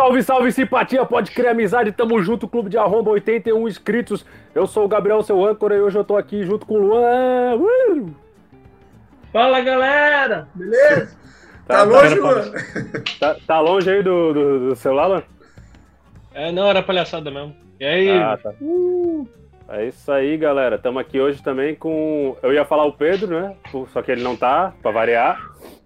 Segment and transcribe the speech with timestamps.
[0.00, 4.24] Salve, salve, simpatia, pode criar amizade, tamo junto, Clube de Arromba, 81 inscritos.
[4.54, 7.56] Eu sou o Gabriel, seu âncora, e hoje eu tô aqui junto com o Luan.
[7.56, 8.10] Uh!
[9.30, 10.48] Fala, galera!
[10.54, 11.20] Beleza?
[11.68, 12.52] Tá, tá longe, Luan?
[13.20, 15.22] Tá, tá, longe aí do, do, do, celular, Luan?
[16.34, 17.54] É, não, era palhaçada mesmo.
[17.78, 18.10] E aí?
[18.10, 18.54] Ah, tá.
[18.60, 19.28] Uh!
[19.68, 20.76] É isso aí, galera.
[20.76, 22.36] Estamos aqui hoje também com.
[22.42, 23.54] Eu ia falar o Pedro, né?
[23.92, 25.40] Só que ele não tá, pra variar.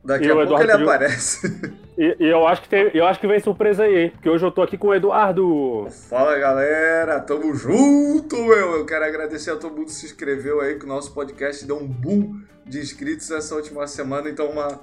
[0.05, 1.75] Daqui a pouco Eduardo ele aparece.
[1.96, 4.11] E, e, eu, acho que tem, eu acho que vem surpresa aí, hein?
[4.11, 5.86] Porque hoje eu tô aqui com o Eduardo.
[6.11, 8.79] Fala galera, tamo junto, meu.
[8.79, 11.77] Eu quero agradecer a todo mundo que se inscreveu aí, que o nosso podcast deu
[11.77, 14.29] um boom de inscritos essa última semana.
[14.29, 14.80] Então, uma,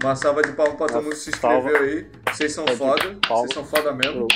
[0.00, 2.06] uma salva de palmas pra todo mundo que se inscreveu aí.
[2.32, 4.28] Vocês são foda, vocês são foda mesmo.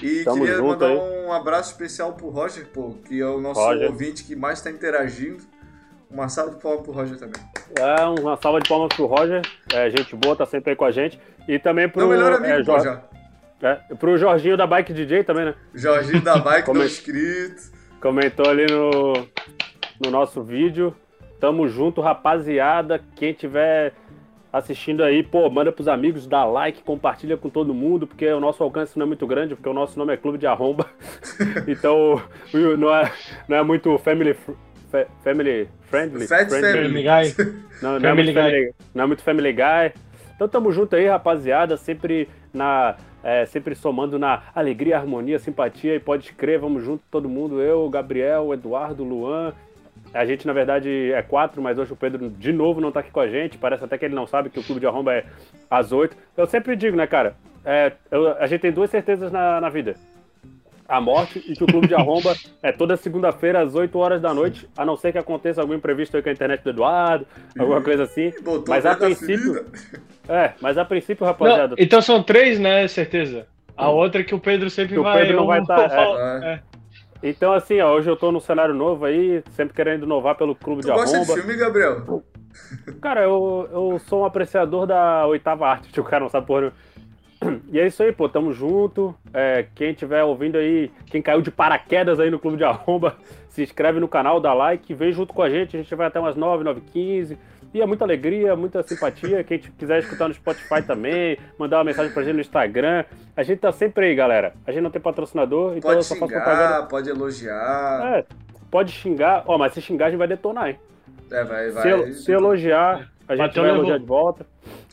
[0.00, 0.96] E Tamo queria mandar aí.
[0.96, 3.90] um abraço especial pro Roger, pô, que é o nosso Roger.
[3.90, 5.42] ouvinte que mais tá interagindo.
[6.10, 7.40] Uma salva de palmas pro Roger também.
[7.78, 9.42] É, uma salva de palmas pro Roger.
[9.72, 11.20] É, gente boa, tá sempre aí com a gente.
[11.46, 12.00] E também pro.
[12.00, 13.00] Meu melhor amigo, é, Jorge.
[13.62, 15.54] É, pro Jorginho da Bike DJ também, né?
[15.74, 16.86] Jorginho da Bike, Coment...
[16.86, 17.70] inscrito.
[18.00, 19.12] Comentou ali no,
[20.04, 20.94] no nosso vídeo.
[21.38, 23.00] Tamo junto, rapaziada.
[23.14, 23.92] Quem tiver
[24.52, 28.62] assistindo aí, pô, manda pros amigos, dá like, compartilha com todo mundo, porque o nosso
[28.64, 30.86] alcance não é muito grande, porque o nosso nome é Clube de Arromba.
[31.68, 32.20] então,
[32.76, 33.12] não é,
[33.48, 34.34] não é muito family
[35.22, 36.26] family friendly.
[36.26, 36.82] Fat friendly.
[36.82, 37.60] Family Guy.
[37.82, 39.92] Não, não, family é muito family, não é muito Family Guy.
[40.34, 46.00] Então tamo junto aí, rapaziada, sempre na é, sempre somando na alegria, harmonia, simpatia e
[46.00, 49.52] pode crer, vamos junto todo mundo, eu, Gabriel, Eduardo, Luan.
[50.12, 53.10] A gente, na verdade, é quatro, mas hoje o Pedro de novo não tá aqui
[53.10, 53.58] com a gente.
[53.58, 55.24] Parece até que ele não sabe que o clube de arromba é
[55.70, 56.16] às oito.
[56.36, 57.36] Eu sempre digo, né, cara?
[57.64, 59.94] É, eu, a gente tem duas certezas na, na vida
[60.90, 64.34] a morte e que o clube de arromba é toda segunda-feira às 8 horas da
[64.34, 67.80] noite, a não ser que aconteça algum imprevisto aí com a internet do Eduardo, alguma
[67.80, 68.32] coisa assim.
[68.66, 69.64] mas a princípio.
[70.28, 71.76] É, mas a princípio, rapaziada.
[71.76, 72.88] Não, então são três, né?
[72.88, 73.46] Certeza.
[73.76, 73.94] A hum.
[73.94, 75.16] outra é que o Pedro sempre que vai.
[75.16, 75.78] O Pedro não vai estar.
[75.88, 76.54] Tá, é.
[76.54, 76.60] é.
[77.22, 80.80] Então, assim, ó, hoje eu tô num cenário novo aí, sempre querendo inovar pelo clube
[80.80, 81.06] tu de arromba.
[81.06, 82.24] Você gosta de filme, Gabriel?
[83.00, 86.72] Cara, eu, eu sou um apreciador da oitava arte, o cara não sabe porra.
[87.72, 89.14] E é isso aí, pô, tamo junto.
[89.32, 93.16] É, quem tiver ouvindo aí, quem caiu de paraquedas aí no Clube de Arromba,
[93.48, 95.76] se inscreve no canal, dá like, vem junto com a gente.
[95.76, 97.38] A gente vai até umas 9, 9 15
[97.72, 99.42] E é muita alegria, muita simpatia.
[99.42, 103.04] Quem quiser escutar no Spotify também, mandar uma mensagem pra gente no Instagram.
[103.36, 104.52] A gente tá sempre aí, galera.
[104.66, 106.86] A gente não tem patrocinador, então pode eu só xingar, faço propaganda.
[106.86, 108.16] Pode elogiar.
[108.16, 108.24] É,
[108.70, 109.44] pode xingar.
[109.46, 110.78] Ó, mas se xingar, a gente vai detonar, hein?
[111.30, 112.12] É, vai, vai.
[112.12, 114.46] Se, se elogiar, a gente Bateu vai elogiar de volta.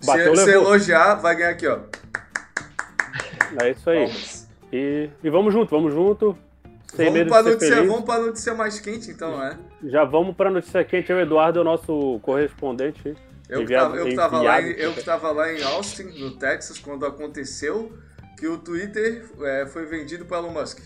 [0.05, 1.79] Bateu, se, se elogiar, vai ganhar aqui, ó.
[3.61, 4.09] É isso aí.
[4.71, 6.37] E, e vamos junto, vamos junto.
[6.93, 9.57] Sem vamos para notícia, vamos pra notícia mais quente, então, né?
[9.83, 11.11] Já vamos para notícia quente.
[11.11, 13.15] O Eduardo é o nosso correspondente.
[13.49, 16.79] Eu que, tava, eu, tava lá em, eu que tava lá em Austin, no Texas,
[16.79, 17.93] quando aconteceu
[18.37, 20.79] que o Twitter é, foi vendido para Elon Musk.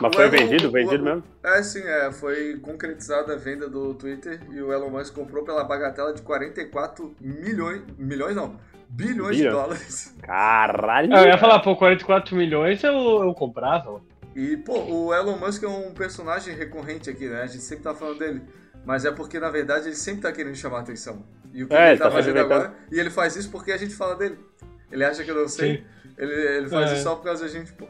[0.00, 0.70] Mas o foi Elon, vendido?
[0.70, 1.24] Vendido o, mesmo?
[1.42, 2.12] É, sim, é.
[2.12, 7.14] Foi concretizada a venda do Twitter e o Elon Musk comprou pela bagatela de 44
[7.20, 7.82] milhões.
[7.98, 8.58] Milhões não
[8.90, 10.16] bilhões de dólares.
[10.22, 11.14] Caralho!
[11.14, 14.00] Eu ia falar, pô, 44 milhões eu, eu comprava.
[14.34, 17.42] E, pô, o Elon Musk é um personagem recorrente aqui, né?
[17.42, 18.42] A gente sempre tá falando dele.
[18.84, 21.24] Mas é porque, na verdade, ele sempre tá querendo chamar atenção.
[21.52, 22.72] E o que é, ele tá, tá fazendo agora.
[22.90, 24.38] E ele faz isso porque a gente fala dele.
[24.90, 25.84] Ele acha que eu não sei.
[26.16, 26.94] Ele, ele faz é.
[26.94, 27.86] isso só por causa da gente, pô.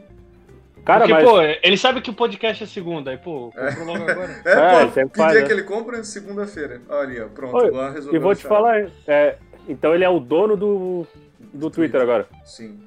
[0.85, 1.23] Cara, Porque, mas...
[1.23, 4.41] pô, ele sabe que o podcast é segunda, aí, pô, comprou logo agora.
[4.45, 5.45] É, é pô, que dia né?
[5.45, 6.03] que ele compra?
[6.03, 6.81] Segunda-feira.
[6.89, 8.19] Olha, pronto, Oi, lá resolveu.
[8.19, 11.07] E vou te falar, é, então ele é o dono do,
[11.53, 12.27] do Twitter agora.
[12.43, 12.79] Sim.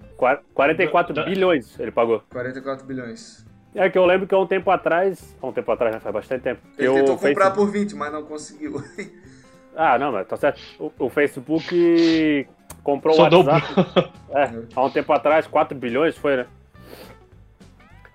[0.54, 2.22] 44 da, bilhões ele pagou.
[2.30, 3.44] 44 bilhões.
[3.74, 5.36] É que eu lembro que há um tempo atrás.
[5.42, 6.00] Há um tempo atrás, né?
[6.00, 6.60] Faz bastante tempo.
[6.78, 7.54] Ele tentou comprar Facebook...
[7.56, 8.82] por 20, mas não conseguiu.
[9.74, 10.60] ah, não, mas tá certo.
[10.78, 12.46] O, o Facebook
[12.84, 14.12] comprou Só o WhatsApp.
[14.30, 16.46] É, há um tempo atrás, 4 bilhões foi, né?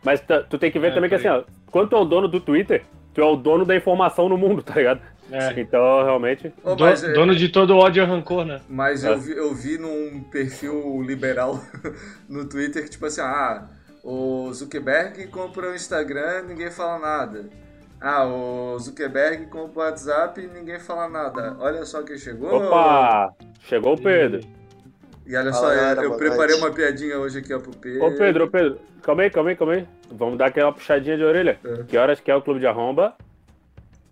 [0.03, 2.27] Mas tu tem que ver é, também que assim, ó, quando tu é o dono
[2.27, 2.83] do Twitter,
[3.13, 5.01] tu é o dono da informação no mundo, tá ligado?
[5.31, 5.59] É.
[5.59, 6.53] Então, realmente.
[6.63, 8.61] Oh, mas, Do, dono de todo ódio e rancor, né?
[8.67, 9.09] Mas é.
[9.09, 11.61] eu, vi, eu vi num perfil liberal
[12.27, 13.67] no Twitter que, tipo assim, ah,
[14.03, 17.45] o Zuckerberg compra o Instagram ninguém fala nada.
[18.01, 21.57] Ah, o Zuckerberg compra o WhatsApp e ninguém fala nada.
[21.59, 22.49] Olha só quem chegou.
[22.55, 23.33] Opa!
[23.61, 24.41] Chegou o Pedro.
[25.25, 28.03] E olha só, eu, eu preparei uma piadinha hoje aqui ó, pro Pedro.
[28.03, 29.87] Ô Pedro, ô Pedro, calma aí, calma aí, calma aí.
[30.11, 31.59] Vamos dar aquela puxadinha de orelha.
[31.63, 31.83] É.
[31.83, 33.13] Que horas que é o clube de arromba?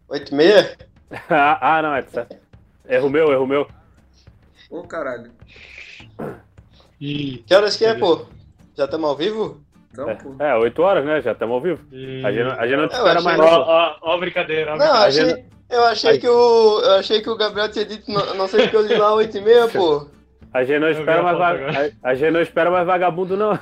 [0.10, 0.78] Oito e meia?
[1.30, 2.36] ah, não, é certo.
[2.88, 3.68] Erro meu, erro meu.
[4.70, 5.32] Ô, caralho.
[7.00, 8.26] Que horas que é, pô?
[8.76, 9.62] Já estamos ao vivo?
[9.92, 10.10] Então,
[10.40, 11.22] é, é, 8 horas, né?
[11.22, 11.84] Já estamos ao vivo.
[11.92, 12.24] E...
[12.26, 13.40] A, gente, a gente não te espera mais.
[13.40, 14.74] Ó, ó, brincadeira.
[14.74, 15.46] Ó, não, achei, gente...
[15.70, 16.82] eu achei que o.
[16.82, 19.38] Eu achei que o Gabriel tinha dito, não, não sei se eu li lá 8
[19.38, 20.08] e meia, pô.
[20.54, 23.60] A gente não espera mais a, a gente não espera mais vagabundo, não.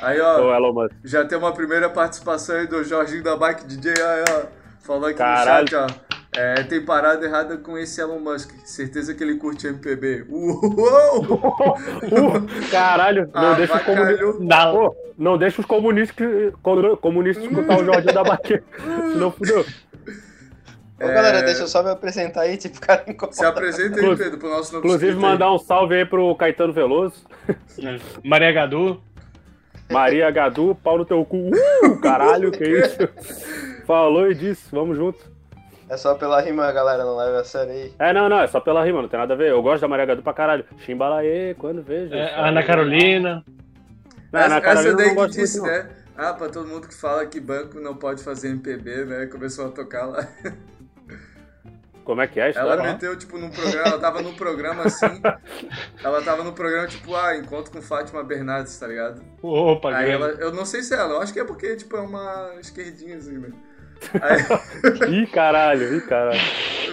[0.00, 0.88] Aí, ó.
[1.04, 4.42] Já tem uma primeira participação aí do Jorginho da Bike DJ, aí, ó.
[4.80, 5.64] Falou aqui Caralho.
[5.64, 6.13] no chat, ó.
[6.36, 8.50] É, tem parada errada com esse Elon Musk.
[8.64, 10.26] Certeza que ele curte MPB.
[10.28, 11.22] Uou!
[11.22, 14.40] uh, caralho, não ah, deixa os comunistas.
[14.40, 14.96] Não.
[15.16, 16.52] não deixa os comunistas,
[17.00, 18.62] comunistas escutar o Jorginho da Bike.
[19.12, 19.64] Senão fudeu.
[21.00, 21.42] Ô, galera, é.
[21.42, 24.86] deixa eu só me apresentar aí, tipo, cara Se apresenta aí, Pedro, pro nosso novo
[24.86, 27.24] Inclusive, mandar um salve aí pro Caetano Veloso.
[28.24, 29.00] Maria Gadu.
[29.90, 31.50] Maria Gadu, pau no teu cu.
[31.50, 33.08] Uh, caralho, que isso?
[33.86, 35.33] Falou e disse, vamos junto.
[35.94, 37.94] É só pela rima, galera, não leva a sério aí.
[38.00, 39.52] É, não, não, é só pela rima, não tem nada a ver.
[39.52, 40.64] Eu gosto da Maria Gadu pra caralho.
[40.78, 42.12] Chimbalaê, quando vejo.
[42.12, 43.44] É, Ana Carolina.
[44.32, 45.88] Não, essa, Ana Carolina essa daí que disse, muito, né?
[46.16, 49.26] Ah, pra todo mundo que fala que banco não pode fazer MPB, né?
[49.26, 50.26] Começou a tocar lá.
[52.04, 52.52] Como é que é?
[52.56, 55.22] Ela meteu, tipo, num programa, ela tava num programa assim.
[56.02, 59.22] ela tava num programa, tipo, ah, encontro com Fátima Bernardes, tá ligado?
[59.40, 61.96] Opa, Aí ela, eu não sei se é ela, eu acho que é porque, tipo,
[61.96, 63.50] é uma esquerdinha assim, né?
[64.20, 65.22] Aí...
[65.22, 66.40] ih, caralho, ih, caralho.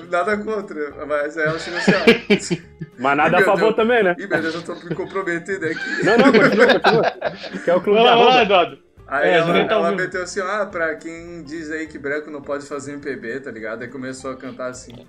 [0.09, 2.81] Nada contra, mas aí ela chegou assim, ó.
[2.99, 4.15] Mas nada a favor Deus, também, né?
[4.19, 6.05] Ih, meu Deus, eu tô me comprometendo aqui.
[6.05, 7.61] Não, não, continua, continua.
[7.63, 8.77] Que é o clube Vai lá, Eduardo.
[9.07, 12.41] Aí é, ela, tá ela meteu assim, ah, pra quem diz aí que branco não
[12.41, 13.81] pode fazer MPB, tá ligado?
[13.81, 15.05] Aí começou a cantar assim.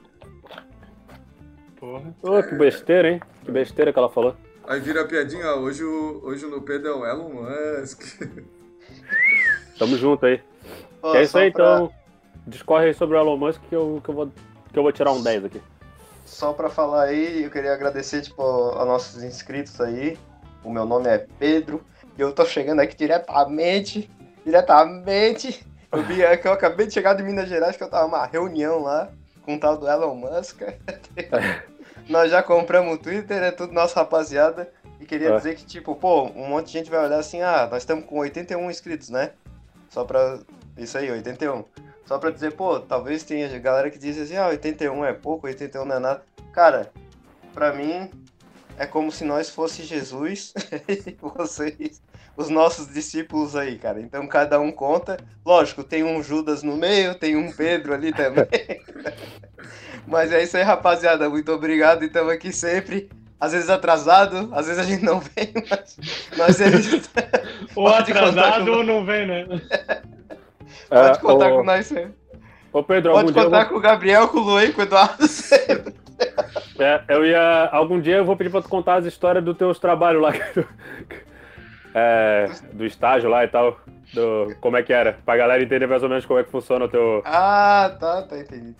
[1.78, 2.12] Porra.
[2.20, 3.20] Oh, que besteira, hein?
[3.44, 4.36] Que besteira que ela falou.
[4.66, 8.02] Aí vira a piadinha, ó, hoje o, hoje no Pedro é o Elon Musk.
[9.78, 10.40] Tamo junto aí.
[11.04, 11.64] É isso aí, pra...
[11.64, 11.92] então.
[12.46, 14.26] Discorre aí sobre o Elon Musk que eu, que, eu vou,
[14.72, 15.62] que eu vou tirar um 10 aqui.
[16.24, 18.42] Só pra falar aí, eu queria agradecer, tipo,
[18.76, 20.18] a nossos inscritos aí.
[20.64, 21.84] O meu nome é Pedro.
[22.18, 24.10] E eu tô chegando aqui diretamente,
[24.44, 25.64] diretamente.
[25.90, 28.82] Eu vi que eu acabei de chegar de Minas Gerais, que eu tava numa reunião
[28.82, 29.10] lá
[29.42, 30.62] com o tal do Elon Musk.
[32.08, 34.72] Nós já compramos o Twitter, é tudo nossa rapaziada.
[35.00, 35.36] E queria é.
[35.36, 38.18] dizer que, tipo, pô, um monte de gente vai olhar assim, ah, nós estamos com
[38.18, 39.32] 81 inscritos, né?
[39.88, 40.38] Só pra.
[40.76, 41.64] Isso aí, 81.
[42.06, 45.84] Só pra dizer, pô, talvez tenha galera que diz assim, ah, 81 é pouco, 81
[45.84, 46.22] não é nada.
[46.52, 46.92] Cara,
[47.54, 48.10] pra mim,
[48.78, 50.52] é como se nós fosse Jesus
[50.88, 52.02] e vocês,
[52.36, 54.00] os nossos discípulos aí, cara.
[54.00, 55.18] Então cada um conta.
[55.44, 58.46] Lógico, tem um Judas no meio, tem um Pedro ali também.
[60.06, 61.28] Mas é isso aí, rapaziada.
[61.28, 63.08] Muito obrigado e estamos aqui sempre.
[63.38, 65.98] Às vezes atrasado, às vezes a gente não vem, mas
[66.36, 67.10] nós eles.
[67.74, 69.44] ou atrasado ou não vem, né?
[70.88, 72.14] Pode contar com nós sempre.
[72.72, 75.94] Ô Pedro, Pode contar com o Gabriel, com o Luan, com o Eduardo sempre.
[76.78, 77.68] É, eu ia.
[77.72, 80.32] Algum dia eu vou pedir pra tu contar as histórias dos teus trabalhos lá.
[81.94, 83.78] É, do estágio lá e tal.
[84.14, 85.18] Do, como é que era?
[85.26, 87.20] Pra galera entender mais ou menos como é que funciona o teu.
[87.22, 88.74] Ah, tá, tá, entendi.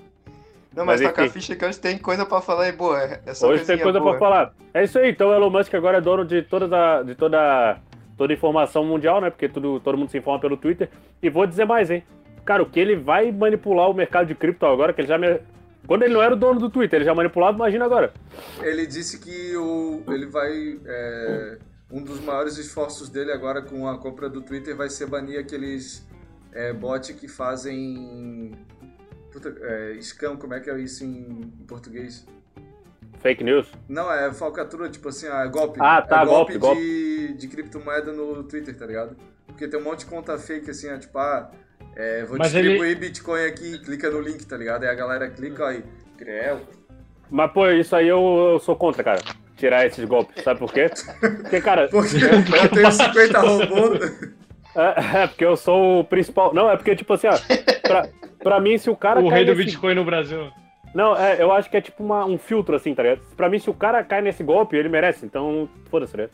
[0.74, 2.98] Não, mas, mas tá com a ficha que hoje tem coisa pra falar e boa.
[2.98, 4.12] É, é hoje tem coisa boa.
[4.12, 4.54] pra falar.
[4.72, 7.76] É isso aí, então o Elon Musk agora é dono de toda a, de toda,
[8.22, 9.30] toda informação mundial, né?
[9.30, 10.88] Porque tudo, todo mundo se informa pelo Twitter.
[11.20, 12.04] E vou dizer mais, hein?
[12.44, 15.40] Cara, o que ele vai manipular o mercado de cripto agora, que ele já me,
[15.88, 18.12] quando ele não era o dono do Twitter, ele já manipulava, imagina agora.
[18.60, 20.78] Ele disse que o, ele vai.
[20.86, 21.58] É,
[21.90, 26.08] um dos maiores esforços dele agora com a compra do Twitter vai ser banir aqueles
[26.52, 28.52] é, bots que fazem.
[29.32, 32.24] Puta, é, scam, como é que é isso em, em português?
[33.22, 33.68] Fake news?
[33.88, 35.78] Não, é falcatrua, tipo assim, é golpe.
[35.80, 36.80] Ah, tá, é golpe, golpe, golpe.
[36.80, 39.16] De, de criptomoeda no Twitter, tá ligado?
[39.46, 41.50] Porque tem um monte de conta fake assim, é, tipo, ah,
[41.94, 42.94] é, vou Mas distribuir ele...
[42.96, 44.82] Bitcoin aqui, clica no link, tá ligado?
[44.82, 45.84] Aí a galera clica aí,
[46.18, 46.60] creu.
[47.30, 49.20] Mas, pô, isso aí eu, eu sou contra, cara.
[49.56, 50.90] Tirar esses golpes, sabe por quê?
[51.20, 51.86] Porque, cara.
[51.92, 54.32] Porque eu, tenho 50 robôs.
[54.74, 56.54] É, é, porque eu sou o principal.
[56.54, 57.38] Não, é porque, tipo assim, ó,
[57.82, 58.08] pra,
[58.42, 59.20] pra mim, se o cara.
[59.20, 59.54] O rei do.
[59.54, 60.50] Bitcoin no Brasil.
[60.94, 63.22] Não, é, eu acho que é tipo uma, um filtro, assim, tá ligado?
[63.36, 66.28] Pra mim, se o cara cai nesse golpe, ele merece, então foda-se, né?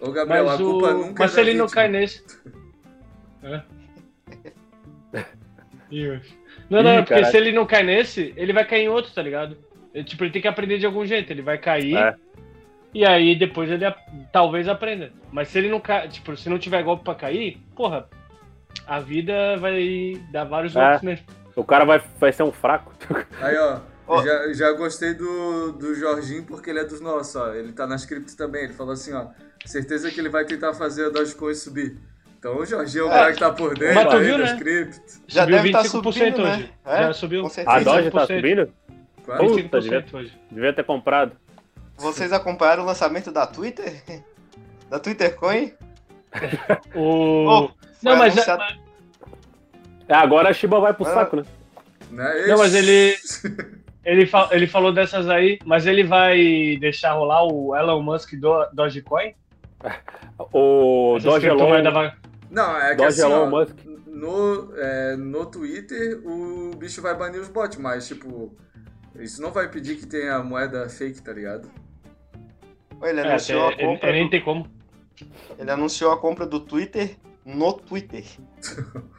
[0.00, 0.98] Ô, Gabriel, Mas a culpa o...
[0.98, 2.24] nunca Mas se ele não cai nesse.
[3.42, 3.62] É.
[6.68, 9.22] Não, não, Ih, porque se ele não cai nesse, ele vai cair em outro, tá
[9.22, 9.56] ligado?
[9.94, 11.30] Ele, tipo, ele tem que aprender de algum jeito.
[11.30, 11.96] Ele vai cair.
[11.96, 12.14] É.
[12.92, 13.84] E aí depois ele
[14.32, 15.12] talvez aprenda.
[15.30, 18.08] Mas se ele não cai, tipo, se não tiver golpe pra cair, porra,
[18.86, 20.80] a vida vai dar vários é.
[20.80, 21.22] golpes nele.
[21.56, 22.92] O cara vai, vai ser um fraco.
[23.40, 23.80] Aí, ó.
[24.06, 24.22] Oh.
[24.22, 27.52] Já, já gostei do, do Jorginho porque ele é dos nossos, ó.
[27.54, 28.64] Ele tá na script também.
[28.64, 29.28] Ele falou assim, ó.
[29.64, 31.98] Certeza que ele vai tentar fazer a Dogecoin subir.
[32.38, 34.44] Então o Jorginho é o cara que tá por dentro Mas tu viu, né?
[34.44, 35.00] script.
[35.26, 36.54] Já subiu deve estar tá subindo, né?
[36.54, 36.72] hoje.
[36.84, 36.98] É?
[36.98, 37.46] Já subiu.
[37.66, 38.72] A Doge tá subindo?
[39.24, 40.40] Puta, devia, hoje.
[40.52, 41.32] devia ter comprado.
[41.96, 44.02] Vocês acompanharam o lançamento da Twitter?
[44.88, 45.74] Da Twitter Coin?
[46.94, 47.48] o...
[47.48, 47.70] Oh,
[48.00, 48.34] não, mas...
[48.34, 48.62] Anunciado...
[48.62, 48.85] É,
[50.08, 51.14] agora a Shiba vai pro ah.
[51.14, 51.44] saco, né?
[52.10, 53.16] Não, é não mas ele...
[54.04, 58.66] ele, fa ele falou dessas aí, mas ele vai deixar rolar o Elon Musk do
[58.72, 59.34] Dogecoin?
[60.52, 61.82] O Dogelon...
[62.50, 63.76] Não, é que assim, ó, Musk.
[64.06, 68.56] No, é, no Twitter o bicho vai banir os bots, mas tipo,
[69.16, 71.70] isso não vai pedir que tenha moeda fake, tá ligado?
[73.02, 73.84] Ele é, anunciou é, a compra.
[73.86, 74.20] Ele, ele do...
[74.20, 74.70] nem tem como.
[75.58, 78.24] Ele anunciou a compra do Twitter no Twitter.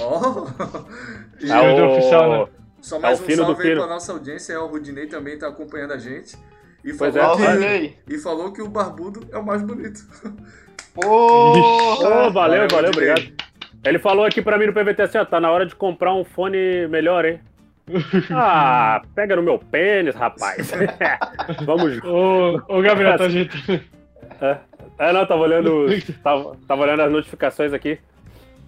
[0.00, 1.44] oh.
[1.44, 1.92] E é o...
[1.92, 2.46] oficial, né?
[2.80, 5.92] Só mais é um salve aí pra nossa audiência, é, o Rudinei também tá acompanhando
[5.92, 6.36] a gente.
[6.84, 10.00] E falou, é, que, e falou que o barbudo é o mais bonito.
[10.96, 11.54] Oh,
[11.98, 13.32] oh valeu, valeu, obrigado.
[13.82, 16.24] Ele falou aqui pra mim no PVT assim, ó, tá na hora de comprar um
[16.24, 17.40] fone melhor, hein?
[18.30, 20.70] Ah, pega no meu pênis, rapaz.
[21.64, 23.56] Vamos Ô, ô Gabriel, tá gente.
[24.40, 24.58] É,
[24.98, 25.86] é, não, tava olhando.
[26.22, 27.98] Tava, tava olhando as notificações aqui.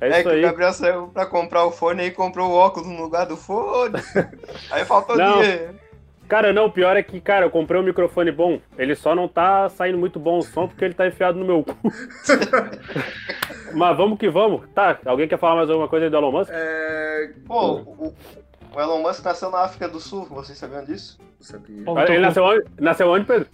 [0.01, 0.41] É, é que aí.
[0.41, 3.95] o Gabriel saiu pra comprar o fone e comprou o óculos no lugar do fone.
[4.71, 5.75] Aí faltou não, dinheiro.
[6.29, 8.61] Cara, não, o pior é que, cara, eu comprei um microfone bom.
[8.77, 11.63] Ele só não tá saindo muito bom o som porque ele tá enfiado no meu
[11.63, 11.77] cu.
[13.73, 14.69] Mas vamos que vamos.
[14.75, 16.51] Tá, alguém quer falar mais alguma coisa aí do Elon Musk?
[16.53, 17.31] É.
[17.47, 18.15] Pô, o,
[18.75, 21.19] o Elon Musk nasceu na África do Sul, vocês sabiam disso?
[21.41, 21.85] Sabia.
[22.09, 23.49] Ele nasceu onde, nasceu onde Pedro?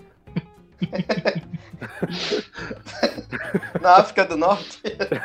[3.80, 4.80] Na África do Norte.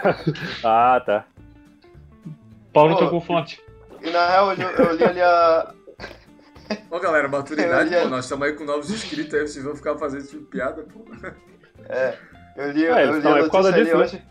[0.64, 1.26] ah, tá.
[2.74, 3.62] Paulo oh, tocou fonte.
[4.02, 5.74] E na real, eu, eu li ali a.
[6.92, 10.28] Ô galera, maturidade, pô, nós estamos aí com novos inscritos aí, vocês vão ficar fazendo
[10.28, 11.06] tipo piada, pô.
[11.88, 12.18] É,
[12.58, 14.04] eu li, ah, eu li a notícia ali disso, né?
[14.04, 14.24] hoje.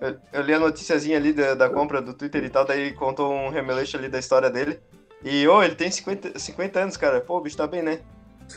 [0.00, 3.32] Eu, eu, li a noticiazinha ali da, da, compra do Twitter e tal, daí contou
[3.32, 4.78] um remeleixo ali da história dele.
[5.24, 7.20] E, ô, oh, ele tem 50, 50 anos, cara.
[7.20, 8.00] Pô, o bicho tá bem, né?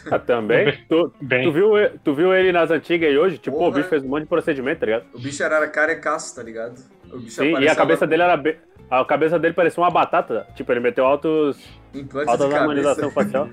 [0.10, 0.84] Ah, também?
[0.88, 1.44] tu, Bem.
[1.44, 1.72] Tu, viu,
[2.04, 3.38] tu viu ele nas antigas e hoje?
[3.38, 3.70] Tipo, Porra.
[3.70, 5.06] o bicho fez um monte de procedimento, tá ligado?
[5.14, 6.80] O bicho era carecaço, tá ligado?
[7.12, 8.38] O bicho Sim, e a cabeça dele era.
[8.38, 8.58] Be...
[8.90, 10.48] A cabeça dele parecia uma batata.
[10.56, 11.58] Tipo, ele meteu altos.
[11.94, 13.50] Implantes altas harmonização facial.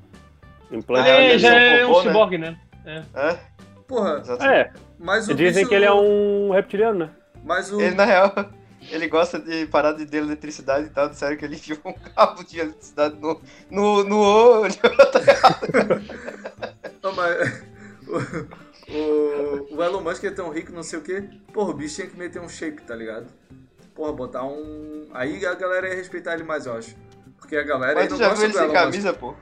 [0.70, 2.58] Implantes é, já é um ciborgue, né?
[2.84, 3.02] É.
[3.14, 3.38] é.
[3.86, 4.22] Porra.
[4.40, 4.70] É.
[4.98, 5.68] Mas o Dizem bicho...
[5.68, 7.10] que ele é um reptiliano, né?
[7.44, 7.80] Mas o...
[7.80, 8.32] Ele, na real,
[8.90, 11.08] ele gosta de parar de eletricidade e tal.
[11.08, 14.74] Disseram que ele enfiou um cabo de eletricidade no, no, no olho.
[17.02, 17.62] não, mas,
[18.06, 21.24] o, o, o, Elon Musk é tão rico, não sei o quê.
[21.52, 23.26] Porra, o bicho tinha que meter um shape, tá ligado?
[23.94, 25.08] Porra, botar um.
[25.12, 26.94] Aí a galera ia respeitar ele mais, eu acho.
[27.38, 27.94] Porque a galera.
[27.94, 29.34] Mas tu já viu ele sem camisa, pô?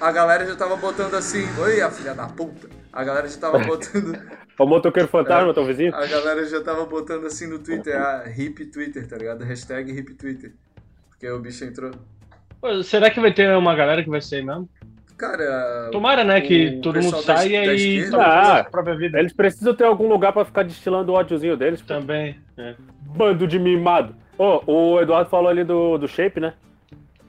[0.00, 1.46] A galera já tava botando assim.
[1.58, 2.68] Oi, a filha da puta.
[2.92, 4.18] A galera já tava botando.
[4.60, 5.94] O motoqueiro fantasma, é, teu vizinho?
[5.94, 9.42] A galera já tava botando assim no Twitter, a hip Twitter, tá ligado?
[9.42, 10.52] Hashtag hip Twitter.
[11.08, 11.92] Porque o bicho entrou.
[12.60, 14.68] Pô, será que vai ter uma galera que vai sair mesmo?
[15.16, 15.88] Cara.
[15.90, 16.42] Tomara, né?
[16.42, 19.18] Que todo mundo saia e ah, a própria vida.
[19.18, 21.80] Eles precisam ter algum lugar pra ficar destilando o ódiozinho deles.
[21.80, 22.38] Também.
[22.58, 22.74] É.
[23.16, 24.14] Bando de mimado.
[24.36, 26.52] Oh, o Eduardo falou ali do, do shape, né?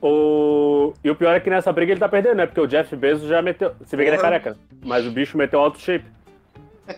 [0.02, 0.94] O...
[1.02, 2.46] E o pior é que nessa briga ele tá perdendo, né?
[2.46, 3.74] Porque o Jeff Bezos já meteu.
[3.86, 4.58] Se vê que ele é careca.
[4.84, 6.06] Mas o bicho meteu alto shape.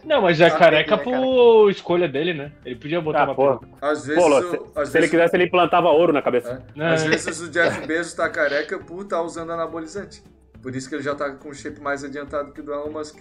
[0.03, 2.51] Não, mas é careca por escolha dele, né?
[2.65, 3.59] Ele podia botar ah, uma porra.
[3.81, 4.95] Às vezes, Pô, se, se vezes...
[4.95, 6.63] ele quisesse, ele implantava ouro na cabeça.
[6.77, 6.85] É.
[6.85, 10.23] Às vezes o Jeff Bezos tá careca por tá usando anabolizante.
[10.61, 12.91] Por isso que ele já tá com o shape mais adiantado que o do Elon
[12.91, 13.19] Musk.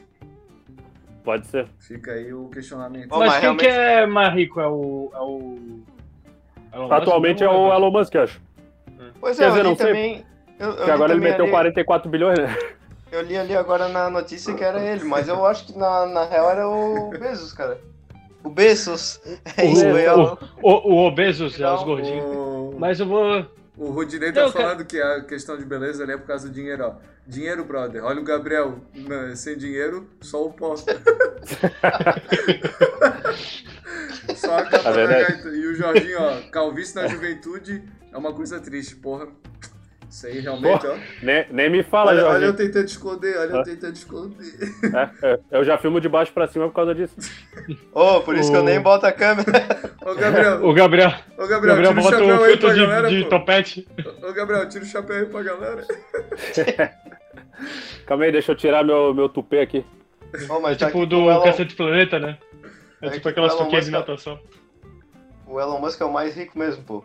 [1.24, 1.68] Pode ser.
[1.78, 3.08] Fica aí o questionamento.
[3.10, 3.62] Mas, mas quem realmente...
[3.62, 4.60] que é mais rico?
[4.60, 5.10] É o.
[5.14, 5.58] É o...
[6.72, 8.40] Elon Atualmente Musk, é o Elon Musk, acho.
[9.20, 10.14] Pois é, Quer dizer, não também.
[10.14, 10.26] Sei,
[10.58, 11.52] eu, eu porque agora ele meteu ali...
[11.52, 12.56] 44 bilhões, né?
[13.12, 16.24] Eu li ali agora na notícia que era ele, mas eu acho que na, na
[16.24, 17.78] real era o Bezos, cara.
[18.42, 19.20] O Bezos.
[19.56, 22.24] É isso, o, o, o, o Bezos, é os gordinhos.
[22.24, 22.74] O...
[22.78, 23.46] Mas eu vou.
[23.76, 26.86] O Rudinei tá falando que a questão de beleza ali é por causa do dinheiro,
[26.86, 26.94] ó.
[27.26, 28.02] Dinheiro, brother.
[28.04, 30.74] Olha o Gabriel, né, sem dinheiro, só o pó.
[34.34, 35.48] só a capa tá gaita.
[35.48, 39.28] E o Jorginho, ó, calvície na juventude é uma coisa triste, porra.
[40.12, 40.94] Isso aí realmente, ó.
[41.22, 42.36] Nem, nem me fala, olha, Jorge.
[42.36, 44.52] Olha eu tentando esconder, olha eu tentando esconder.
[44.84, 47.16] É, é, eu já filmo de baixo pra cima por causa disso.
[47.94, 48.52] Ô, oh, por isso o...
[48.52, 49.50] que eu nem boto a câmera.
[50.04, 50.68] Ô, Gabriel.
[50.68, 51.14] O Gabriel.
[51.38, 53.88] Ô, Gabriel, Gabriel tira o chapéu aí pra de, galera, de topete.
[54.22, 55.86] Ô, Gabriel, tira o chapéu aí pra galera.
[58.04, 59.82] Calma aí, deixa eu tirar meu, meu tupê aqui.
[60.50, 61.42] Oh, mas tá tipo do Elon...
[61.42, 62.36] Cacete Planeta, né?
[63.00, 64.38] É, é tipo aquelas toquinhas de natação.
[65.46, 67.02] O Elon Musk é o mais rico mesmo, pô.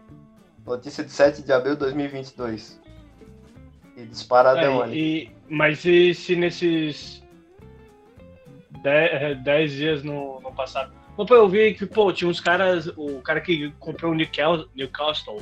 [0.65, 2.85] Notícia de 7 de abril de 2022.
[3.97, 4.99] E disparadão é, ali.
[4.99, 7.23] E, mas e se nesses
[8.83, 10.93] 10 é, dias no, no passado?
[11.17, 15.41] Opa, eu vi que, pô, tinha uns caras, o cara que comprou o Newcastle,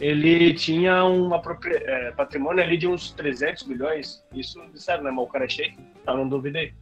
[0.00, 4.24] ele tinha um é, patrimônio ali de uns 300 milhões.
[4.34, 5.10] Isso disseram, né?
[5.10, 5.76] Mas o cara é shake,
[6.06, 6.14] tá?
[6.14, 6.72] Não duvidei.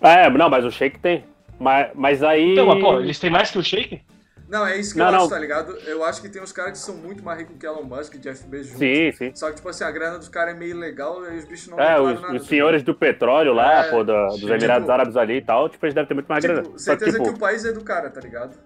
[0.00, 1.24] É, não, mas o shake tem.
[1.60, 2.52] Mas, mas aí.
[2.52, 4.00] Então, mas, pô, eles têm mais que o shake?
[4.48, 5.20] Não, é isso que não, eu não.
[5.20, 5.76] acho, tá ligado?
[5.86, 8.18] Eu acho que tem uns caras que são muito mais ricos que Elon Musk e
[8.18, 9.32] Jeff Bezos Sim, sim.
[9.34, 11.80] Só que, tipo assim, a grana dos caras é meio legal e os bichos não
[11.80, 15.16] É, os, nada, os senhores do petróleo lá, é, pô, do, dos Emirados tipo, Árabes
[15.16, 16.78] ali e tal, tipo, eles devem ter muito mais tipo, grana.
[16.78, 18.56] Certeza que, tipo, que o país é do cara, tá ligado?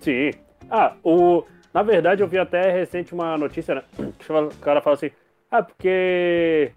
[0.00, 0.30] Sim.
[0.70, 1.44] Ah, o...
[1.74, 3.82] Na verdade, eu vi até recente uma notícia, né?
[4.18, 5.10] Que o cara fala assim,
[5.50, 6.72] ah, porque...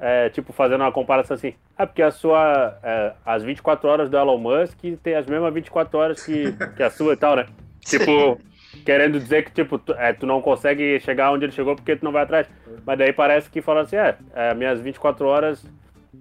[0.00, 2.78] É, tipo, fazendo uma comparação assim, ah, porque a sua...
[2.82, 6.90] É, as 24 horas do Elon Musk tem as mesmas 24 horas que, que a
[6.90, 7.46] sua e tal, né?
[7.80, 8.38] Tipo,
[8.84, 12.04] querendo dizer que, tipo, tu, é, tu não consegue chegar onde ele chegou porque tu
[12.04, 12.48] não vai atrás.
[12.86, 15.64] Mas daí parece que fala assim, é, é minhas 24 horas,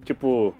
[0.03, 0.55] tipo,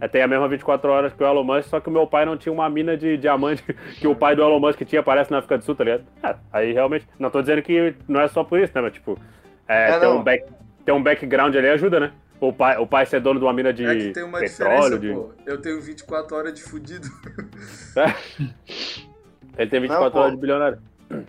[0.00, 2.24] é, tem a mesma 24 horas que o Elon Musk, só que o meu pai
[2.24, 3.62] não tinha uma mina de diamante
[4.00, 6.04] que o pai do Elon Musk tinha, parece na África do Sul, tá ligado?
[6.22, 9.16] É, aí realmente, não tô dizendo que não é só por isso, né, mas tipo,
[9.68, 10.44] é, é ter, um back,
[10.84, 12.12] ter um background ali ajuda, né?
[12.42, 14.98] O pai, o pai ser dono de uma mina de é que tem uma petróleo.
[14.98, 15.12] De...
[15.12, 15.30] Pô.
[15.46, 17.08] Eu tenho 24 horas de fudido.
[17.94, 19.62] É.
[19.62, 20.82] Ele tem 24 não, horas de bilionário.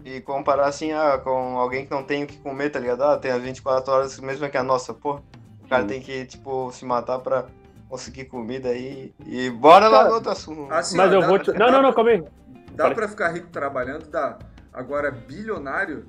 [0.03, 3.03] E comparar assim ah, com alguém que não tem o que comer, tá ligado?
[3.03, 5.19] Ah, tem as 24 horas mesmo que a nossa, pô.
[5.63, 5.87] O cara hum.
[5.87, 7.45] tem que, tipo, se matar pra
[7.87, 9.13] conseguir comida aí.
[9.23, 10.73] E bora lá no outro assunto.
[10.73, 11.51] Assim, Mas ó, eu dá, vou te...
[11.51, 12.23] Não, não, não, calma aí.
[12.71, 14.39] Dá pra ficar rico trabalhando, dá.
[14.73, 16.07] Agora, bilionário,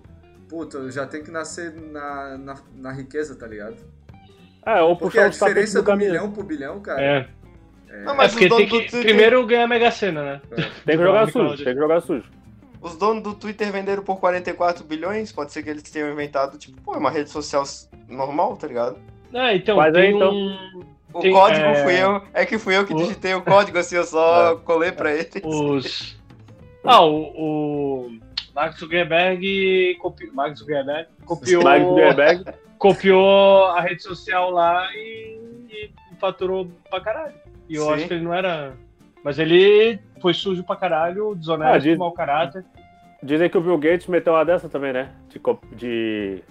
[0.49, 3.77] puta, já tem que nascer na, na, na riqueza, tá ligado?
[4.67, 7.03] É, ou Porque a diferença do, do milhão pro bilhão, cara.
[7.03, 7.29] É.
[7.95, 10.41] É, não, mas é porque tem que primeiro ganhar a Mega Sena, né?
[10.53, 10.63] É.
[10.85, 12.25] Tem que jogar sujo, tem que jogar sujo.
[12.81, 16.79] Os donos do Twitter venderam por 44 bilhões, pode ser que eles tenham inventado, tipo,
[16.83, 17.65] pô, é uma rede social
[18.09, 18.99] normal, tá ligado?
[19.33, 20.33] É, então, Mas aí, então...
[20.33, 20.83] Um...
[21.15, 21.85] O tem, código é...
[21.85, 22.97] fui eu, é que fui eu que o...
[22.97, 24.57] digitei o código, assim, eu só é.
[24.57, 25.29] colei pra ele.
[25.45, 26.17] Os...
[26.87, 28.19] Ah, o, o
[28.55, 30.31] Mark Zuckerberg, copi...
[30.35, 31.63] Mark Zuckerberg copiou...
[31.63, 32.45] Mark Zuckerberg
[32.85, 37.35] copiou a rede social lá e, e faturou pra caralho.
[37.67, 37.93] E eu Sim.
[37.93, 38.75] acho que ele não era.
[39.23, 41.97] Mas ele foi sujo pra caralho, desonesto, ah, diz...
[41.97, 42.63] mau caráter.
[43.23, 45.15] Dizem que o Bill Gates meteu uma dessa também, né?
[45.31, 45.41] De,
[45.75, 46.43] de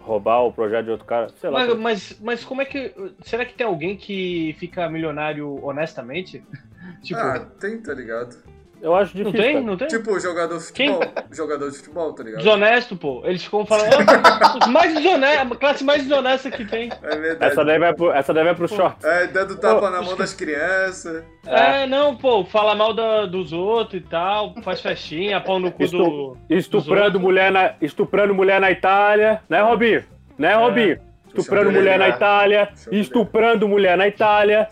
[0.00, 1.28] roubar o projeto de outro cara.
[1.40, 1.60] Sei lá.
[1.60, 2.92] Mas, mas, mas, como é que.
[3.22, 6.42] Será que tem alguém que fica milionário honestamente?
[7.00, 7.20] tipo...
[7.20, 8.36] Ah, tem, tá ligado?
[8.80, 9.32] Eu acho difícil.
[9.32, 9.52] Não tem?
[9.54, 9.66] Cara.
[9.66, 9.88] Não tem?
[9.88, 11.00] Tipo, jogador de futebol.
[11.00, 11.10] Quem?
[11.32, 12.38] Jogador de futebol, tá ligado?
[12.42, 13.22] Desonesto, pô.
[13.24, 13.90] Eles ficam falando.
[14.70, 16.90] Mais desonesto, a classe mais desonesta que tem.
[17.02, 17.52] É verdade.
[17.52, 19.04] Essa daí vai pro, essa daí vai pro short.
[19.04, 21.24] É, dando tapa pô, na mão das crianças.
[21.46, 25.70] É, é, não, pô, fala mal da, dos outros e tal, faz festinha, pau no
[25.70, 26.36] cu Estu, do.
[26.48, 30.04] Estuprando mulher, na, estuprando mulher na Itália, né, Robinho?
[30.38, 30.54] Né, é.
[30.54, 30.98] Robinho?
[31.28, 34.68] Estuprando mulher na Itália, estuprando mulher na Itália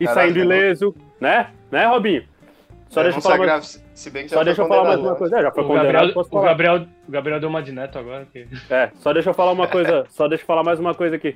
[0.00, 1.48] e saindo ileso, né?
[1.70, 2.24] Né, Robinho?
[2.88, 3.84] Só deixa eu falar mais...
[3.94, 5.38] Se bem que só deixa eu falar mais uma coisa.
[5.38, 8.26] É, já foi o Gabriel, o Gabriel, o Gabriel deu uma de neto agora.
[8.32, 8.46] Que...
[8.70, 10.06] É, só deixa eu falar uma coisa.
[10.10, 11.34] só deixa eu falar mais uma coisa aqui.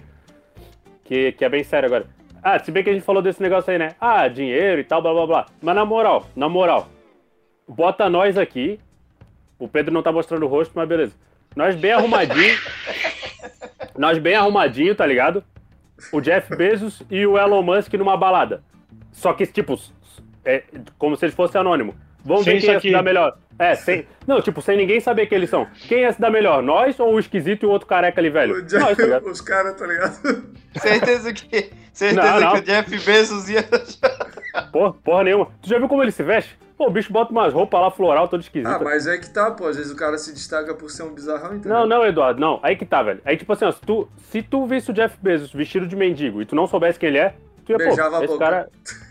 [1.04, 2.06] Que, que é bem sério agora.
[2.42, 3.94] Ah, se bem que a gente falou desse negócio aí, né?
[4.00, 5.46] Ah, dinheiro e tal, blá blá blá.
[5.60, 6.88] Mas na moral, na moral,
[7.68, 8.80] bota nós aqui.
[9.58, 11.14] O Pedro não tá mostrando o rosto, mas beleza.
[11.54, 12.56] Nós bem arrumadinho.
[13.96, 15.44] nós bem arrumadinho, tá ligado?
[16.12, 18.62] O Jeff Bezos e o Elon Musk numa balada.
[19.12, 19.78] Só que, tipo,
[20.44, 20.62] é,
[20.98, 21.94] como se eles fossem anônimo.
[22.24, 23.37] Vamos ver quem ia se dar melhor.
[23.59, 24.07] É, sem.
[24.26, 25.66] Não, tipo, sem ninguém saber quem eles são.
[25.88, 26.62] Quem ia se dar melhor?
[26.62, 28.57] Nós ou o esquisito e o outro careca ali, velho?
[28.57, 30.44] O Jeff, Nós, tá os caras, tá ligado?
[30.76, 31.70] Certeza que.
[31.92, 32.52] Certeza não, não.
[32.52, 33.64] que o Jeff Bezos ia.
[34.72, 35.48] Porra, porra nenhuma.
[35.61, 36.57] Tu já viu como ele se veste?
[36.76, 38.68] Pô, o bicho bota umas roupas lá floral, todo esquisito.
[38.68, 39.66] Ah, mas é que tá, pô.
[39.66, 41.78] Às vezes o cara se destaca por ser um bizarrão, entendeu?
[41.78, 42.59] Não, não, Eduardo, não.
[42.62, 43.20] Aí que tá, velho.
[43.24, 46.40] Aí, tipo assim, ó, se tu, se tu visse o Jeff Bezos vestido de mendigo
[46.40, 48.68] e tu não soubesse quem ele é, tu ia, Beijava pô, esse cara,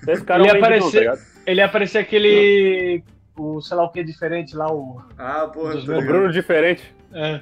[0.08, 3.04] esse cara ele é um aparecer, tá Ele ia aparecer aquele...
[3.38, 5.02] O sei lá o que diferente lá, o...
[5.18, 5.76] Ah, porra.
[5.76, 6.94] O Bruno diferente.
[7.14, 7.42] É.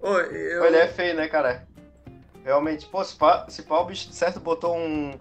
[0.00, 0.64] Ô, eu...
[0.64, 1.66] Ele é feio, né, cara?
[2.44, 5.12] Realmente, pô, se pá, se pá o bicho certo botou um,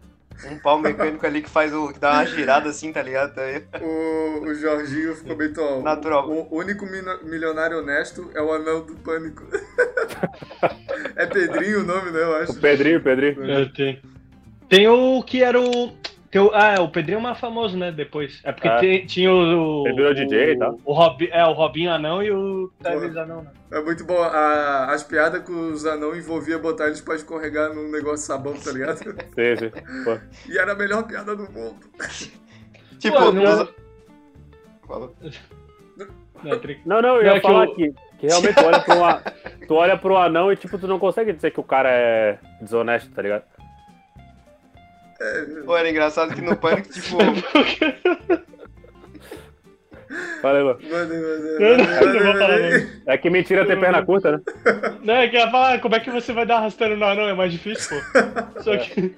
[0.46, 1.91] um pau mecânico ali que faz o.
[1.91, 3.34] que dá uma girada assim, tá ligado?
[3.82, 5.82] O, o Jorginho ficou bem tão.
[5.82, 6.30] Natural.
[6.30, 6.86] O único
[7.24, 9.43] milionário honesto é o anel do pânico.
[11.17, 12.22] é Pedrinho o nome, né?
[12.22, 12.52] Eu acho.
[12.54, 13.52] O Pedrinho, Pedrinho.
[13.52, 14.02] É, tem.
[14.69, 15.91] Tem o que era o.
[16.30, 17.91] Tem ah, o Pedrinho é mais famoso, né?
[17.91, 18.41] Depois.
[18.43, 19.06] É porque é.
[19.06, 19.88] tinha o.
[19.88, 20.77] Ele virou DJ e tal.
[20.84, 23.51] O Rob, é, o Robinho Anão e o Travis Anão, né?
[23.71, 24.21] É muito bom.
[24.21, 28.53] A, as piadas que os anão envolvia botar eles pra escorregar num negócio de sabão,
[28.53, 28.97] tá ligado?
[28.97, 29.71] Sim, sim.
[30.03, 30.17] Pô.
[30.51, 31.88] E era a melhor piada do mundo.
[32.99, 33.69] tipo, Pô, não...
[34.86, 35.12] Fala.
[36.86, 37.93] Não, não, eu ia não, falar que, eu...
[37.93, 41.34] que, que realmente tu olha, pro, tu olha pro anão e tipo, tu não consegue
[41.34, 43.43] dizer que o cara é desonesto, tá ligado?
[45.19, 45.45] É...
[45.65, 47.17] Pô, era engraçado que no pânico, tipo.
[50.41, 50.80] Valeu, mano.
[53.06, 54.41] É que mentira ter perna curta, né?
[55.03, 57.27] Não, é que ela fala, ah, como é que você vai dar arrastando no anão?
[57.27, 58.62] É mais difícil, pô.
[58.62, 59.15] Só que,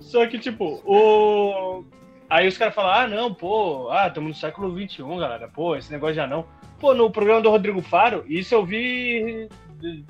[0.00, 1.84] só que tipo, o...
[2.30, 5.48] Aí os caras falam, ah, não, pô, ah, estamos no século XXI, galera.
[5.48, 6.46] Pô, esse negócio de anão.
[6.80, 9.48] Pô, no programa do Rodrigo Faro, isso eu vi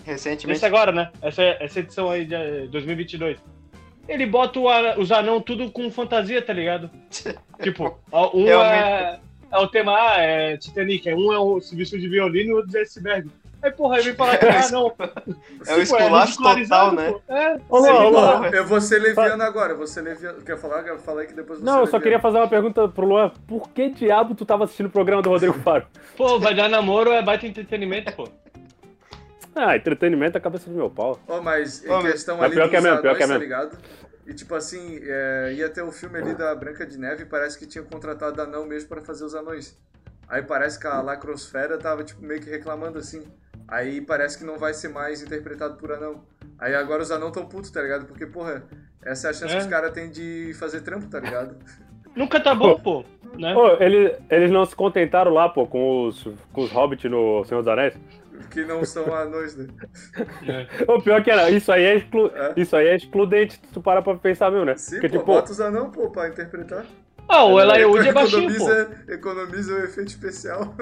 [0.04, 0.56] recentemente.
[0.56, 1.10] Esse agora, né?
[1.20, 3.38] Essa, essa edição aí de 2022.
[4.08, 4.60] Ele bota
[4.98, 6.90] os anão tudo com fantasia, tá ligado?
[7.62, 7.98] tipo,
[8.34, 12.50] um é, é, o tema A, é Titanic, é um é o serviço de violino
[12.50, 13.30] e o outro é iceberg.
[13.62, 14.92] Aí, porra, aí vem falar que, ah, não.
[15.68, 17.14] É o esculacho total, né?
[17.28, 18.50] É, olá, olá.
[18.52, 20.42] Eu vou ser leviano agora, ser leviano.
[20.42, 20.84] Quer falar?
[20.84, 23.30] Eu falei que depois Não, eu só queria fazer uma pergunta pro Luan.
[23.46, 25.86] Por que diabo tu tava assistindo o programa do Rodrigo Faro?
[26.16, 28.28] Pô, vai dar namoro é baita entretenimento, pô.
[29.54, 31.20] Ah, entretenimento é a cabeça do meu pau.
[31.26, 33.40] Oh, mas em questão mas ali pior dos que é mesmo, pior que é mesmo.
[33.40, 33.78] tá ligado?
[34.26, 37.26] E tipo assim, é, ia ter o um filme ali da Branca de Neve e
[37.26, 39.76] parece que tinha contratado anão mesmo para fazer os anões.
[40.28, 43.22] Aí parece que a Lacrosfera tava tipo meio que reclamando assim.
[43.68, 46.24] Aí parece que não vai ser mais interpretado por anão.
[46.58, 48.06] Aí agora os anão tão putos, tá ligado?
[48.06, 48.62] Porque, porra,
[49.02, 49.58] essa é a chance é.
[49.58, 51.56] que os caras têm de fazer trampo, tá ligado?
[52.14, 53.04] Nunca tá bom, pô.
[53.38, 53.54] Né?
[53.54, 57.62] Pô, eles, eles não se contentaram lá, pô, com os, com os hobbits no Senhor
[57.62, 57.94] dos Anéis?
[58.50, 59.66] Que não são anões, né?
[60.88, 62.30] o pior que era, isso aí é, exclu...
[62.34, 62.52] é.
[62.56, 64.76] Isso aí é excludente, se tu para pra pensar mesmo, né?
[64.76, 65.26] Sim, Porque, pô, tipo...
[65.26, 66.84] bota os anão, pô, pra interpretar.
[67.28, 69.12] Ah, o Elijah Wood é baixinho, economiza, pô.
[69.12, 70.74] Economiza o efeito especial.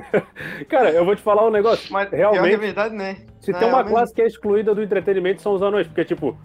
[0.68, 1.92] Cara, eu vou te falar um negócio.
[1.92, 3.18] Mas realmente, é verdade, né?
[3.40, 5.86] Se Não, tem uma classe que é excluída do entretenimento, são os anões.
[5.86, 6.38] Porque, tipo,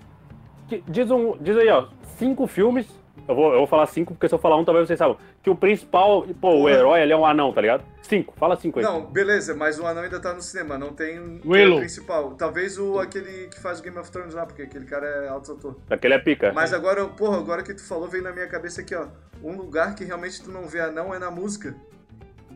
[0.88, 2.88] diz, um, diz aí, ó, cinco filmes
[3.27, 5.17] eu vou, eu vou falar cinco, porque se eu falar um, talvez vocês saibam.
[5.43, 7.83] Que o principal, pô, o herói, ele é um anão, tá ligado?
[8.01, 8.85] Cinco, fala cinco aí.
[8.85, 12.35] Não, beleza, mas o anão ainda tá no cinema, não tem o principal.
[12.35, 15.51] Talvez o aquele que faz o Game of Thrones lá, porque aquele cara é alto
[15.51, 15.75] ator.
[15.89, 16.53] Aquele é pica.
[16.53, 19.07] Mas agora, porra, agora que tu falou, veio na minha cabeça aqui, ó.
[19.43, 21.75] Um lugar que realmente tu não vê anão é na música.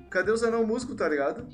[0.09, 1.45] Cadê os anão músicos, tá ligado?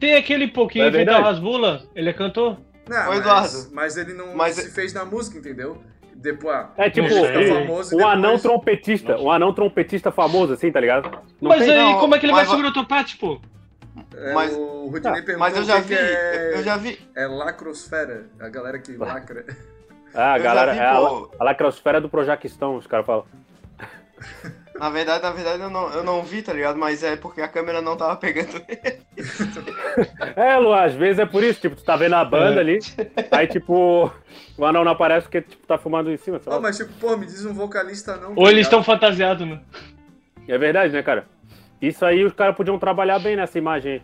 [0.00, 2.58] Tem aquele pouquinho é de Rasbula, ele é cantor.
[2.88, 4.56] Não, mas, mas ele não mas...
[4.56, 5.80] se fez na música, entendeu?
[6.22, 8.14] Depois, ah, é tipo, famoso, um depois...
[8.14, 11.10] anão trompetista, um anão trompetista famoso, assim, tá ligado?
[11.40, 13.40] Não mas tem, aí, não, como é que ele vai segurar o trompete, pô?
[14.14, 16.98] É, mas, o Rudinei tá, perguntou mas eu já vi, é, eu já vi.
[17.16, 19.44] É lacrosfera, a galera que lacra.
[20.14, 20.96] Ah, a galera, vi, é a,
[21.40, 23.24] a, lacrosfera do Projaquistão, os caras falam.
[24.78, 26.78] Na verdade, na verdade eu não, eu não vi, tá ligado?
[26.78, 28.98] Mas é porque a câmera não tava pegando ele.
[30.34, 32.60] é, Lu, às vezes é por isso, tipo, tu tá vendo a banda é.
[32.60, 32.78] ali,
[33.30, 34.10] aí tipo,
[34.56, 36.40] o anão não aparece porque tipo, tá fumando em cima.
[36.46, 38.30] Não, mas tipo, pô, me diz um vocalista não.
[38.30, 39.60] Ou tá eles estão fantasiados, né?
[40.48, 41.26] É verdade, né, cara?
[41.80, 44.02] Isso aí os caras podiam trabalhar bem nessa imagem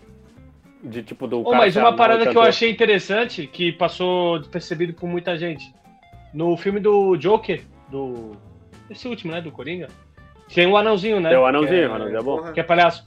[0.83, 1.47] de tipo do.
[1.47, 5.73] Oh, mas uma parada que eu achei interessante, que passou despercebido por muita gente.
[6.33, 8.33] No filme do Joker, do.
[8.91, 9.41] Esse último, né?
[9.41, 9.89] Do Coringa
[10.55, 11.31] tem o anãozinho, né?
[11.31, 12.53] Tem o anãozinho, é, o anãozinho é bom.
[12.53, 13.05] Que é palhaço.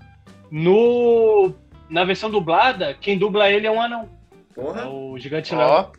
[0.49, 1.53] No,
[1.89, 4.09] na versão dublada, quem dubla ele é um anão.
[4.53, 4.81] Porra.
[4.81, 5.91] É o Gigante Léo.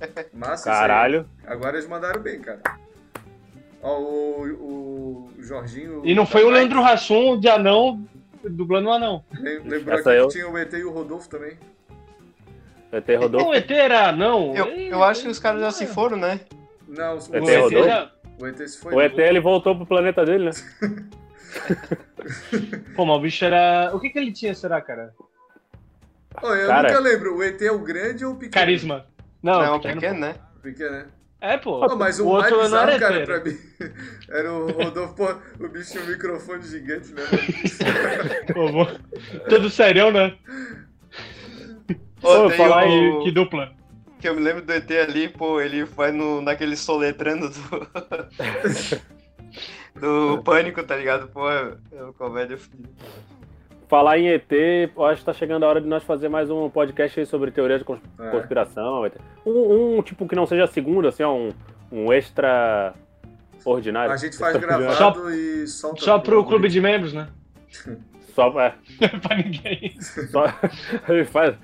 [0.32, 1.26] Massa Caralho.
[1.46, 2.60] Agora eles mandaram bem, cara.
[3.82, 6.02] Ó, o, o Jorginho.
[6.04, 8.04] E não foi o Leandro Hassum de anão
[8.48, 9.24] dublando o anão.
[9.64, 10.28] Lembrou aqui eu...
[10.28, 11.56] que tinha o ET e o Rodolfo também.
[12.92, 13.46] ET e Rodolfo?
[13.46, 14.54] Não, o ET era não.
[14.54, 16.40] Eu, eu acho que os caras já se foram, né?
[16.86, 18.10] Não, o, o ET Rodolfo?
[18.38, 18.94] O ET se foi.
[18.94, 20.52] O ET ele voltou pro planeta dele, né?
[22.94, 23.90] Pô, mas o bicho era.
[23.94, 25.14] O que, que ele tinha, será, cara?
[26.42, 26.88] Oh, eu cara...
[26.88, 27.36] nunca lembro.
[27.36, 28.52] O ET é o grande ou o pequeno?
[28.52, 29.06] Carisma.
[29.42, 30.34] Não, não pequeno, pequeno, né?
[30.62, 31.06] Pequeno, né?
[31.40, 31.86] É, pô.
[31.86, 33.56] Oh, mas o, o mais bizarro, era cara, pra mim,
[34.28, 35.28] era o Rodolfo, pô,
[35.64, 37.22] o bicho tinha um microfone gigante, né?
[38.52, 38.86] pô,
[39.48, 40.36] todo serião, né?
[42.20, 42.88] Pô, falar o...
[42.88, 43.75] aí, que dupla
[44.26, 47.88] que eu me lembro do ET ali, pô, ele vai no, naquele soletrando do.
[50.00, 51.28] do pânico, tá ligado?
[51.28, 52.58] Pô, é uma comédia
[53.88, 54.50] Falar em ET,
[54.98, 57.78] acho que tá chegando a hora de nós fazer mais um podcast aí sobre teoria
[57.78, 58.30] de é.
[58.32, 59.06] conspiração.
[59.06, 59.12] É.
[59.46, 61.50] Um, um, tipo que não seja segundo, assim, um,
[61.92, 62.94] um extra
[63.64, 64.12] ordinário.
[64.12, 66.02] A gente faz gravado só, e solta.
[66.02, 67.28] Só pro clube de membros, né?
[68.34, 68.74] Só, é.
[69.22, 69.94] pra ninguém.
[70.00, 70.46] Só,
[71.06, 71.54] a gente faz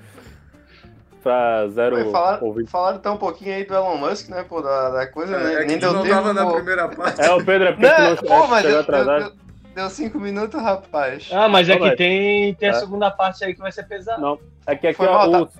[1.23, 5.07] pra zero falaram, falaram tão um pouquinho aí do Elon Musk, né, pô, da, da
[5.07, 5.53] coisa, é, né?
[5.53, 7.21] É Nem deu não tempo, tava na primeira parte.
[7.21, 9.31] É, o Pedro é porque não, não pô, mas deu, deu,
[9.73, 11.29] deu, cinco minutos, rapaz.
[11.31, 12.75] Ah, mas é que tem, tem a é.
[12.75, 14.21] segunda parte aí que vai ser pesada.
[14.21, 15.53] Não, é que aqui, Foi ó, mal, o, tá,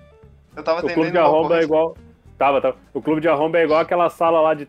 [0.58, 1.96] eu tava o clube de arromba é igual...
[2.38, 2.76] Tava, tava.
[2.94, 4.68] O clube de arromba é igual aquela sala lá de,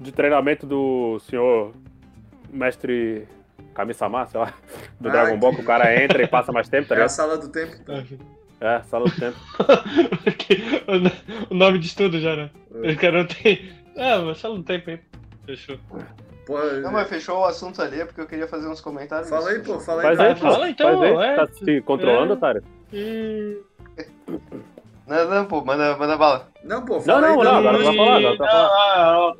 [0.00, 1.72] de treinamento do senhor
[2.50, 3.28] mestre
[3.74, 4.54] Kami-sama, sei lá,
[4.98, 7.04] do ah, Dragon Ball, que o cara entra e passa mais tempo, tá ligado?
[7.10, 7.76] É a sala do tempo.
[8.60, 9.36] É, sala do tempo.
[11.50, 12.50] o nome de estudo já, né?
[12.82, 12.92] É.
[12.92, 13.72] O cara não tem.
[13.96, 15.00] Ah, mas sala do tempo aí.
[15.44, 15.78] Fechou.
[16.46, 19.30] Pô, não, mas fechou o assunto ali, é porque eu queria fazer uns comentários.
[19.30, 20.16] Fala aí, pô, fala aí.
[20.16, 20.40] Faz aí, pô.
[20.40, 21.26] Fala então, Faz aí.
[21.26, 21.36] É.
[21.36, 22.36] Tá se controlando, é.
[22.36, 22.64] otário?
[25.06, 26.48] Não, não, pô, manda, manda bala.
[26.62, 27.44] Não, pô, fala não, não, aí.
[27.44, 28.66] Não, não, agora não vai falar, agora vai falar.
[28.66, 29.34] Ah,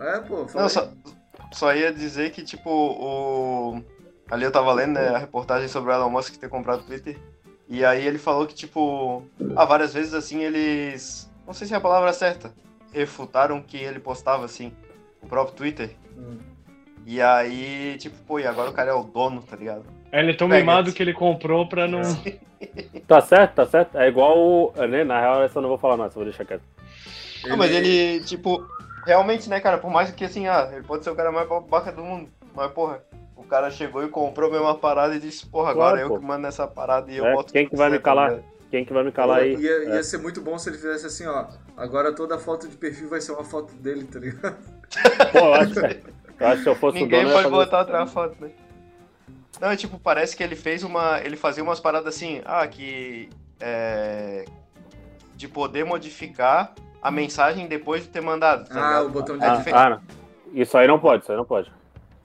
[0.00, 0.88] ah, é, pô, fala não, só,
[1.52, 3.82] só ia dizer que, tipo, o.
[4.30, 7.18] Ali eu tava lendo, né, a reportagem sobre o Elon Musk ter comprado o Twitter.
[7.68, 9.22] E aí ele falou que, tipo,
[9.56, 11.30] ah, várias vezes assim eles.
[11.46, 12.52] Não sei se é a palavra certa.
[12.92, 14.72] Refutaram que ele postava, assim,
[15.22, 15.90] o próprio Twitter.
[16.16, 16.38] Hum.
[17.06, 19.84] E aí, tipo, pô, e agora o cara é o dono, tá ligado?
[20.12, 22.02] É, ele é tão Pega mimado que ele comprou pra não.
[23.06, 23.98] tá certo, tá certo.
[23.98, 24.72] É igual.
[24.88, 26.62] Né, na real, essa eu não vou falar, não, só vou deixar quieto.
[27.46, 28.66] Não, mas ele, tipo,
[29.04, 31.92] realmente, né, cara, por mais que assim, ah, ele pode ser o cara mais babaca
[31.92, 33.02] do mundo, mas porra,
[33.44, 36.26] o cara chegou e comprou a mesma parada e disse, porra, agora claro, eu que
[36.26, 37.52] mando nessa parada e eu é, boto.
[37.52, 38.40] Quem que vai me calar?
[38.70, 39.54] Quem que vai me calar aí?
[39.54, 40.02] Ia, ia é.
[40.02, 41.46] ser muito bom se ele fizesse assim, ó.
[41.76, 44.56] Agora toda foto de perfil vai ser uma foto dele, tá ligado?
[45.30, 48.06] Pô, eu acho, eu acho que se eu fosse Ninguém o dono, pode botar outra
[48.06, 48.50] foto, né?
[49.60, 51.20] Não, é tipo, parece que ele fez uma.
[51.20, 53.28] Ele fazia umas paradas assim, ah, que.
[53.60, 54.44] É,
[55.36, 58.68] de poder modificar a mensagem depois de ter mandado.
[58.68, 59.06] Tá ah, ligado?
[59.06, 60.00] o botão de ah, ah,
[60.52, 61.70] Isso aí não pode, isso aí não pode.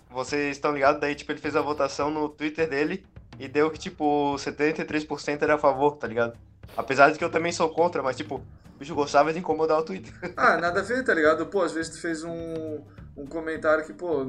[0.09, 0.99] Vocês estão ligados?
[0.99, 3.05] Daí, tipo, ele fez a votação no Twitter dele
[3.39, 6.37] e deu que, tipo, 73% era a favor, tá ligado?
[6.75, 9.83] Apesar de que eu também sou contra, mas, tipo, o bicho gostava de incomodar o
[9.83, 10.13] Twitter.
[10.35, 11.45] Ah, nada a ver, tá ligado?
[11.45, 12.81] Pô, às vezes tu fez um,
[13.15, 14.25] um comentário que, pô,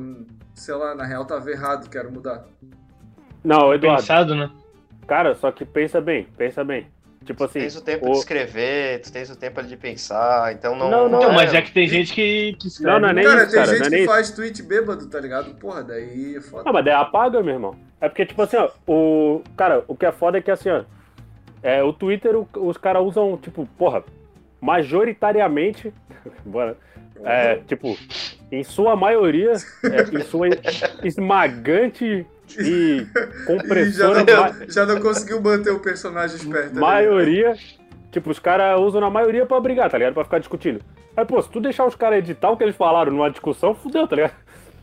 [0.54, 2.44] sei lá, na real tava errado, quero mudar.
[3.42, 4.02] Não, Eduardo.
[4.02, 4.50] Pensado, né?
[5.06, 6.86] Cara, só que pensa bem, pensa bem.
[7.24, 7.58] Tipo assim.
[7.58, 8.12] Tu tens o tempo o...
[8.12, 10.90] de escrever, tu tens o tempo de pensar, então não.
[10.90, 11.34] Não, não, então, é...
[11.34, 12.92] mas é que tem gente que, que escreve.
[12.92, 13.68] Não, não é nem cara, isso, cara.
[13.68, 15.54] Tem gente é que faz tweet bêbado, tá ligado?
[15.54, 16.64] Porra, daí é foda.
[16.64, 17.76] Não, mas daí apaga, meu irmão.
[18.00, 19.42] É porque, tipo assim, ó, o.
[19.56, 20.84] Cara, o que é foda é que assim, ó.
[21.62, 24.02] É, o Twitter, o, os caras usam, tipo, porra,
[24.60, 25.92] majoritariamente.
[26.44, 26.76] Bora.
[27.22, 27.98] É, tipo,
[28.50, 30.48] em sua maioria, é, em sua
[31.04, 32.26] esmagante
[32.58, 33.06] e
[33.46, 34.22] compressora.
[34.22, 36.74] E já, não, já não conseguiu manter o personagem esperto.
[36.74, 36.80] Né?
[36.80, 37.54] Maioria.
[38.10, 40.14] Tipo, os caras usam na maioria pra brigar, tá ligado?
[40.14, 40.80] Pra ficar discutindo.
[41.16, 44.06] Aí, pô, se tu deixar os caras editar o que eles falaram numa discussão, fudeu,
[44.08, 44.32] tá ligado?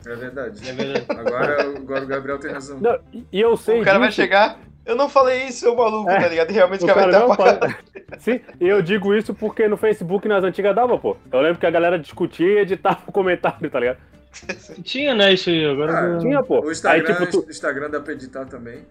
[0.06, 0.70] É verdade.
[0.70, 1.06] É verdade.
[1.10, 2.80] Agora, agora o Gabriel tem razão.
[2.80, 3.00] Não,
[3.32, 3.82] e eu sei.
[3.82, 4.00] O cara disso.
[4.00, 4.60] vai chegar.
[4.86, 6.50] Eu não falei isso, seu maluco, é, tá ligado?
[6.50, 7.84] E realmente o cara, vai estar
[8.20, 11.18] Sim, e eu digo isso porque no Facebook nas antigas dava, pô.
[11.30, 13.98] Eu lembro que a galera discutia e editava o comentário, tá ligado?
[14.84, 15.66] Tinha, né, isso aí.
[15.66, 16.62] Agora ah, tinha, pô.
[16.62, 17.50] O Instagram, aí, tipo, tu...
[17.50, 18.86] Instagram dá pra editar também.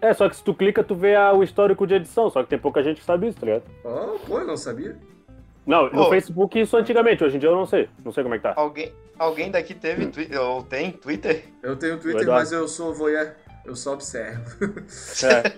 [0.00, 2.50] É, só que se tu clica, tu vê a, o histórico de edição, só que
[2.50, 3.64] tem pouca gente que sabe isso, tá ligado?
[3.82, 4.96] Oh, pô, eu não sabia.
[5.66, 6.10] Não, no oh.
[6.10, 7.88] Facebook isso antigamente, hoje em dia eu não sei.
[8.04, 8.52] Não sei como é que tá.
[8.54, 11.44] Alguém, alguém daqui teve Twitter, ou tem Twitter?
[11.62, 13.32] Eu tenho Twitter, mas eu sou voyeur.
[13.64, 14.44] Eu só observo.
[15.24, 15.54] É.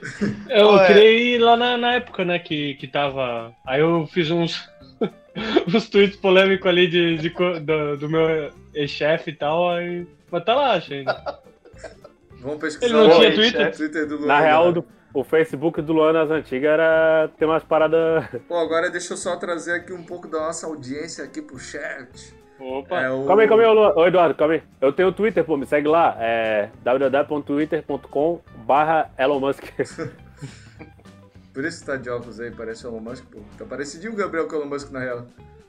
[0.61, 0.87] Eu Ué.
[0.87, 3.53] criei lá na, na, época, né, que, que tava...
[3.67, 4.71] Aí eu fiz uns,
[5.67, 10.07] uns tweets polêmicos ali de, de do, do meu ex-chefe e tal, aí...
[10.31, 11.41] Mas tá lá, ainda.
[12.41, 12.95] Vamos pesquisar.
[12.95, 13.77] Ele não tinha Twitter?
[13.77, 17.65] Twitter do Luan, Na real, do, o Facebook do Luan nas antigas era ter umas
[17.65, 18.25] paradas.
[18.47, 22.35] Pô, agora deixa eu só trazer aqui um pouco da nossa audiência aqui pro chat.
[22.59, 23.01] Opa!
[23.01, 23.25] É o...
[23.27, 23.93] Calma aí, calma aí, Luan.
[23.95, 24.63] Ô, Eduardo, calma aí.
[24.81, 26.17] Eu tenho o Twitter, pô, me segue lá.
[26.21, 29.65] É www.twitter.com barra Elon Musk.
[31.53, 33.41] Por isso que tá de óculos aí, parece o Elon Musk, pô.
[33.57, 35.27] Tá parecidinho o Gabriel com o Elon Musk na real.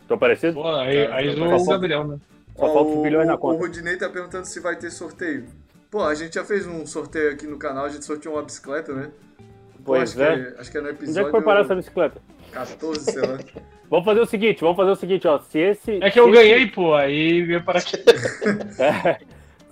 [0.07, 0.55] Tô parecido?
[0.55, 2.17] Pô, aí, tá, aí tá o Gabriel, né?
[2.57, 3.55] Só falta os bilhões na conta.
[3.55, 5.45] O Rudinei tá perguntando se vai ter sorteio.
[5.91, 8.93] Pô, a gente já fez um sorteio aqui no canal, a gente sorteou uma bicicleta,
[8.93, 9.11] né?
[9.77, 10.51] Pô, pois acho é.
[10.51, 11.11] Que, acho que é no episódio.
[11.11, 12.21] Onde é que foi parar essa bicicleta?
[12.51, 13.37] 14, sei lá.
[13.89, 15.39] vamos fazer o seguinte, vamos fazer o seguinte, ó.
[15.39, 16.03] Se esse.
[16.03, 16.71] É que eu ganhei, esse...
[16.71, 17.95] pô, aí veio para aqui.
[18.81, 19.19] é,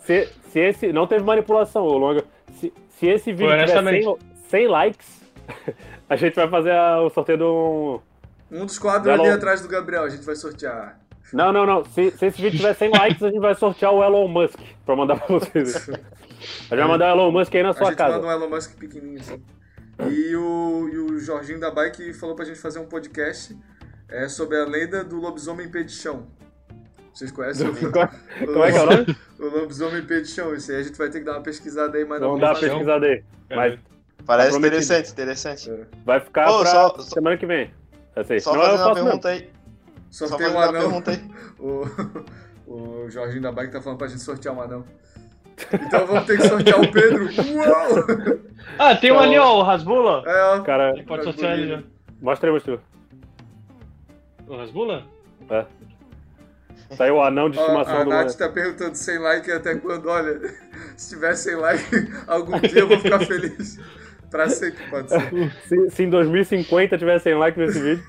[0.04, 0.93] se, se esse.
[0.93, 2.24] Não teve manipulação, ô Longa.
[2.60, 4.17] Se, se esse vídeo pô, tiver 100,
[4.48, 5.21] 100 likes,
[6.08, 8.02] a gente vai fazer a, o sorteio do.
[8.52, 11.00] Um dos quadros ali atrás do Gabriel, a gente vai sortear.
[11.34, 11.86] Não, não, não.
[11.86, 14.96] Se, se esse vídeo tiver 100 likes, a gente vai sortear o Elon Musk pra
[14.96, 15.76] mandar pra vocês.
[15.76, 18.16] A gente vai mandar o Elon Musk aí na sua casa.
[18.16, 19.44] A gente manda um Elon Musk pequenininho assim.
[20.10, 23.58] E o, e o Jorginho da Bike falou pra gente fazer um podcast
[24.10, 26.28] é, sobre a lenda do lobisomem pé de chão.
[27.14, 27.68] Vocês conhecem?
[27.70, 29.18] o, Como é que é o nome?
[29.38, 30.54] O lobisomem pé de chão.
[30.54, 32.54] Isso aí a gente vai ter que dar uma pesquisada aí, mas não Vamos dar
[32.54, 33.24] uma pesquisada aí.
[33.50, 33.80] Mas
[34.26, 35.70] Parece tá interessante, interessante.
[35.70, 35.86] É.
[36.04, 37.72] Vai ficar oh, pra só, semana que vem.
[38.16, 39.50] Assim, só fazer uma pergunta aí.
[40.15, 41.21] Só fazer uma pergunta aí.
[42.67, 44.84] O, o Jorginho da Bike tá falando pra gente sortear um anão.
[45.71, 47.25] Então vamos ter que sortear o Pedro.
[47.25, 48.39] Uou!
[48.80, 50.23] Ah, tem um ali, ó, o Rasbula.
[50.25, 50.62] É, ó.
[50.62, 51.84] Cara, Ele pode sortear ali já.
[52.21, 52.80] Mostra aí, mostra.
[54.47, 55.06] O Rasbula?
[55.49, 55.65] É.
[56.97, 59.75] Aí o anão de estimação ó, a do A Nath tá perguntando sem like até
[59.75, 60.08] quando.
[60.08, 60.39] Olha,
[60.97, 61.84] se tiver sem like,
[62.28, 63.80] algum dia eu vou ficar feliz.
[64.32, 65.54] Pra sempre, pode ser.
[65.67, 68.04] Se, se em 2050 tiver sem like nesse vídeo.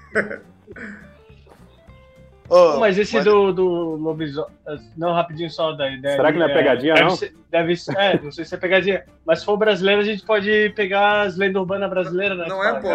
[2.48, 4.50] Oh, mas esse do, do lobisomem.
[4.96, 6.16] Não, rapidinho só da ideia.
[6.16, 7.16] Será que não é, é pegadinha, deve não?
[7.16, 9.04] Ser, deve ser, é, não sei se é pegadinha.
[9.24, 12.46] Mas se for brasileiro, a gente pode pegar as lendas urbanas brasileiras, né?
[12.48, 12.88] Não é, pô.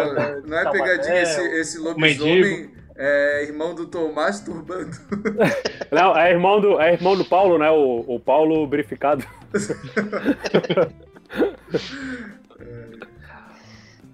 [0.46, 1.22] Não é pegadinha.
[1.22, 2.70] Esse, esse lobisomem.
[2.96, 4.96] é irmão do Tomás Turbando.
[5.92, 7.70] Não, é irmão do, é irmão do Paulo, né?
[7.70, 9.24] O, o Paulo Brificado.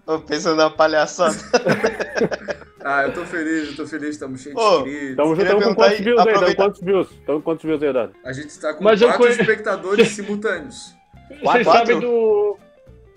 [0.09, 1.37] Tô pensando na palhaçada.
[2.89, 5.17] ah, eu tô feliz, eu tô feliz, estamos cheios de inscritos.
[5.17, 6.33] Tamo, tamo com quantos views aí?
[6.33, 7.09] Tamo quantos views?
[7.27, 8.15] Tamo com quantos views aí, Dado?
[8.25, 9.31] A gente tá com Mas quatro conhe...
[9.33, 10.97] espectadores simultâneos.
[11.43, 12.57] Vocês sabem do...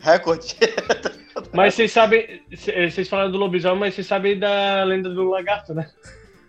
[0.02, 0.58] Recorde.
[1.54, 2.42] Mas vocês sabem.
[2.52, 5.90] Vocês falaram do lobisomem, mas vocês sabem da lenda do lagarto, né?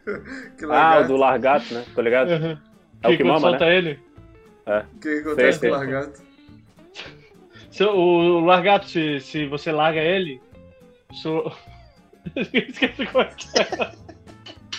[0.68, 1.85] ah, o do largato, né?
[1.94, 2.30] Tô ligado?
[2.30, 2.58] Uhum.
[3.02, 3.76] É que o que mama, solta né?
[3.76, 4.00] ele.
[4.66, 4.78] É.
[4.78, 6.22] O que acontece com o largato?
[7.70, 10.40] Se, o largato, se, se você larga ele.
[11.12, 11.52] So...
[12.37, 13.92] Esqueci como é que é.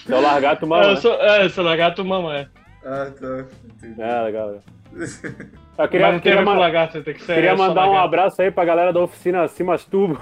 [0.06, 0.84] Seu largato mama.
[0.84, 0.96] É, né?
[0.98, 2.48] sou, é, seu largato mama, é.
[2.86, 3.46] Ah, tá.
[3.66, 4.02] Entendi.
[4.02, 4.64] É, legal, legal.
[5.76, 6.58] Eu queria, Mas não queria, man...
[6.58, 10.22] lagarto, tem que ser queria mandar um abraço aí pra galera da oficina Cimas Turbo.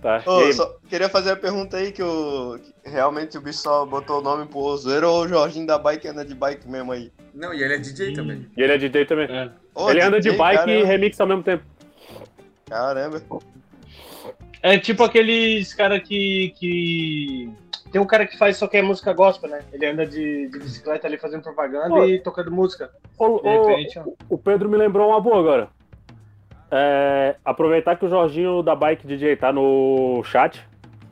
[0.00, 0.22] tá.
[0.24, 4.20] Ô, só queria fazer a pergunta aí que, o, que realmente o bicho só botou
[4.20, 7.12] o nome pro zoeiro ou o Jorginho da bike anda de bike mesmo aí?
[7.34, 8.46] Não, e ele é DJ também.
[8.56, 9.26] E ele é DJ também.
[9.30, 9.50] É.
[9.74, 10.72] Ô, ele DJ, anda de bike caramba.
[10.72, 11.64] e remix ao mesmo tempo.
[12.72, 13.22] Caramba.
[14.62, 17.52] É tipo aqueles cara que, que
[17.92, 19.60] tem um cara que faz só que é música gospel, né?
[19.70, 22.90] Ele anda de, de bicicleta ali fazendo propaganda oh, e tocando música.
[23.18, 25.68] Oh, repente, oh, o Pedro me lembrou uma boa agora.
[26.70, 30.66] É, aproveitar que o Jorginho da Bike DJ tá no chat.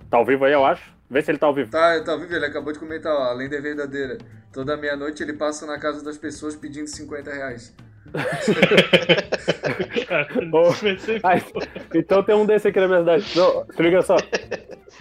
[0.09, 0.91] Tá ao vivo aí, eu acho.
[1.11, 1.71] Vê se ele tá ao vivo.
[1.71, 4.17] Tá, tá ao vivo, ele acabou de comentar, ó, além da verdadeira.
[4.51, 7.75] Toda meia-noite ele passa na casa das pessoas pedindo 50 reais.
[11.95, 13.25] então tem um desse aqui na minha cidade.
[13.37, 14.17] Não, se liga só.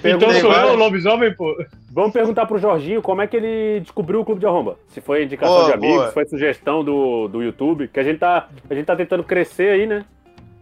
[0.03, 1.55] Então sou eu o lobisomem, pô.
[1.91, 4.77] Vamos perguntar pro Jorginho como é que ele descobriu o Clube de Arromba.
[4.89, 6.07] Se foi indicação boa, de amigos, boa.
[6.07, 9.71] se foi sugestão do, do YouTube, que a gente, tá, a gente tá tentando crescer
[9.71, 10.05] aí, né?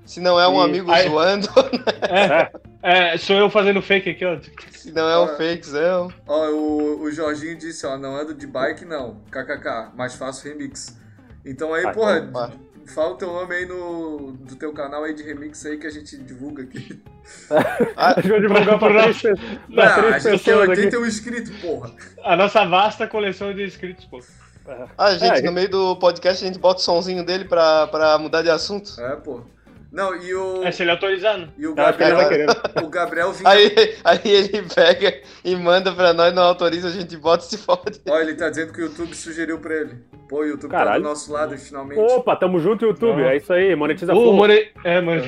[0.05, 0.63] Se não é um e...
[0.63, 1.07] amigo aí...
[1.07, 1.47] zoando.
[2.09, 2.49] É,
[2.81, 3.13] é.
[3.13, 4.37] é, sou eu fazendo fake aqui, ó.
[4.71, 6.09] Se não é um fakezão.
[6.25, 9.17] Ó, o, o Jorginho disse, ó, não ando de bike, não.
[9.29, 10.97] KKK, mais fácil remix.
[11.47, 12.51] Então aí, ah, porra, opa.
[12.87, 15.89] fala o teu nome aí no do teu canal aí de remix aí que a
[15.89, 17.01] gente divulga aqui.
[17.95, 19.21] Ah, a gente vai divulgar pra três,
[19.73, 21.91] pra três a gente tem 81 inscritos, porra.
[22.23, 24.19] A nossa vasta coleção de inscritos, pô.
[24.97, 28.17] Ah, gente, é, no meio do podcast a gente bota o sonzinho dele pra, pra
[28.17, 28.99] mudar de assunto.
[28.99, 29.41] É, pô.
[29.91, 30.63] Não, e o.
[30.63, 31.49] É, se ele autorizando.
[31.57, 32.17] E o Gabriel,
[32.83, 33.49] o Gabriel vinha.
[33.49, 37.57] Aí, aí ele pega e manda pra nós, não autoriza, a gente bota e se
[37.57, 38.01] fode.
[38.09, 39.97] Olha, ele tá dizendo que o YouTube sugeriu pra ele.
[40.27, 41.03] Pô, o YouTube Caralho.
[41.03, 41.99] tá do nosso lado, finalmente.
[41.99, 43.21] Opa, tamo junto, YouTube.
[43.23, 44.71] É isso aí, monetiza uh, more...
[44.83, 45.23] É, mano.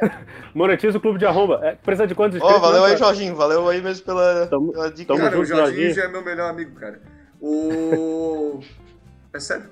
[0.54, 1.60] monetiza o clube de arromba.
[1.62, 2.62] É, precisa de quantos inscritos?
[2.62, 3.36] Ó, oh, valeu aí, Jorginho.
[3.36, 5.14] Valeu aí mesmo pela, tamo, pela dica.
[5.14, 7.00] Cara, junto, o Jorginho, Jorginho já é meu melhor amigo, cara.
[7.40, 8.60] O.
[9.38, 9.62] É?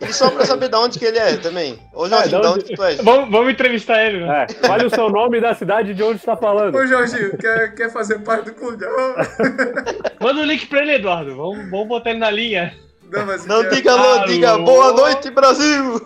[0.00, 1.78] E só pra saber de onde que ele é também.
[1.92, 2.64] Ô, Jorginho, é, de, onde...
[2.64, 2.94] que tu é?
[2.96, 4.46] Vamos, vamos entrevistar ele, né?
[4.48, 6.74] É, fale o seu nome e da cidade de onde está falando.
[6.74, 8.84] Ô, Jorginho, quer, quer fazer parte do clube?
[10.20, 11.36] Manda o um link pra ele, Eduardo.
[11.36, 12.74] Vamos, vamos botar ele na linha.
[13.12, 15.96] Não, mas não diga alô, diga boa noite, Brasil!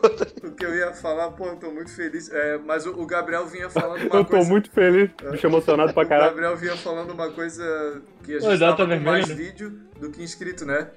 [0.42, 2.32] O que eu ia falar, pô, eu tô muito feliz.
[2.32, 4.36] É, mas o, o, Gabriel vinha falando uma eu coisa.
[4.36, 6.32] Eu tô muito feliz, bicho emocionado pra caralho.
[6.32, 9.70] O Gabriel vinha falando uma coisa que a gente Ô, tava com mais vídeo
[10.00, 10.88] do que inscrito, né?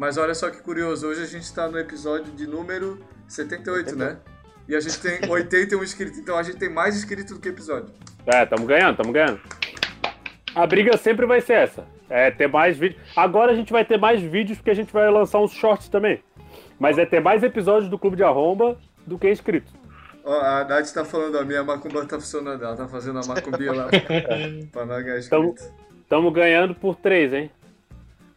[0.00, 4.16] Mas olha só que curioso, hoje a gente está no episódio de número 78, né?
[4.66, 7.92] E a gente tem 81 inscritos, então a gente tem mais inscritos do que episódio.
[8.24, 9.38] É, tamo ganhando, tamo ganhando.
[10.54, 11.84] A briga sempre vai ser essa.
[12.08, 12.98] É ter mais vídeos.
[13.14, 16.24] Agora a gente vai ter mais vídeos porque a gente vai lançar uns shorts também.
[16.78, 19.70] Mas é ter mais episódios do Clube de Arromba do que inscritos.
[20.24, 23.74] Ó, a Nath tá falando, a minha macumba tá funcionando, ela tá fazendo a macumbia
[23.74, 23.88] lá
[24.72, 25.28] pra não ganhar inscritos.
[25.28, 25.54] Tamo,
[26.08, 27.50] tamo ganhando por três, hein?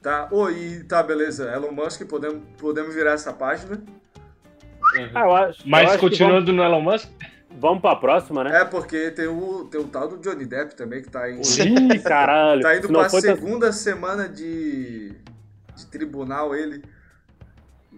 [0.03, 1.49] Tá, oh, e tá, beleza.
[1.49, 3.75] Elon Musk, podemos, podemos virar essa página.
[3.75, 5.09] Uhum.
[5.15, 7.09] Ah, eu acho, Mas eu acho continuando vamos, no Elon Musk?
[7.57, 8.61] Vamos pra próxima, né?
[8.61, 11.41] É, porque tem o, tem o tal do Johnny Depp também, que tá indo.
[11.41, 12.59] Ih, caralho!
[12.61, 13.71] tá indo pra segunda tá...
[13.71, 15.13] semana de,
[15.73, 16.83] de tribunal ele.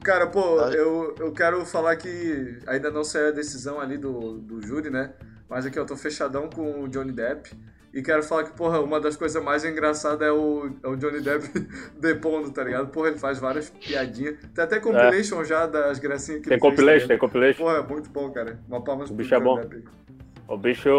[0.03, 4.61] Cara, pô, eu, eu quero falar que ainda não saiu a decisão ali do, do
[4.61, 5.13] júri, né?
[5.49, 7.51] Mas aqui eu tô fechadão com o Johnny Depp.
[7.95, 11.21] E quero falar que, porra, uma das coisas mais engraçadas é o, é o Johnny
[11.21, 11.47] Depp
[11.97, 12.89] depondo, tá ligado?
[12.89, 14.35] Porra, ele faz várias piadinhas.
[14.53, 15.45] Tem até compilation é.
[15.45, 18.29] já das gracinhas que tem ele compilation, fez, tá Tem compilation, Porra, é muito bom,
[18.31, 18.59] cara.
[18.67, 19.61] Uma palma O bicho é bom.
[19.61, 19.85] Depp.
[20.45, 20.89] O bicho,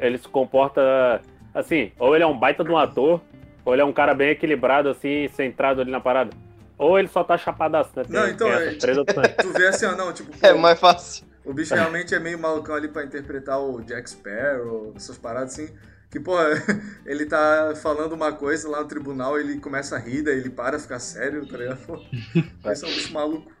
[0.00, 1.20] ele se comporta
[1.54, 3.20] assim, ou ele é um baita de um ator,
[3.62, 6.30] ou ele é um cara bem equilibrado, assim, centrado ali na parada.
[6.78, 8.04] Ou ele só tá chapadaço, né?
[8.04, 8.72] Tem, não, então, é,
[9.42, 10.32] tu vê assim, ó, não, tipo...
[10.40, 11.26] É pô, é mais fácil.
[11.44, 15.68] O bicho realmente é meio malucão ali pra interpretar o Jack Sparrow, essas paradas assim...
[16.16, 16.34] Que, pô,
[17.04, 20.78] ele tá falando uma coisa lá no tribunal, ele começa a rir, daí ele para,
[20.78, 21.86] fica sério, tá ligado?
[21.86, 22.02] Pô,
[22.64, 23.52] vai ser um bicho maluco.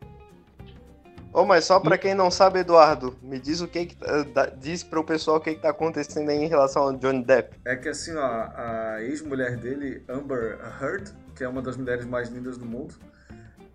[1.34, 3.96] Ô, mas só pra quem não sabe, Eduardo, me diz o que, que
[4.32, 7.58] tá, diz pro pessoal o que, que tá acontecendo aí em relação ao Johnny Depp.
[7.66, 12.30] É que assim, ó, a ex-mulher dele, Amber Heard, que é uma das mulheres mais
[12.30, 12.94] lindas do mundo,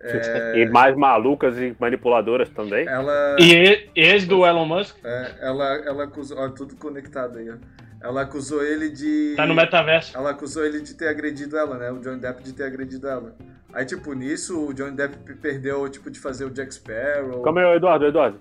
[0.02, 0.58] é...
[0.58, 2.86] E mais malucas e manipuladoras também.
[2.86, 3.36] Ela...
[3.38, 4.96] E ex do Elon Musk?
[5.04, 6.38] É, ela, ela acusou.
[6.38, 7.54] Ó, tudo conectado aí, ó.
[8.02, 9.34] Ela acusou ele de.
[9.36, 10.16] Tá no metaverso.
[10.16, 11.90] Ela acusou ele de ter agredido ela, né?
[11.92, 13.36] O Johnny Depp de ter agredido ela.
[13.72, 17.42] Aí, tipo, nisso, o Johnny Depp perdeu, tipo, de fazer o Jack Sparrow.
[17.42, 18.40] Como é, Eduardo, Eduardo?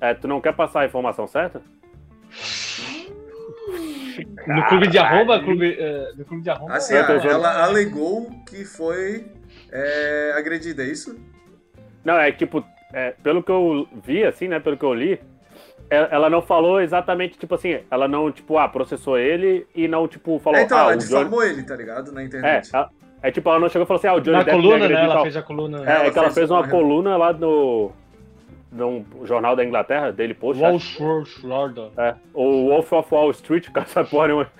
[0.00, 1.62] É, tu não quer passar a informação certa?
[4.46, 5.40] No clube de arroba?
[5.40, 6.74] Clube, uh, no clube de arroba?
[6.74, 9.24] Assim, ela, ela alegou que foi
[9.76, 11.18] é, agredida, é isso?
[12.04, 14.60] Não, é tipo, é, pelo que eu vi, assim, né?
[14.60, 15.20] Pelo que eu li,
[15.90, 20.08] é, ela não falou exatamente, tipo assim, ela não, tipo, ah, processou ele e não,
[20.08, 20.58] tipo, falou.
[20.58, 21.52] É, então, ah, ela difamou Johnny...
[21.52, 22.12] ele, tá ligado?
[22.12, 22.70] Na internet.
[22.72, 22.90] É, ela,
[23.22, 25.04] é tipo, ela não chegou e falou assim, ah, o Johnny Na Depp coluna, né?
[25.04, 25.78] Ela fez a coluna.
[25.78, 27.92] É, ela é que ela fez uma, uma coluna lá no.
[28.76, 30.62] Num jornal da Inglaterra, dele Post.
[30.62, 31.28] Wall Street,
[31.96, 34.52] É, o Wolf of Wall Street, cara, essa porra nenhuma.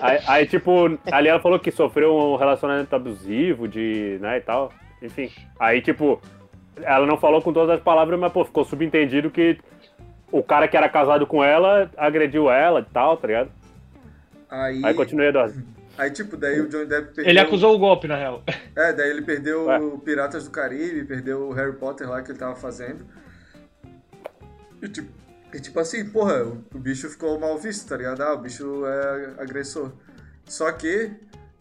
[0.00, 4.72] aí, aí, tipo, ali ela falou que sofreu um relacionamento abusivo, de, né, e tal.
[5.00, 5.30] Enfim.
[5.58, 6.20] Aí, tipo,
[6.82, 9.58] ela não falou com todas as palavras, mas, pô, ficou subentendido que
[10.30, 13.50] o cara que era casado com ela agrediu ela e tal, tá ligado?
[14.50, 15.62] Aí, aí continuei, Eduardo.
[15.96, 17.30] Aí, tipo, daí o Johnny Depp perdeu...
[17.30, 18.42] Ele acusou o golpe, na real.
[18.74, 22.38] É, daí ele perdeu o Piratas do Caribe, perdeu o Harry Potter lá que ele
[22.38, 23.04] tava fazendo.
[24.84, 25.08] E tipo,
[25.52, 28.20] e, tipo assim, porra, o, o, bicho ficou mal visto, tá ligado?
[28.22, 29.92] Ah, o bicho é agressor.
[30.44, 31.10] Só que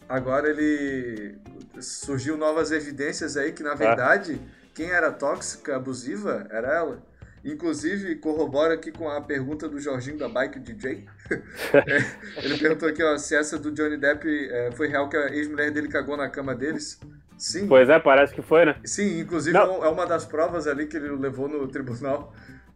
[0.09, 1.37] agora ele
[1.79, 4.67] surgiu novas evidências aí que, na verdade, é.
[4.73, 7.03] quem era tóxica, abusiva, era ela.
[7.45, 11.05] Inclusive, corrobora aqui com a pergunta do Jorginho da Bike DJ.
[11.29, 15.27] É, ele perguntou aqui ó, se essa do Johnny Depp é, foi real que a
[15.27, 16.99] ex-mulher dele cagou na cama deles.
[17.37, 17.67] Sim.
[17.67, 18.75] Pois é, parece que foi, né?
[18.85, 19.83] Sim, inclusive Não.
[19.83, 22.33] é uma das provas ali que ele levou no tribunal.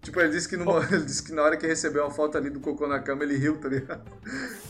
[0.07, 2.49] Tipo, ele disse, que numa, ele disse que na hora que recebeu a foto ali
[2.49, 4.01] do cocô na cama, ele riu, tá ligado?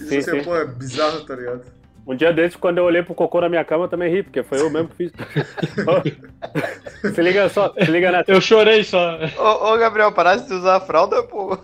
[0.01, 0.43] Isso sim, assim, sim.
[0.43, 1.61] pô, é bizarro, tá ligado?
[2.07, 4.41] Um dia desses, quando eu olhei pro cocô na minha cama, eu também ri, porque
[4.41, 5.11] foi eu mesmo que fiz.
[7.13, 8.31] se liga só, se liga nessa.
[8.31, 9.19] Eu chorei só.
[9.37, 11.55] Ô, ô Gabriel, parasse de usar a fralda, pô.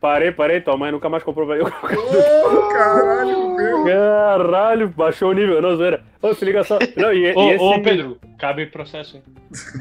[0.00, 1.66] Parei, parei, tua mãe nunca mais comprou pra eu.
[1.66, 3.84] Ô, caralho, meu.
[3.84, 6.04] Caralho, baixou o nível, não zoeira.
[6.22, 6.78] Ô, se liga só.
[6.96, 7.64] Não, e, ô, e esse...
[7.64, 9.24] ô, Pedro, cabe processo, hein?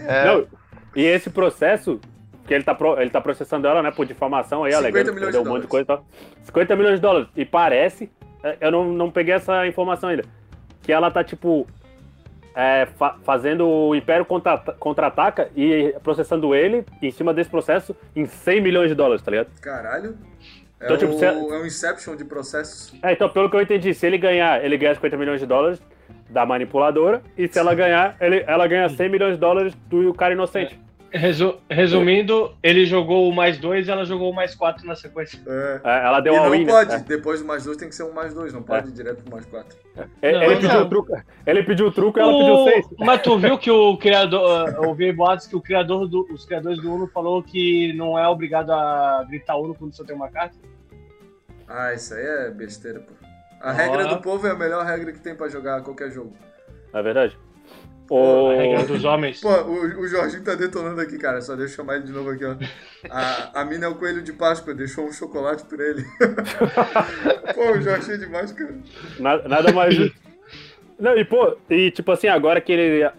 [0.08, 0.26] É.
[0.26, 0.48] Não,
[0.96, 2.00] e esse processo,
[2.50, 5.44] que ele tá, pro, ele tá processando ela, né, por difamação aí, alegando que deu
[5.44, 6.04] um monte de coisa e tal.
[6.46, 7.30] 50 milhões de dólares.
[7.36, 8.10] E parece
[8.44, 10.24] é, eu não, não peguei essa informação ainda.
[10.82, 11.68] Que ela tá, tipo,
[12.56, 18.26] é, fa fazendo o Império contra-ataca contra e processando ele em cima desse processo em
[18.26, 19.50] 100 milhões de dólares, tá ligado?
[19.62, 20.18] Caralho.
[20.80, 22.96] É, então, tipo, o, é um Inception de processos.
[23.04, 25.80] É, então, pelo que eu entendi, se ele ganhar, ele ganha 50 milhões de dólares
[26.28, 30.34] da manipuladora, e se ela ganhar, ele, ela ganha 100 milhões de dólares do cara
[30.34, 30.89] inocente.
[31.12, 35.40] Resu resumindo, ele jogou o mais dois e ela jogou o mais quatro na sequência.
[35.48, 35.82] É.
[35.84, 37.06] É, ela deu e uma não win, pode, né?
[37.08, 38.90] depois do mais dois tem que ser um mais dois, não pode é.
[38.90, 39.78] ir direto pro mais quatro.
[40.22, 42.86] É, não, ele, pediu o truco, ele pediu o truco e ela pediu seis.
[43.00, 46.82] Mas tu viu que o criador, eu ouvi boatos que o criador do, os criadores
[46.82, 50.56] do Uno falou que não é obrigado a gritar Uno quando você tem uma carta?
[51.68, 53.14] Ah, isso aí é besteira, pô.
[53.60, 56.34] A regra do povo é a melhor regra que tem pra jogar qualquer jogo.
[56.94, 57.38] É verdade?
[58.10, 58.50] O...
[58.50, 59.40] A regra dos homens.
[59.40, 61.42] Pô, o, o Jorginho tá detonando aqui, cara.
[61.42, 62.56] Só deixa eu chamar ele de novo aqui, ó.
[63.10, 66.04] A, a mina é o coelho de Páscoa, deixou um chocolate pra ele.
[67.54, 68.76] pô, o Jorginho é demais, cara.
[69.20, 69.96] Nada, nada mais
[71.00, 73.10] Não, e pô, e tipo assim, agora que ele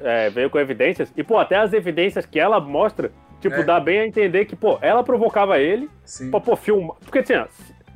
[0.00, 3.62] é, veio com evidências, e pô, até as evidências que ela mostra, tipo, é.
[3.62, 6.30] dá bem a entender que, pô, ela provocava ele, Sim.
[6.30, 6.96] pô, pô, filma.
[7.04, 7.34] Porque assim,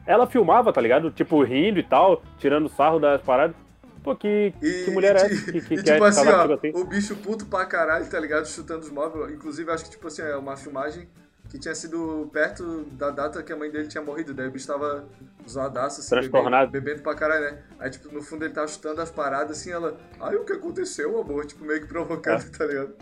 [0.06, 1.10] ela filmava, tá ligado?
[1.10, 3.56] Tipo, rindo e tal, tirando sarro das paradas.
[4.02, 6.72] Pô, que, e, que mulher é essa que, que e, tipo assim, ó, assim?
[6.74, 8.46] o bicho puto pra caralho, tá ligado?
[8.46, 9.32] Chutando os móveis.
[9.32, 11.08] Inclusive, acho que, tipo assim, é uma filmagem
[11.48, 14.34] que tinha sido perto da data que a mãe dele tinha morrido.
[14.34, 15.04] Daí o bicho tava
[15.48, 17.58] zoadaço, assim, bebendo, bebendo pra caralho, né?
[17.78, 19.96] Aí, tipo, no fundo ele tava chutando as paradas, assim, ela...
[20.18, 21.44] Ai, o que aconteceu, amor?
[21.44, 22.58] Tipo, meio que provocando, é.
[22.58, 22.94] tá ligado?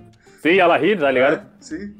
[0.42, 1.34] Sim, ela ri, tá ligado?
[1.34, 1.96] É, sim.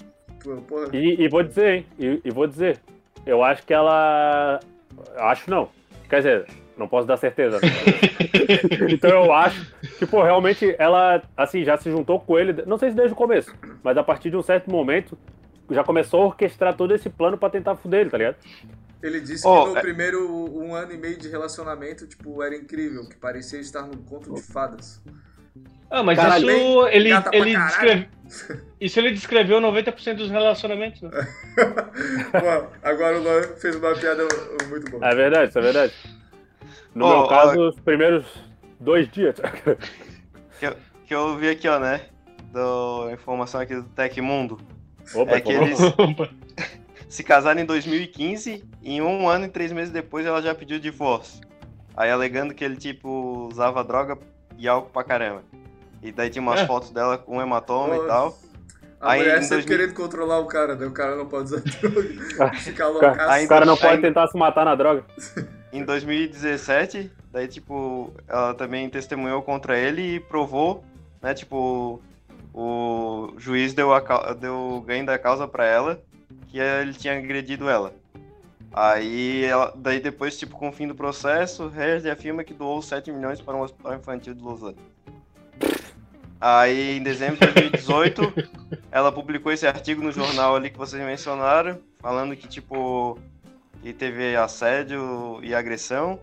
[0.66, 0.88] Porra.
[0.92, 1.86] E, e, vou dizer, hein?
[1.98, 2.80] E, e vou dizer.
[3.24, 4.60] Eu acho que ela...
[5.16, 5.70] Acho não.
[6.08, 6.46] Quer dizer,
[6.76, 7.60] não posso dar certeza.
[8.88, 12.90] então eu acho que, pô, realmente ela, assim, já se juntou com ele, não sei
[12.90, 15.16] se desde o começo, mas a partir de um certo momento
[15.70, 18.36] já começou a orquestrar todo esse plano para tentar fuder ele, tá ligado?
[19.02, 19.80] Ele disse oh, que no é...
[19.80, 24.34] primeiro um ano e meio de relacionamento, tipo, era incrível, que parecia estar num conto
[24.34, 25.02] de fadas.
[25.90, 28.08] Ah, mas Caralho, isso ele, ele descreve...
[28.80, 31.10] Isso ele descreveu 90% dos relacionamentos, né?
[32.30, 34.22] Pô, agora o Luan fez uma piada
[34.68, 35.04] muito boa.
[35.04, 35.92] É verdade, isso é verdade.
[36.94, 38.24] No oh, meu caso, oh, os primeiros
[38.78, 39.36] dois dias.
[40.58, 40.76] que, eu,
[41.06, 42.02] que eu vi aqui, ó, né?
[42.52, 44.58] Do informação aqui do Tecmundo.
[45.14, 45.78] Opa, é que eles
[47.08, 50.78] se casaram em 2015 e em um ano e três meses depois ela já pediu
[50.78, 51.40] divórcio.
[51.96, 54.18] Aí alegando que ele, tipo, usava droga
[54.56, 55.42] e álcool pra caramba.
[56.02, 56.66] E daí tinha umas é.
[56.66, 58.38] fotos dela com hematoma e tal.
[59.00, 59.78] A aí, mulher sempre 2000...
[59.78, 60.86] querendo controlar o cara, né?
[60.86, 62.54] O cara não pode usar droga.
[62.54, 63.44] Ficar loucaço.
[63.44, 65.04] O cara não pode tentar se matar na droga.
[65.72, 70.84] Em 2017, daí, tipo, ela também testemunhou contra ele e provou,
[71.22, 71.32] né?
[71.32, 72.00] Tipo,
[72.52, 74.00] o juiz deu, a,
[74.34, 76.02] deu ganho da causa pra ela
[76.48, 77.94] que ele tinha agredido ela.
[78.72, 83.10] Aí, ela, daí depois, tipo, com o fim do processo, Regis afirma que doou 7
[83.10, 84.90] milhões para um hospital infantil de Los Angeles.
[86.40, 88.22] Aí, em dezembro de 2018,
[88.90, 93.18] ela publicou esse artigo no jornal ali que vocês mencionaram, falando que, tipo,
[93.82, 96.18] que teve assédio e agressão.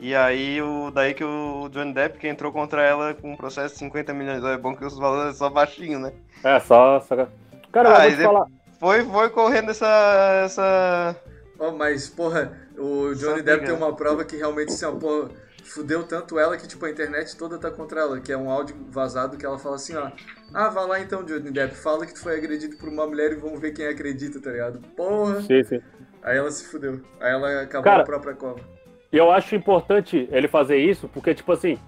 [0.00, 3.74] E aí, o, daí que o Johnny Depp que entrou contra ela com um processo
[3.74, 4.42] de 50 milhões.
[4.42, 6.12] É bom que os valores são só baixinho, né?
[6.42, 7.00] É, só...
[7.00, 7.28] só...
[7.70, 8.46] Cara, ah, eu vou falar...
[8.78, 10.42] Foi, foi correndo essa...
[10.44, 11.16] essa
[11.58, 15.30] Oh, mas, porra, o Johnny Depp tem uma prova que realmente, assim, ó, porra,
[15.62, 18.74] fudeu tanto ela que, tipo, a internet toda tá contra ela, que é um áudio
[18.88, 20.10] vazado que ela fala assim, ó.
[20.54, 23.34] Ah, vai lá então, Johnny Depp, fala que tu foi agredido por uma mulher e
[23.34, 24.80] vamos ver quem acredita, tá ligado?
[24.96, 25.42] Porra!
[25.42, 25.82] Sim, sim.
[26.22, 27.00] Aí ela se fudeu.
[27.20, 28.60] Aí ela acabou Cara, a própria cova.
[29.12, 31.78] E eu acho importante ele fazer isso, porque, tipo assim,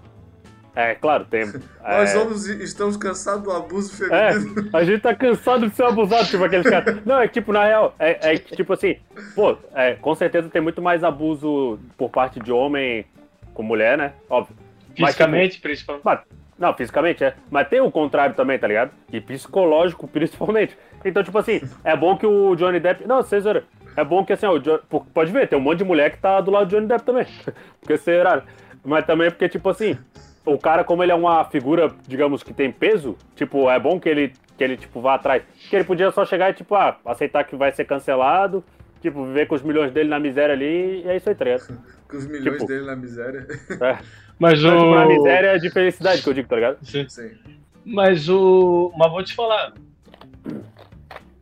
[0.75, 1.45] é, claro, tem.
[1.81, 2.19] Nós é...
[2.19, 4.69] Somos, estamos cansados do abuso feminino.
[4.73, 6.99] É, a gente tá cansado de ser abusado, tipo aqueles caras.
[7.05, 8.97] Não, é tipo, na real, é, é tipo assim,
[9.35, 13.05] pô, é, com certeza tem muito mais abuso por parte de homem
[13.53, 14.13] com mulher, né?
[14.29, 14.55] Óbvio.
[14.95, 16.27] Fisicamente, Mas, tipo, principalmente.
[16.57, 17.35] Não, fisicamente é.
[17.49, 18.91] Mas tem o contrário também, tá ligado?
[19.11, 20.77] E psicológico, principalmente.
[21.05, 23.05] Então, tipo assim, é bom que o Johnny Depp.
[23.07, 23.63] Não, César,
[23.95, 24.79] é bom que assim, ó, John...
[25.13, 27.27] pode ver, tem um monte de mulher que tá do lado do Johnny Depp também.
[27.79, 28.43] porque será.
[28.83, 29.97] Mas também porque, tipo assim,
[30.45, 34.09] o cara, como ele é uma figura, digamos, que tem peso, tipo, é bom que
[34.09, 35.43] ele, que ele tipo, vá atrás.
[35.69, 38.63] Que ele podia só chegar e, tipo, ah, aceitar que vai ser cancelado,
[39.01, 41.79] tipo, viver com os milhões dele na miséria ali, e é isso aí, tá ligado?
[42.09, 43.47] com os milhões tipo, dele na miséria.
[43.81, 43.97] É.
[44.37, 44.69] Mas o...
[44.69, 46.77] tipo, na miséria de felicidade, que eu digo, tá ligado?
[46.83, 47.07] Sim.
[47.07, 47.31] Sim.
[47.85, 48.91] Mas o...
[48.97, 49.73] Mas vou te falar,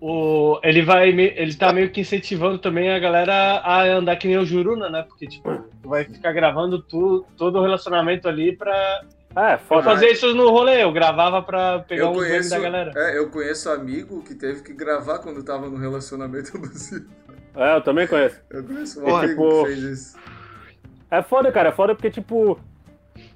[0.02, 4.39] o, ele vai ele tá meio que incentivando também a galera a andar que nem
[4.39, 5.06] o Juruna, né?
[5.08, 5.47] Porque, tipo,
[5.84, 9.06] vai ficar gravando tu, todo o relacionamento ali pra.
[9.36, 9.82] É, foda.
[9.82, 12.91] Eu fazia isso no rolê, eu gravava pra pegar um conheço, da galera.
[12.95, 17.06] É, eu conheço amigo que teve que gravar quando tava no relacionamento abusivo.
[17.56, 18.41] É, eu também conheço.
[18.49, 20.18] Eu conheço um amigo tipo, que fez isso.
[21.12, 22.60] É foda, cara, é foda porque, tipo,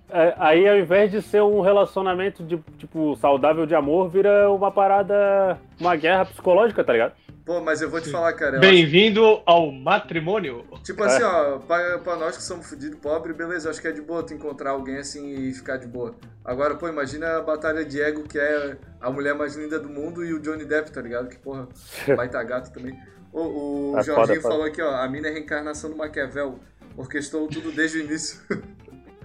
[0.10, 4.72] é, aí ao invés de ser um relacionamento de, tipo, saudável de amor, vira uma
[4.72, 7.14] parada, uma guerra psicológica, tá ligado?
[7.46, 8.58] Pô, mas eu vou te falar, cara.
[8.58, 9.44] Bem-vindo acho...
[9.46, 10.66] ao matrimônio.
[10.84, 11.26] Tipo assim, é.
[11.26, 14.34] ó, pra, pra, nós que somos fodidos, pobre, beleza, acho que é de boa tu
[14.34, 16.16] encontrar alguém assim e ficar de boa.
[16.44, 20.26] Agora, pô, imagina a batalha de ego, que é a mulher mais linda do mundo,
[20.26, 21.30] e o Johnny Depp, tá ligado?
[21.30, 21.68] Que, porra,
[22.16, 23.00] vai tá gato também.
[23.32, 26.60] O, o é Jorginho foda, falou aqui, ó, a mina é reencarnação do Maquiavel.
[26.98, 28.40] Orquestrou tudo desde o início.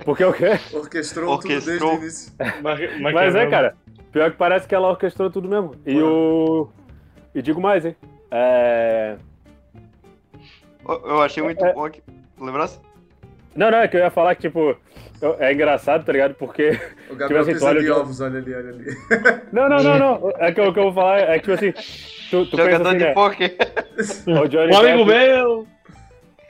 [0.05, 0.59] Porque o quê?
[0.73, 1.39] Orquestrou, orquestrou.
[1.39, 2.33] tudo desde o início.
[2.63, 3.75] Mas, mas é, cara.
[4.13, 5.75] Pior que parece que ela orquestrou tudo mesmo.
[5.87, 6.69] E o.
[7.35, 7.95] E digo mais, hein?
[8.31, 9.17] É.
[10.87, 11.73] Eu achei muito é...
[11.73, 12.03] bom aqui.
[12.41, 12.81] Lembrasse?
[13.55, 14.77] Não, não, é que eu ia falar que, tipo,
[15.39, 16.35] é engraçado, tá ligado?
[16.35, 16.81] Porque.
[17.11, 18.97] O Gabriel tipo assim, olha de ovos, olha ali, olha ali.
[19.53, 20.33] Não, não, não, não.
[20.39, 21.73] É que o que eu vou falar é que, tipo assim.
[22.31, 23.13] Tu, tu Jogador assim, de né?
[23.13, 23.57] poker.
[24.27, 25.67] O, Johnny o amigo meu.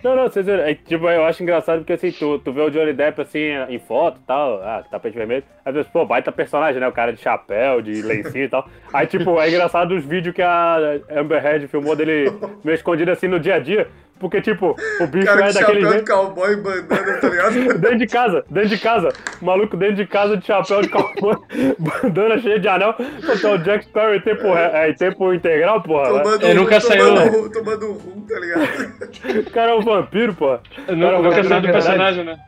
[0.02, 2.70] Não, não, vocês viram, é, tipo, eu acho engraçado porque assim, tu, tu vê o
[2.70, 6.80] Johnny Depp assim em foto e tal, ah, tapete vermelho, às vezes, pô, baita personagem,
[6.80, 6.88] né?
[6.88, 8.68] O cara de chapéu, de lencinho e tal.
[8.92, 12.32] Aí, tipo, é engraçado os vídeos que a Amber Heard filmou dele
[12.64, 13.88] meio escondido assim no dia a dia.
[14.20, 16.12] Porque, tipo, o bicho cara é daquele jeito.
[16.12, 17.54] cowboy bandana, tá ligado?
[17.80, 19.08] dentro de casa, dentro de casa.
[19.40, 21.38] O maluco dentro de casa de chapéu de cowboy,
[22.02, 22.94] bandana cheia de anel.
[22.98, 26.22] Então, o Jack Sparrow em tempo, é, em tempo integral, porra.
[26.22, 27.14] Tomando, Ele nunca tomando, saiu.
[27.14, 29.40] Tomando, tomando rum, tá ligado?
[29.40, 30.60] O cara é um vampiro, porra.
[30.88, 32.38] Nunca, nunca saiu do personagem, né?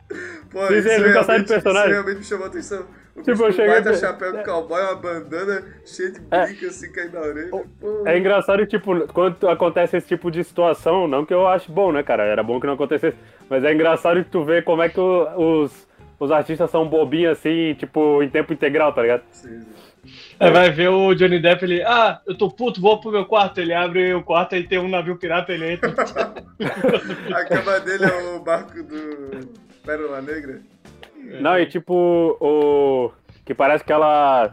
[0.51, 1.91] Pô, Sim, isso, nunca sai do personagem.
[1.91, 2.85] Isso realmente me chamou a atenção.
[3.15, 3.71] O tipo, eu cheguei.
[3.71, 6.45] Baita chapéu de cowboy, uma bandana cheia de é.
[6.45, 7.49] brinco é, assim, caindo na orelha.
[7.49, 7.65] Pô.
[8.05, 12.03] É engraçado, tipo, quando acontece esse tipo de situação, não que eu acho bom, né,
[12.03, 12.23] cara?
[12.23, 13.17] Era bom que não acontecesse.
[13.49, 15.87] Mas é engraçado que tu vê como é que os,
[16.19, 19.23] os artistas são bobinhos assim, tipo, em tempo integral, tá ligado?
[19.31, 19.72] Sim, sim.
[20.43, 23.59] É, vai ver o Johnny Depp, ele, ah, eu tô puto, vou pro meu quarto.
[23.59, 25.93] Ele abre o quarto e tem um navio pirata, ele entra.
[27.33, 29.47] a cama dele é o barco do
[29.85, 30.59] Pérola Negra.
[31.39, 33.11] Não, e tipo, o.
[33.45, 34.51] Que parece que ela.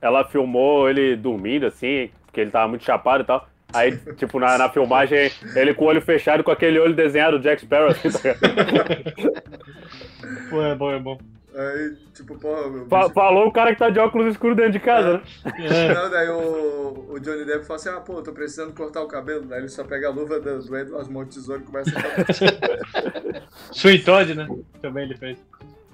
[0.00, 3.48] Ela filmou ele dormindo, assim, porque ele tava muito chapado e tal.
[3.72, 7.62] Aí, tipo, na, na filmagem, ele com o olho fechado, com aquele olho desenhado Jack
[7.62, 8.34] Sparrow, assim, tá
[10.50, 11.18] Pô, é bom, é bom.
[11.56, 12.84] Aí, tipo, porra.
[12.86, 15.68] Fa falou o cara que tá de óculos escuros dentro de casa, é.
[15.68, 15.94] né?
[15.94, 19.46] Não, daí o, o Johnny Depp fala assim: ah, pô, tô precisando cortar o cabelo.
[19.46, 23.48] Daí ele só pega a luva do, do Edward Tesouro e começa a cortar.
[23.72, 24.46] Sweet Todd, né?
[24.82, 25.38] Também ele fez.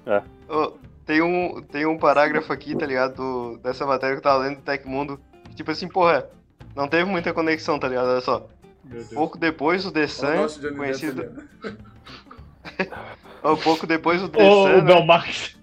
[0.05, 0.21] É.
[0.49, 0.73] Oh,
[1.05, 3.15] tem, um, tem um parágrafo aqui, tá ligado?
[3.15, 5.17] Do, dessa matéria que eu tava lendo do Tecmundo.
[5.45, 6.27] Que, tipo assim, porra,
[6.75, 8.09] não teve muita conexão, tá ligado?
[8.09, 8.49] Olha só.
[9.13, 11.31] Pouco depois o The Sun, conhecido.
[13.51, 14.79] um pouco depois o The Sun.
[14.79, 15.05] O né?
[15.05, 15.57] Max.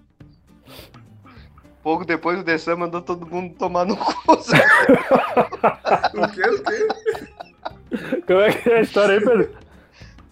[1.83, 4.13] Pouco depois o Sun mandou todo mundo tomar no cu.
[4.33, 4.37] o
[6.29, 6.49] quê?
[6.49, 6.89] O quê?
[8.27, 9.51] Como é que é a história aí, Pedro?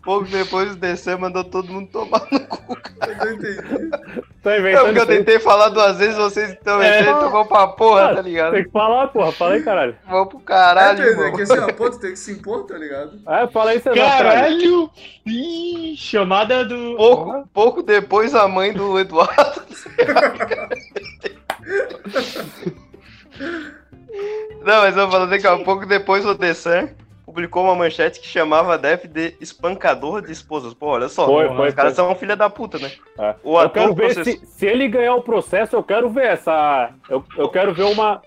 [0.02, 3.12] Pouco depois o DC mandou todo mundo tomar no cu, cara.
[3.12, 3.90] Eu não entendi.
[4.48, 4.80] Tá inventando.
[4.80, 8.22] É porque eu tentei falar duas vezes, vocês estão é, vão pra porra, ah, tá
[8.22, 8.54] ligado?
[8.54, 9.30] Tem que falar, porra.
[9.32, 9.94] Fala aí, caralho.
[10.08, 12.78] Vão pro caralho, é, É que assim, ó, pô, tu tem que se impor, tá
[12.78, 13.18] ligado?
[13.28, 14.90] É, fala aí, você Caralho!
[15.26, 16.96] Ih, chamada do.
[16.96, 19.62] Pouco, pouco depois a mãe do Eduardo.
[24.64, 26.88] Não, mas eu vou falar daqui a pouco depois o Dessan
[27.38, 30.74] publicou uma manchete que chamava Def de espancador de esposas.
[30.74, 32.04] Pô, olha só, foi, foi, os caras foi.
[32.04, 32.90] são filha da puta, né?
[33.16, 33.34] É.
[33.44, 34.40] O eu quero ver process...
[34.40, 36.90] se, se, ele ganhar o processo, eu quero ver essa.
[37.08, 38.20] Eu, eu quero ver uma.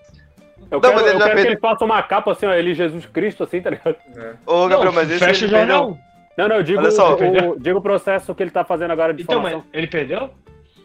[0.70, 3.44] Eu não, quero, eu quero que ele faça uma capa assim, ó, ele Jesus Cristo,
[3.44, 3.96] assim, tá ligado?
[4.16, 4.32] É.
[4.46, 5.98] Ô, Gabriel, mas esse fecha ele perdeu.
[6.38, 9.24] Não, não, eu digo, só, o, digo o processo que ele tá fazendo agora de
[9.24, 10.30] então, mas ele perdeu?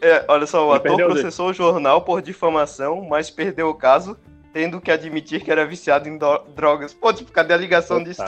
[0.02, 1.62] É, olha só, o ele ator processou dele.
[1.62, 4.18] o jornal por difamação, mas perdeu o caso
[4.52, 6.18] tendo que admitir que era viciado em
[6.54, 6.94] drogas.
[6.94, 8.22] Pô, tipo, cadê a ligação disso?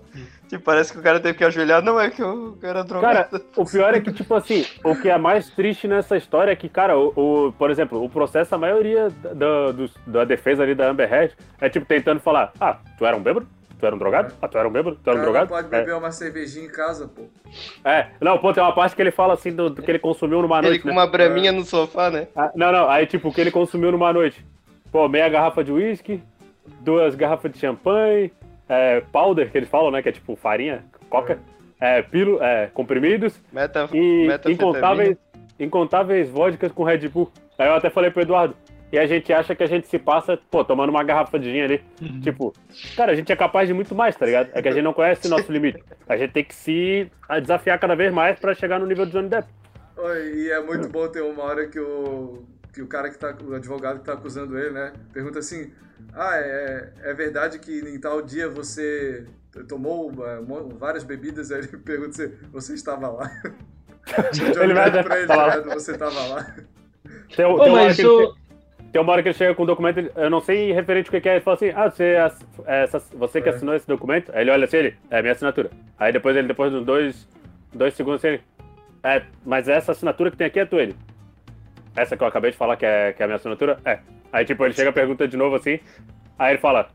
[0.48, 1.82] tipo, parece que o cara teve que ajoelhar.
[1.82, 3.14] Não, é que eu era drogado.
[3.14, 6.56] Cara, o pior é que, tipo assim, o que é mais triste nessa história é
[6.56, 7.12] que, cara, o,
[7.48, 11.36] o por exemplo, o processo, a maioria da, do, da defesa ali da Amber Heard
[11.60, 13.46] é, tipo, tentando falar, ah, tu era um bêbado?
[13.78, 14.34] Tu era um drogado?
[14.40, 14.98] Ah, tu era um bêbado?
[15.02, 15.48] Tu era um drogado?
[15.48, 15.94] pode beber é.
[15.94, 17.24] uma cervejinha em casa, pô.
[17.84, 20.40] É, não, pô, tem uma parte que ele fala assim do, do que ele consumiu
[20.40, 20.76] numa noite.
[20.76, 20.94] Ele com né?
[20.94, 21.52] uma braminha é.
[21.52, 22.26] no sofá, né?
[22.34, 24.44] Ah, não, não, aí tipo, o que ele consumiu numa noite.
[24.96, 26.22] Pô, meia garrafa de uísque,
[26.80, 28.32] duas garrafas de champanhe,
[28.66, 30.00] é, powder, que eles falam, né?
[30.00, 31.38] Que é tipo farinha, coca,
[31.78, 35.18] é, pilo, é, comprimidos meta, e incontáveis,
[35.60, 37.30] incontáveis vodkas com Red Bull.
[37.58, 38.56] Aí eu até falei pro Eduardo,
[38.90, 41.60] e a gente acha que a gente se passa, pô, tomando uma garrafa de gin
[41.60, 41.82] ali.
[42.00, 42.20] Uhum.
[42.22, 42.54] Tipo,
[42.96, 44.48] cara, a gente é capaz de muito mais, tá ligado?
[44.54, 45.84] É que a gente não conhece o nosso limite.
[46.08, 49.28] A gente tem que se desafiar cada vez mais para chegar no nível de Johnny
[49.28, 49.46] Depp.
[49.98, 52.44] Oi, e é muito bom ter uma hora que o
[52.76, 55.72] que o cara que tá, o advogado que tá acusando ele, né, pergunta assim:
[56.12, 59.24] Ah, é, é verdade que em tal dia você
[59.66, 60.38] tomou é,
[60.78, 61.50] várias bebidas?
[61.50, 63.30] Aí ele pergunta se você estava lá.
[64.60, 66.54] ele vai pra ele, tá você estava lá.
[67.34, 67.96] Tem, Ô, tem, uma ele,
[68.92, 71.26] tem, uma hora que ele chega com um documento, eu não sei referente o que
[71.26, 72.04] é, ele fala assim: Ah, você,
[72.66, 73.52] é, essa, você que é.
[73.52, 74.30] assinou esse documento?
[74.34, 75.70] Aí ele olha assim: ele, É minha assinatura.
[75.98, 77.26] Aí depois ele, depois de dois,
[77.72, 78.42] dois segundos, assim, ele.
[79.02, 80.96] É, mas essa assinatura que tem aqui é tua, ele.
[81.96, 83.78] Essa que eu acabei de falar que é, que é a minha assinatura?
[83.84, 83.98] É.
[84.32, 85.80] Aí, tipo, ele chega e pergunta de novo assim.
[86.38, 86.88] Aí ele fala: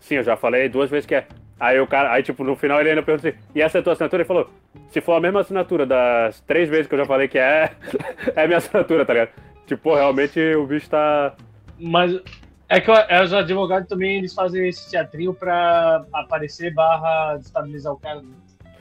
[0.00, 1.26] Sim, eu já falei duas vezes que é.
[1.58, 3.84] Aí o cara, aí, tipo, no final ele ainda pergunta assim: E essa é a
[3.84, 4.22] tua assinatura?
[4.22, 4.50] Ele falou:
[4.90, 7.72] Se for a mesma assinatura das três vezes que eu já falei que é,
[8.36, 9.30] é minha assinatura, tá ligado?
[9.66, 11.34] Tipo, realmente o bicho tá.
[11.78, 12.20] Mas
[12.68, 17.98] é que é, os advogados também eles fazem esse teatrinho pra aparecer barra destabilizar o
[17.98, 18.20] cara.
[18.20, 18.28] Né?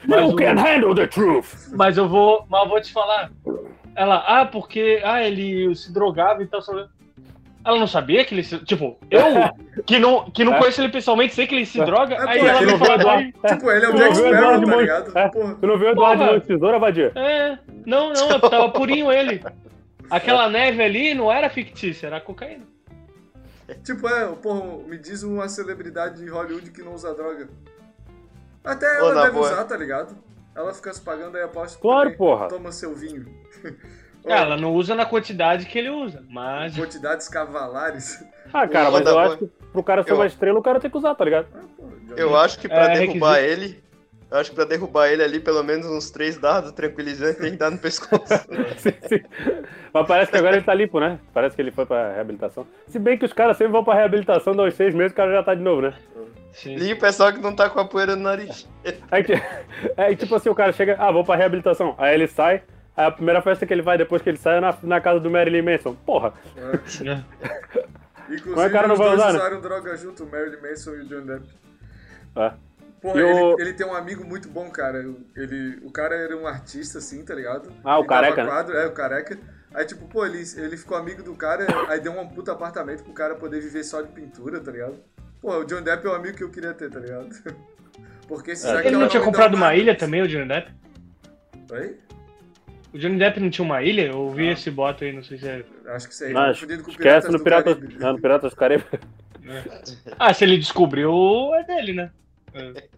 [0.07, 0.35] Mas you o...
[0.35, 1.69] can handle the truth!
[1.73, 2.45] Mas eu vou.
[2.49, 3.31] Mas eu vou te falar.
[3.97, 6.61] Ela, ah, porque ah, ele se drogava e tal.
[7.65, 8.59] Ela não sabia que ele se.
[8.59, 9.25] Tipo, eu,
[9.87, 10.59] que não, que não é.
[10.59, 11.83] conheço ele pessoalmente, sei que ele se é.
[11.83, 12.13] droga.
[12.13, 13.23] É, aí ela me fala.
[13.23, 15.17] Tipo, ele é o Jack Sparrow, tá ligado?
[15.17, 15.29] É.
[15.29, 17.11] Tu não viu o Eduardo de Tesoura, Vadia?
[17.15, 19.43] É, não, não, tava purinho ele.
[20.11, 22.65] Aquela neve ali não era fictícia, era cocaína.
[23.83, 27.49] Tipo, é, pô, me diz uma celebridade de Hollywood que não usa droga.
[28.63, 29.51] Até ela deve boa.
[29.51, 30.15] usar, tá ligado?
[30.57, 31.77] Ela fica se pagando aí aposto.
[31.77, 32.47] Claro, porra.
[32.47, 33.27] Toma seu vinho.
[34.25, 36.75] ela não usa na quantidade que ele usa, mas.
[36.75, 38.25] Quantidades cavalares.
[38.51, 40.15] Ah, cara, mas eu acho que pro cara ser eu...
[40.15, 41.47] uma estrela, o cara tem que usar, tá ligado?
[41.53, 43.61] Ah, eu acho que pra é, derrubar requisito.
[43.61, 43.83] ele.
[44.29, 47.57] Eu acho que pra derrubar ele ali, pelo menos uns três dados tranquilizantes tem que
[47.57, 48.25] dar no pescoço.
[48.77, 49.23] sim, sim.
[49.93, 51.17] Mas parece que agora ele tá limpo, né?
[51.33, 52.67] Parece que ele foi pra reabilitação.
[52.87, 55.43] Se bem que os caras sempre vão pra reabilitação, dois seis meses, o cara já
[55.43, 55.93] tá de novo, né?
[56.51, 56.75] Sim.
[56.75, 58.67] Limpo é só que não tá com a poeira no nariz.
[59.09, 59.23] Aí,
[59.95, 61.95] é, tipo assim, o cara chega, ah, vou pra reabilitação.
[61.97, 62.63] Aí ele sai,
[62.97, 65.21] aí a primeira festa que ele vai depois que ele sai é na, na casa
[65.21, 65.95] do Marilyn Manson.
[66.05, 66.33] Porra.
[66.57, 67.23] É.
[68.29, 69.39] Inclusive, o cara não vai usar, né?
[69.39, 71.45] usaram droga junto, o Marilyn Manson e o John Depp.
[72.35, 72.51] É.
[73.01, 75.05] Porra, ele, ele, tem um amigo muito bom, cara.
[75.35, 77.71] Ele, o cara era um artista, assim, tá ligado?
[77.83, 78.49] Ah, o careca, né?
[78.49, 78.83] quadro, né?
[78.83, 79.37] É, o careca.
[79.73, 83.13] Aí, tipo, pô, ele, ele ficou amigo do cara, aí deu um puta apartamento pro
[83.13, 84.97] cara poder viver só de pintura, tá ligado?
[85.39, 87.29] Pô, o John Depp é o amigo que eu queria ter, tá ligado?
[88.27, 88.87] Porque se é.
[88.87, 90.71] Ele não tinha comprado uma ilha também, o John Depp?
[91.71, 91.97] Oi?
[92.93, 94.07] O Johnny Depp não tinha uma ilha?
[94.07, 94.53] Eu vi ah.
[94.53, 95.63] esse boto aí, não sei se é.
[95.87, 98.85] Acho que isso aí não, com esquece no Piratas, não, no Piratas do Caribe.
[98.93, 99.81] É.
[100.17, 102.11] Ah, se ele descobriu, é dele, né?
[102.57, 102.89] É.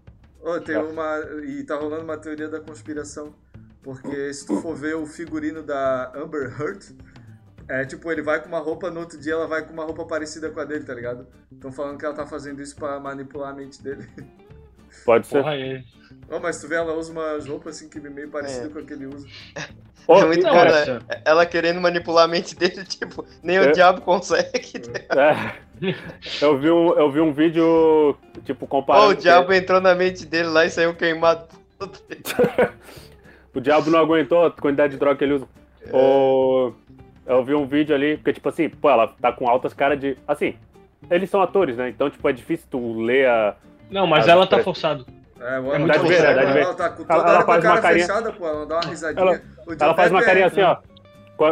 [0.42, 1.20] Oh, tem uma.
[1.44, 3.36] E tá rolando uma teoria da conspiração.
[3.82, 6.96] Porque se tu for ver o figurino da Amber Heard,
[7.68, 10.06] é tipo, ele vai com uma roupa, no outro dia ela vai com uma roupa
[10.06, 11.28] parecida com a dele, tá ligado?
[11.52, 14.08] Estão falando que ela tá fazendo isso pra manipular a mente dele.
[15.06, 15.42] Pode ser.
[15.42, 15.84] Porra, é.
[16.30, 18.74] Oh, mas tu vê, ela usa umas roupas assim que meio parecidas é.
[18.74, 19.28] com a que ele usa.
[20.08, 23.62] Oh, é muito cara, ela querendo manipular a mente dele, tipo, nem é.
[23.62, 24.82] o diabo consegue.
[25.10, 25.54] É.
[26.42, 29.06] Eu, vi um, eu vi um vídeo, tipo, comparando.
[29.06, 31.48] Oh, o diabo entrou na mente dele lá e saiu queimado.
[33.54, 35.48] o diabo não aguentou a quantidade de droga que ele usa.
[35.86, 35.96] É.
[35.96, 36.74] O...
[37.26, 40.18] Eu vi um vídeo ali, porque, tipo assim, pô, ela tá com altas caras de.
[40.28, 40.56] Assim,
[41.10, 41.90] eles são atores, né?
[41.90, 43.56] Então, tipo, é difícil tu ler a.
[43.90, 45.06] Não, mas ela tá forçado.
[45.40, 46.64] É, é muito ver, dá de ver.
[46.64, 48.06] Ela tá com toda ela, faz uma carinha...
[48.06, 49.22] fechada, pô, ela dá uma risadinha.
[49.22, 49.42] Ela,
[49.80, 50.78] ela faz uma carinha assim, ó.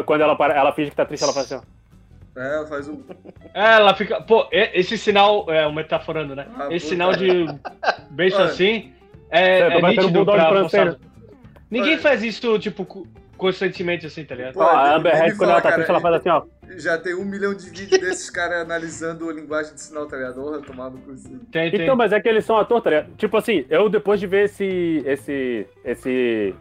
[0.04, 1.78] Quando ela, para, ela finge que tá triste, ela faz assim, ó.
[2.40, 3.02] É, ela faz um.
[3.54, 4.22] É, ela fica.
[4.22, 5.46] Pô, esse sinal.
[5.50, 6.46] É, o metaforando, né?
[6.56, 7.48] Ah, esse sinal de
[8.12, 8.94] beijo assim.
[9.32, 11.00] É, é, é nítido pra forçado.
[11.70, 13.08] Ninguém faz isso, tipo,
[13.38, 14.56] constantemente assim, tá ligado?
[14.56, 16.44] Pô, a Amber Heard, quando ela tá triste, ela faz assim, ó.
[16.78, 20.36] Já tem um milhão de vídeos desses caras analisando a linguagem de sinal, tá ligado?
[20.36, 21.30] Porra, tomado com isso.
[21.52, 21.84] Tem, tem.
[21.84, 23.16] Então, mas é que eles são atores, tá ligado?
[23.16, 25.04] Tipo assim, eu depois de ver esse.
[25.06, 25.68] esse.
[25.86, 26.56] esse.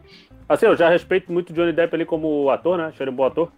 [0.49, 2.87] Assim, eu já respeito muito Johnny Depp ali como ator, né?
[2.87, 3.51] Achei ele um bom ator.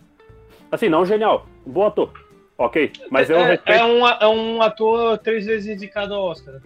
[0.70, 2.12] Assim, não genial, um bom ator.
[2.56, 3.78] Ok, mas eu é, respeito.
[3.78, 6.60] É um, é um ator três vezes indicado ao Oscar.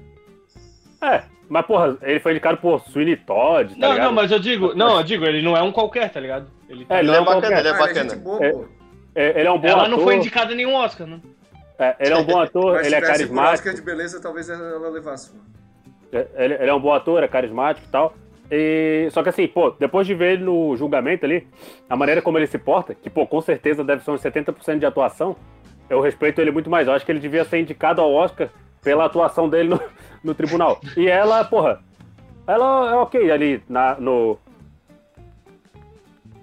[1.02, 4.06] É, mas, porra, ele foi indicado por Sweeney Todd, tá Não, ligado?
[4.06, 6.46] não, mas eu digo, não, eu digo, ele não é um qualquer, tá ligado?
[6.66, 7.58] Ele, é, ele, ele é, é bacana, qualquer.
[7.58, 8.16] ele é bacana.
[8.16, 8.54] boa, é,
[9.14, 9.90] é, ele é um bom ela ator.
[9.90, 11.20] não foi indicada em nenhum Oscar, né?
[11.78, 13.68] É, ele é um bom ator, ele é carismático.
[13.68, 15.30] Oscar de beleza, talvez ela levasse.
[16.10, 18.14] É, ele, ele, é um bom ator, é carismático e tal.
[18.50, 21.46] E, só que assim, pô, depois de ver ele no julgamento ali,
[21.86, 24.86] a maneira como ele se porta, que, pô, com certeza deve ser uns 70% de
[24.86, 25.36] atuação,
[25.90, 26.88] eu respeito ele muito mais.
[26.88, 28.48] Eu acho que ele devia ser indicado ao Oscar
[28.82, 29.80] pela atuação dele no,
[30.22, 30.80] no tribunal.
[30.96, 31.80] E ela, porra,
[32.46, 34.38] ela é ok ali na, no.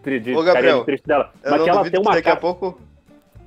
[0.04, 1.32] De, Ô, Gabriel, triste dela.
[1.44, 2.14] Mas que ela tem uma.
[2.14, 2.80] Daqui a pouco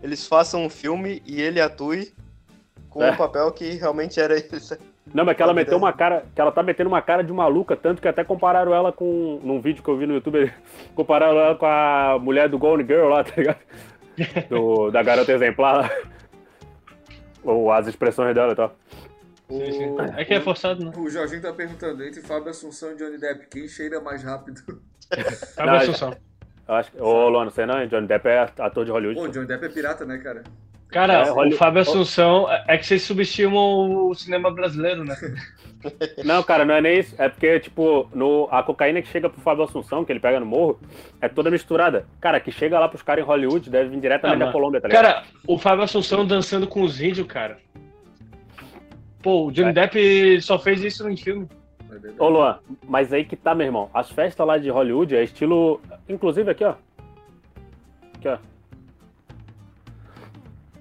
[0.03, 2.13] eles façam um filme e ele atue
[2.91, 3.11] com é.
[3.11, 4.49] um papel que realmente era ele.
[5.13, 6.25] Não, mas que ela meteu uma cara.
[6.35, 9.41] Que ela tá metendo uma cara de maluca, tanto que até compararam ela com.
[9.43, 10.53] Num vídeo que eu vi no YouTube,
[10.95, 13.59] compararam ela com a mulher do Golden Girl lá, tá ligado?
[14.51, 15.91] Do, da garota exemplar.
[17.45, 18.77] Ou as expressões dela e tal.
[19.49, 20.01] O...
[20.17, 20.93] É que é forçado, né?
[20.97, 24.61] O Jorginho tá perguntando, entre Fábio Assunção e Johnny Depp, quem cheira mais rápido?
[25.55, 26.17] Fábio Assunção.
[26.67, 27.01] Eu acho que...
[27.01, 29.21] Ô, Luano, você não, Johnny Depp é ator de Hollywood.
[29.21, 30.43] Pô, Johnny Depp é pirata, né, cara?
[30.89, 35.17] Cara, é, o Fábio Assunção é que vocês subestimam o cinema brasileiro, né?
[36.25, 37.15] Não, cara, não é nem isso.
[37.19, 40.47] É porque, tipo, no, a cocaína que chega pro Fábio Assunção, que ele pega no
[40.47, 40.81] morro,
[41.21, 42.07] é toda misturada.
[42.21, 44.89] Cara, que chega lá pros caras em Hollywood, deve vir diretamente ah, da Colômbia, tá
[44.89, 45.05] ligado?
[45.05, 47.59] Cara, o Fábio Assunção dançando com os índios, cara.
[49.23, 49.73] Pô, o Johnny é.
[49.73, 51.49] Depp só fez isso em filme.
[52.19, 53.91] Ô Luan, mas aí que tá, meu irmão.
[53.93, 55.81] As festas lá de Hollywood é estilo.
[56.09, 56.75] Inclusive aqui, ó.
[58.15, 58.39] Aqui, ó.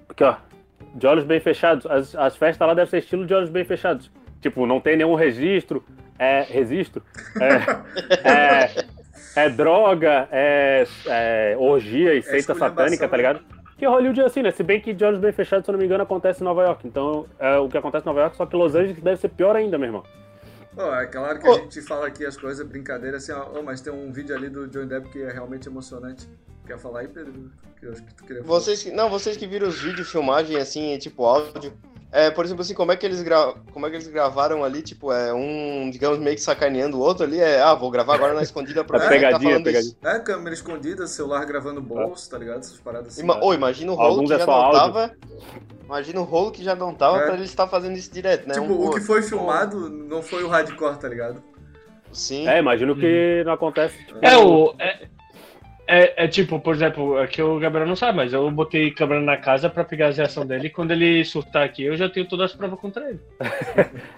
[0.08, 0.36] Aqui, ó.
[0.94, 1.86] De olhos bem fechados.
[1.86, 4.10] As, as festas lá devem ser estilo de olhos bem fechados.
[4.42, 5.82] Tipo, não tem nenhum registro.
[6.18, 6.42] É.
[6.42, 7.02] Registro?
[7.40, 8.66] É.
[9.38, 13.40] é, é droga, é, é orgia e é seita satânica, tá ligado?
[13.78, 14.50] Que Hollywood é assim, né?
[14.50, 16.62] Se bem que de olhos bem fechados, se eu não me engano, acontece em Nova
[16.62, 16.86] York.
[16.86, 19.56] Então, é o que acontece em Nova York, só que Los Angeles deve ser pior
[19.56, 20.04] ainda, meu irmão.
[20.76, 21.52] Oh, é claro que oh.
[21.52, 24.48] a gente fala aqui as coisas, brincadeira, assim, ó, oh, mas tem um vídeo ali
[24.48, 26.28] do John Depp que é realmente emocionante.
[26.66, 27.50] Quer falar aí, Pedro?
[27.78, 28.60] Que eu acho que tu queria falar.
[28.60, 31.72] Vocês, não, vocês que viram os vídeos, filmagem, assim, tipo áudio,
[32.12, 33.54] é, por exemplo, assim, como é que eles gra...
[33.72, 37.24] como é que eles gravaram ali, tipo, é um, digamos, meio que sacaneando o outro
[37.24, 39.96] ali, é, ah, vou gravar agora na escondida pra é, pegadinha, tá pegadinha.
[40.04, 42.58] É, câmera escondida, celular gravando bolso, tá ligado?
[42.58, 43.22] Essas paradas assim.
[43.22, 43.40] Ima...
[43.42, 44.80] Oh, imagina o rolo Alguns que é já não áudio.
[44.80, 45.16] tava.
[45.84, 47.24] Imagina o rolo que já não tava é.
[47.24, 48.54] pra ele estar fazendo isso direto, né?
[48.54, 51.42] Tipo, um, o que foi filmado não foi o hardcore, tá ligado?
[52.12, 52.46] Sim.
[52.46, 53.44] É, imagino que uhum.
[53.46, 53.96] não acontece.
[54.04, 54.74] Tipo, é, o.
[54.78, 55.08] É
[55.92, 59.20] é, é, tipo, por exemplo, aqui é o Gabriel não sabe, mas eu botei câmera
[59.20, 62.26] na casa pra pegar a reação dele e quando ele surtar aqui, eu já tenho
[62.26, 63.20] todas as provas contra ele.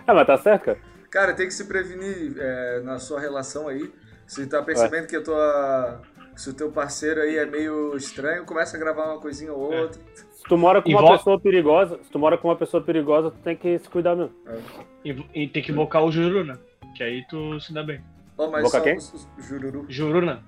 [0.06, 0.78] é, mas tá certo, cara.
[1.10, 3.92] Cara, tem que se prevenir é, na sua relação aí.
[4.24, 6.00] Se tá percebendo que a tua.
[6.36, 9.80] Se o teu parceiro aí é meio estranho, começa a gravar uma coisinha ou é.
[9.82, 10.00] outra.
[10.00, 10.16] É.
[10.16, 11.12] Se tu mora com e uma vo...
[11.12, 14.34] pessoa perigosa, se tu mora com uma pessoa perigosa, tu tem que se cuidar mesmo.
[14.46, 14.58] É.
[15.04, 16.58] E, e, tem que invocar o Juruna,
[16.96, 18.00] que aí tu se dá bem.
[18.36, 18.96] Oh, mas Invocar quem?
[19.38, 19.86] Jururu.
[19.88, 20.42] Juruna.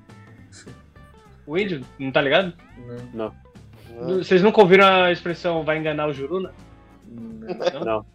[1.47, 2.53] O índio, não tá ligado?
[3.15, 3.33] Não.
[3.99, 4.17] não.
[4.19, 6.53] Vocês nunca ouviram a expressão vai enganar o Juruna?
[7.09, 7.85] Não.
[7.85, 8.07] não.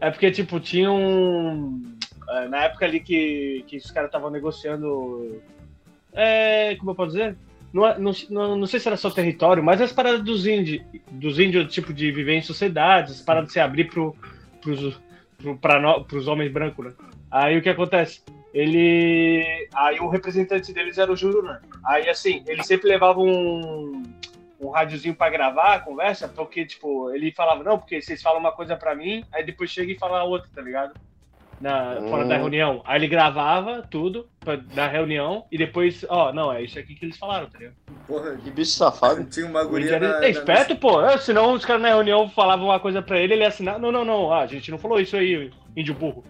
[0.00, 1.80] É porque, tipo, tinha um.
[2.28, 5.40] É, na época ali que, que os caras estavam negociando.
[6.12, 7.36] É, como eu posso dizer?
[7.72, 11.38] Não, não, não, não sei se era só território, mas as paradas dos índios, dos
[11.38, 14.14] índios, tipo, de viver em sociedades, as paradas de se abrir pro,
[14.60, 15.00] pros,
[15.38, 16.92] pro, pra, pros homens brancos, né?
[17.30, 18.22] Aí o que acontece?
[18.52, 19.68] Ele.
[19.74, 21.60] Aí o representante deles era o né?
[21.84, 24.02] Aí assim, ele sempre levava um,
[24.60, 28.52] um rádiozinho pra gravar a conversa, porque, tipo, ele falava, não, porque vocês falam uma
[28.52, 30.92] coisa pra mim, aí depois chega e fala outra, tá ligado?
[31.62, 32.08] na, hum.
[32.10, 32.38] fora da hum.
[32.38, 32.82] reunião.
[32.84, 37.04] Aí ele gravava tudo pra, da reunião e depois, ó, não, é isso aqui que
[37.04, 37.76] eles falaram, tá ligado?
[38.06, 39.24] Porra, que bicho safado.
[39.24, 40.80] Tinha uma guria na, é esperto, na...
[40.80, 41.00] pô.
[41.00, 43.78] É, senão os caras na reunião falavam uma coisa pra ele, ele ia assinar.
[43.78, 46.24] Não, não, não, ah, a gente não falou isso aí, índio burro.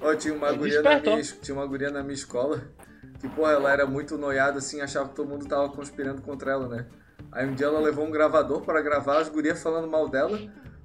[0.00, 2.62] Ó, tinha uma, guria na minha, tinha uma guria na minha escola
[3.20, 6.68] que, porra, ela era muito noiada, assim, achava que todo mundo tava conspirando contra ela,
[6.68, 6.86] né?
[7.32, 10.38] Aí um dia ela levou um gravador para gravar as gurias falando mal dela.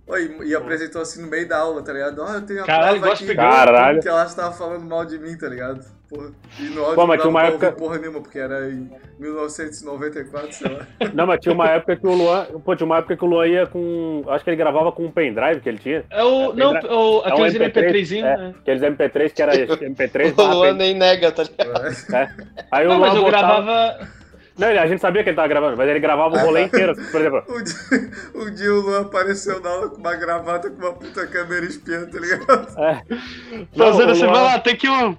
[0.05, 2.21] Oi, e apresentou assim no meio da aula, tá ligado?
[2.23, 4.01] Ah, eu tenho a Caralho, prova aqui Caralho.
[4.01, 5.85] que ela estava falando mal de mim, tá ligado?
[6.09, 6.29] Porra.
[6.59, 7.71] E no áudio Pô, mas tinha uma época...
[7.71, 10.85] porra nenhuma, porque era em 1994, sei lá.
[11.15, 12.45] Não, mas tinha uma época que o Luan.
[12.65, 14.25] Pô, tinha uma época que o Luan ia com.
[14.27, 16.03] Acho que ele gravava com um pendrive que ele tinha.
[16.09, 16.51] É o.
[16.51, 18.55] É, não, o, aqueles é um MP3, MP3 é, né?
[18.59, 20.33] Aqueles MP3 que era MP3.
[20.37, 21.87] o Luan nem nega, tá ligado?
[22.13, 22.29] É.
[22.69, 23.61] Aí não, o Luan mas eu botava...
[23.61, 24.22] gravava.
[24.57, 27.19] Não, a gente sabia que ele tava gravando, mas ele gravava o rolê inteiro, por
[27.19, 27.43] exemplo.
[27.49, 31.25] Um dia, um dia o Luan apareceu na aula com uma gravata com uma puta
[31.25, 32.67] câmera espiã, tá ligado?
[32.77, 33.01] É.
[33.75, 35.17] Fazendo assim, vai lá, tem que um.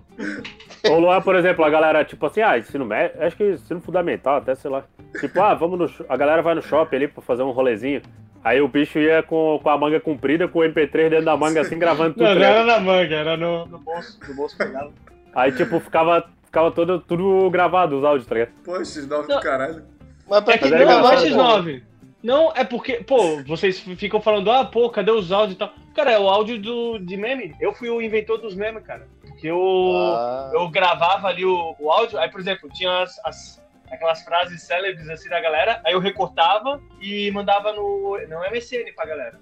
[0.89, 4.37] O Luan, por exemplo, a galera, tipo assim, ah, ensino médio, acho que ensino fundamental,
[4.37, 4.85] até sei lá.
[5.19, 6.07] Tipo, ah, vamos no.
[6.09, 8.03] A galera vai no shopping ali pra fazer um rolezinho.
[8.45, 11.63] Aí o bicho ia com, com a manga comprida, com o MP3 dentro da manga,
[11.63, 12.25] assim, gravando tudo.
[12.25, 14.93] Não, não era na manga, era no, no bolso, no bolso pegado.
[15.35, 18.53] Aí, tipo, ficava ficava todo, tudo gravado, os áudios, tá ligado?
[18.65, 19.85] Pô, X9 do caralho.
[20.29, 21.83] Mas pra é que não, não é X9.
[22.23, 25.73] Não, é porque, pô, vocês ficam falando, ah, pô, cadê os áudios e tal.
[25.95, 27.55] Cara, é o áudio do, de meme.
[27.61, 29.07] Eu fui o inventor dos memes, cara.
[29.21, 30.51] Porque eu, ah.
[30.55, 35.09] eu gravava ali o, o áudio, aí, por exemplo, tinha as, as, aquelas frases célebres
[35.11, 39.41] assim da galera, aí eu recortava e mandava no, no MSN pra galera.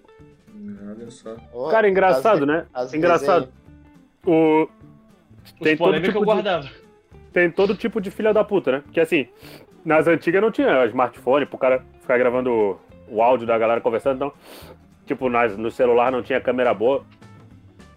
[0.91, 1.37] Olha só.
[1.71, 2.67] Cara, engraçado, as, né?
[2.75, 3.53] As engraçado.
[4.27, 4.69] O...
[5.61, 6.63] Tem todo tipo que eu guardava.
[6.63, 6.82] De
[7.33, 8.83] tem todo tipo de filha da puta, né?
[8.85, 9.27] Porque assim,
[9.85, 12.79] nas antigas não tinha smartphone pro cara ficar gravando
[13.09, 14.33] o áudio da galera conversando, então,
[15.07, 17.05] tipo, nas, no celular não tinha câmera boa.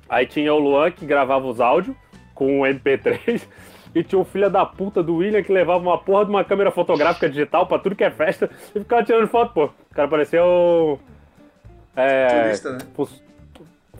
[0.09, 1.95] Aí tinha o Luan que gravava os áudios
[2.33, 3.47] com o MP3
[3.93, 6.69] e tinha o filho da puta do William que levava uma porra de uma câmera
[6.69, 9.65] fotográfica digital pra tudo que é festa e ficava tirando foto, pô.
[9.65, 10.99] O cara parecia o.
[11.95, 12.77] É, turista, né?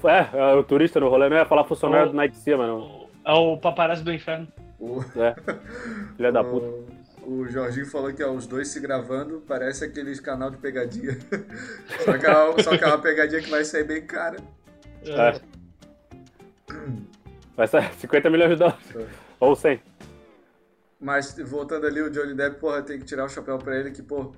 [0.04, 3.08] É, é, o turista no rolê, não ia falar funcionário o, do Night Sea, mano.
[3.24, 4.48] É o paparazzi do inferno.
[4.86, 5.04] O...
[5.20, 5.36] É.
[6.16, 6.68] Filha da puta.
[7.26, 11.18] O Jorginho falou que ó, os dois se gravando parece aqueles canal de pegadinha.
[12.06, 14.38] só, que é, só que é uma pegadinha que vai sair bem cara.
[15.04, 15.42] É.
[17.56, 18.96] Vai sair 50 milhões de dólares.
[18.96, 19.06] É.
[19.40, 19.82] Ou 100.
[21.00, 24.02] Mas voltando ali, o Johnny Depp, porra, tem que tirar o chapéu pra ele que,
[24.02, 24.34] pô,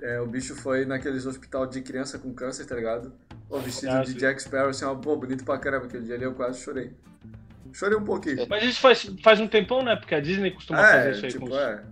[0.00, 3.12] é, o bicho foi naqueles hospital de criança com câncer, tá ligado?
[3.48, 5.86] O vestido ah, de Jack Sparrow, assim, ó, pô, bonito pra caramba.
[5.86, 6.92] Aquele dia ali eu quase chorei.
[7.74, 8.46] Chorei um pouquinho.
[8.48, 9.96] Mas isso faz, faz um tempão, né?
[9.96, 11.60] Porque a Disney costuma é, fazer isso aí tipo, com os...
[11.60, 11.82] é.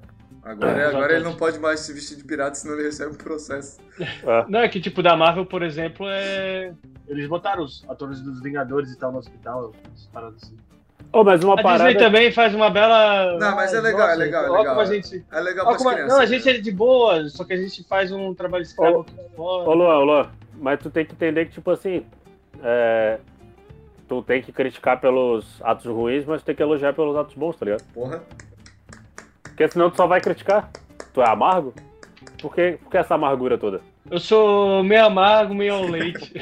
[0.44, 3.16] Agora, é, agora ele não pode mais se vestir de pirata, senão ele recebe um
[3.16, 3.80] processo.
[4.00, 4.44] É.
[4.48, 6.72] Não, é que tipo, da Marvel, por exemplo, é.
[7.08, 10.56] Eles botaram os atores dos Vingadores e tal no hospital, essas paradas assim.
[11.12, 11.90] Oh, mas uma a parada...
[11.90, 13.36] Disney também faz uma bela.
[13.38, 14.80] Não, mas é legal, Nossa, é legal, é legal.
[14.80, 15.24] A gente...
[15.30, 15.90] É legal pra como...
[15.90, 19.04] Não, a gente é de boa, só que a gente faz um trabalho escravo.
[19.36, 22.06] Ô, Luan, ô, Luan, mas tu tem que entender que, tipo assim,
[22.62, 23.18] é
[24.12, 27.64] tu tem que criticar pelos atos ruins, mas tem que elogiar pelos atos bons, tá
[27.64, 27.82] ligado?
[27.94, 28.22] Porra.
[29.42, 30.70] Porque senão tu só vai criticar.
[31.14, 31.72] Tu é amargo?
[32.42, 33.80] Por que, por que essa amargura toda?
[34.10, 36.34] Eu sou meio amargo, meio ao leite.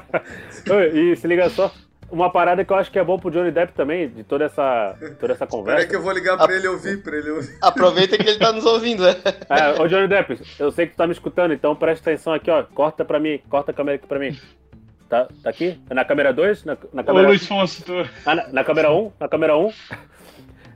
[0.94, 1.70] e se liga só,
[2.10, 4.96] uma parada que eu acho que é bom pro Johnny Depp também, de toda essa,
[5.20, 5.76] toda essa conversa.
[5.76, 7.54] Peraí que eu vou ligar pra ele ouvir, pra ele ouvir.
[7.60, 9.14] Aproveita que ele tá nos ouvindo, né?
[9.50, 12.50] É, ô Johnny Depp, eu sei que tu tá me escutando, então presta atenção aqui,
[12.50, 12.62] ó.
[12.62, 14.38] Corta pra mim, corta a câmera aqui pra mim.
[15.08, 15.80] Tá, tá aqui?
[15.90, 16.64] Na câmera 2?
[16.64, 17.26] Na, na câmera...
[17.26, 17.92] Ô, Luiz Fonso, tu...
[18.26, 18.98] ah, na, na, câmera 1?
[18.98, 19.12] Um?
[19.18, 19.66] Na câmera 1?
[19.66, 19.72] Um?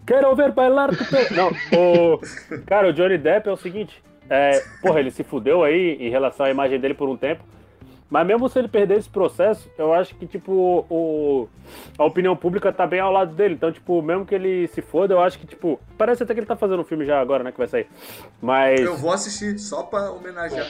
[0.07, 1.05] Quero ver bailar tu
[1.35, 2.19] Não, o...
[2.67, 4.03] Cara, o Johnny Depp é o seguinte.
[4.29, 7.45] É, porra, ele se fudeu aí em relação à imagem dele por um tempo.
[8.09, 11.49] Mas mesmo se ele perder esse processo, eu acho que, tipo, o,
[11.97, 13.55] a opinião pública tá bem ao lado dele.
[13.55, 16.47] Então, tipo, mesmo que ele se foda, eu acho que, tipo, parece até que ele
[16.47, 17.87] tá fazendo um filme já agora, né, que vai sair.
[18.41, 18.81] Mas...
[18.81, 20.67] Eu vou assistir, só pra homenagear.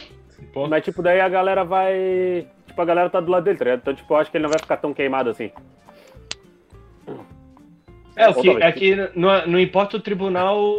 [0.68, 3.81] Mas, tipo, daí a galera vai tipo, a galera tá do lado dele, tá ligado?
[3.81, 5.53] Então, tipo, eu acho que ele não vai ficar tão queimado assim.
[8.16, 10.77] É, o que, é que não, não importa o tribunal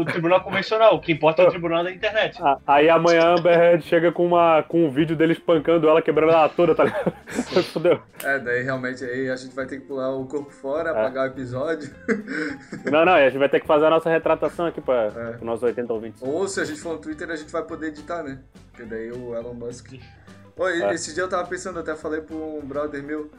[0.00, 0.94] o tribunal convencional.
[0.96, 2.38] O que importa é o tribunal da internet.
[2.42, 6.02] Ah, aí amanhã a Amber Heard chega com, uma, com um vídeo dele espancando ela,
[6.02, 7.12] quebrando ela toda, tá ligado?
[7.72, 8.00] Fudeu.
[8.22, 10.92] É, daí realmente aí a gente vai ter que pular o corpo fora, é.
[10.92, 11.90] apagar o episódio.
[12.90, 15.36] Não, não, a gente vai ter que fazer a nossa retratação aqui para é.
[15.36, 16.22] os nossos 80 ouvintes.
[16.22, 18.38] Ou se a gente for no Twitter, a gente vai poder editar, né?
[18.70, 19.94] Porque daí o Elon Musk.
[20.58, 20.94] Oi, é.
[20.94, 23.30] esse dia eu tava pensando, até falei pra um brother meu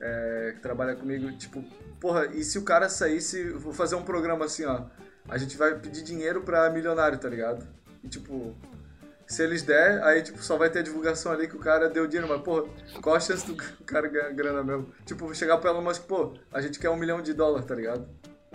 [0.00, 1.62] é, que trabalha comigo, tipo,
[2.00, 4.82] porra, e se o cara saísse, vou fazer um programa assim, ó,
[5.28, 7.66] a gente vai pedir dinheiro pra milionário, tá ligado?
[8.02, 8.54] E tipo,
[9.26, 12.06] se eles der, aí tipo, só vai ter a divulgação ali que o cara deu
[12.06, 12.68] dinheiro, mas porra,
[13.00, 14.86] qual a chance do cara ganhar grana mesmo?
[15.04, 18.06] Tipo, chegar pra Elon Musk, pô, a gente quer um milhão de dólares, tá ligado?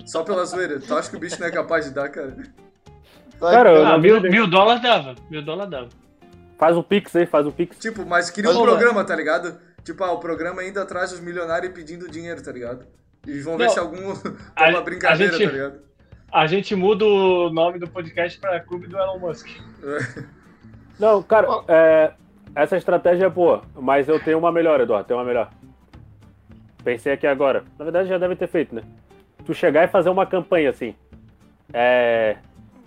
[0.05, 0.79] Só pela zoeira.
[0.79, 2.37] Tu acha que o bicho não é capaz de dar, cara?
[3.39, 5.15] Cara, ah, mil, mil dólares dava.
[5.29, 6.06] Mil dólares dava.
[6.57, 7.77] Faz o Pix aí, faz o Pix.
[7.77, 9.59] Tipo, mas queria um programa, tá ligado?
[9.83, 12.85] Tipo, ah, o programa ainda atrás dos milionários pedindo dinheiro, tá ligado?
[13.25, 14.15] E vão ver não, se algum
[14.57, 15.79] tem uma brincadeira, gente, tá ligado?
[16.31, 19.47] A gente muda o nome do podcast pra Clube do Elon Musk.
[20.99, 22.13] Não, cara, é,
[22.55, 25.51] essa estratégia é boa, mas eu tenho uma melhor, Eduardo, tenho uma melhor.
[26.83, 27.63] Pensei aqui agora.
[27.77, 28.81] Na verdade, já deve ter feito, né?
[29.45, 30.95] Tu chegar e fazer uma campanha assim.
[31.71, 32.37] É.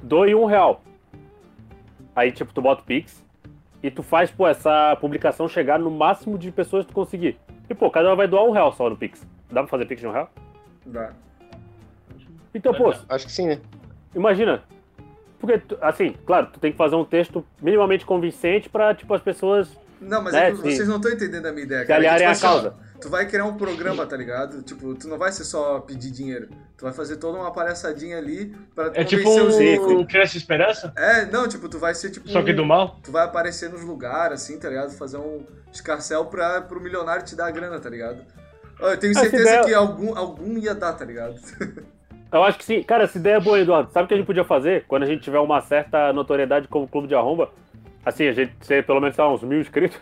[0.03, 0.83] Doe um real.
[2.17, 3.25] Aí, tipo, tu bota o Pix
[3.83, 7.39] e tu faz, pô, essa publicação chegar no máximo de pessoas que tu conseguir.
[7.69, 9.27] E, pô, cada uma vai doar um real só no Pix.
[9.51, 10.31] Dá pra fazer Pix de um real?
[10.85, 11.13] Dá.
[12.55, 12.93] Então, pô.
[13.09, 13.61] Acho que sim, né?
[14.15, 14.63] Imagina.
[15.39, 19.71] Porque, assim, claro, tu tem que fazer um texto minimamente convincente pra, tipo, as pessoas.
[20.01, 22.01] Não, mas né, é que vocês não estão entendendo a minha ideia, cara.
[22.01, 22.90] Se aliarem tipo, a assim, causa.
[23.01, 24.63] Tu vai criar um programa, tá ligado?
[24.63, 26.49] Tipo, tu não vai ser só pedir dinheiro.
[26.77, 30.93] Tu vai fazer toda uma palhaçadinha ali pra É tipo um, um Criança Esperança?
[30.97, 32.29] É, não, tipo, tu vai ser tipo.
[32.29, 32.99] Só que do mal?
[33.03, 34.91] Tu vai aparecer nos lugares, assim, tá ligado?
[34.93, 38.23] Fazer um escarcel pra, pro milionário te dar a grana, tá ligado?
[38.79, 39.65] Eu tenho certeza ideia...
[39.65, 41.37] que algum, algum ia dar, tá ligado?
[42.33, 42.83] Eu acho que sim.
[42.83, 43.91] Cara, essa ideia é boa, Eduardo.
[43.91, 46.87] Sabe o que a gente podia fazer quando a gente tiver uma certa notoriedade como
[46.87, 47.51] clube de arromba?
[48.05, 49.99] Assim, a gente ser pelo menos uns mil inscritos,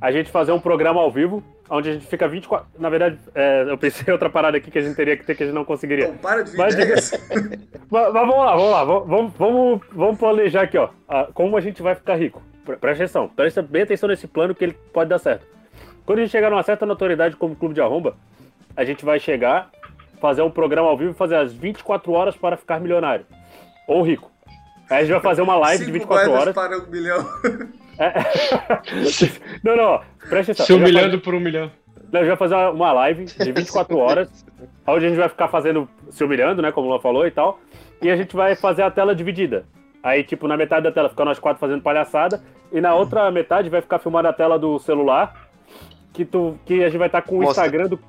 [0.00, 2.66] a gente fazer um programa ao vivo, onde a gente fica 24.
[2.78, 5.34] Na verdade, é, eu pensei em outra parada aqui que a gente teria que ter
[5.34, 6.06] que a gente não conseguiria.
[6.06, 7.10] Então, para de mas, mas,
[7.90, 8.84] mas, vamos lá, vamos lá.
[8.84, 10.88] Vamos, vamos, vamos planejar aqui, ó.
[11.34, 12.42] Como a gente vai ficar rico.
[12.64, 13.28] Presta atenção.
[13.28, 15.46] Presta bem atenção nesse plano que ele pode dar certo.
[16.04, 18.16] Quando a gente chegar numa certa notoriedade como clube de arromba,
[18.76, 19.70] a gente vai chegar,
[20.20, 23.26] fazer um programa ao vivo e fazer as 24 horas para ficar milionário.
[23.86, 24.30] Ou rico.
[24.88, 26.54] Aí a gente vai fazer uma live de 24 horas.
[26.54, 27.26] para um milhão.
[27.98, 28.12] É.
[29.64, 30.66] Não, não, presta atenção.
[30.66, 31.70] Se humilhando por um milhão.
[32.12, 34.46] Não, a gente vai fazer uma live de 24 horas,
[34.86, 37.60] onde a gente vai ficar fazendo, se humilhando, né, como o Luan falou e tal,
[38.00, 39.66] e a gente vai fazer a tela dividida.
[40.02, 42.42] Aí, tipo, na metade da tela fica nós quatro fazendo palhaçada,
[42.72, 45.48] e na outra metade vai ficar filmando a tela do celular,
[46.12, 48.00] que, tu, que a gente vai estar tá com o Instagram do.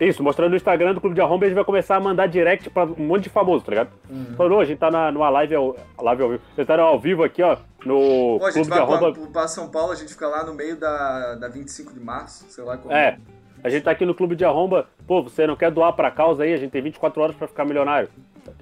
[0.00, 2.70] Isso, mostrando o Instagram do Clube de Arromba a gente vai começar a mandar direct
[2.70, 3.90] pra um monte de famoso, tá ligado?
[4.08, 4.34] Uhum.
[4.36, 6.42] Falou, a gente tá na, numa live ao, live ao vivo.
[6.54, 9.12] Vocês tá ao vivo aqui, ó, no Pô, a gente Clube vai de Arromba.
[9.12, 12.44] Pra, pra São Paulo, a gente fica lá no meio da, da 25 de março,
[12.48, 12.94] sei lá como.
[12.94, 13.18] É.
[13.62, 14.86] A gente tá aqui no Clube de Arromba.
[15.04, 16.54] Pô, você não quer doar pra causa aí?
[16.54, 18.08] A gente tem 24 horas pra ficar milionário.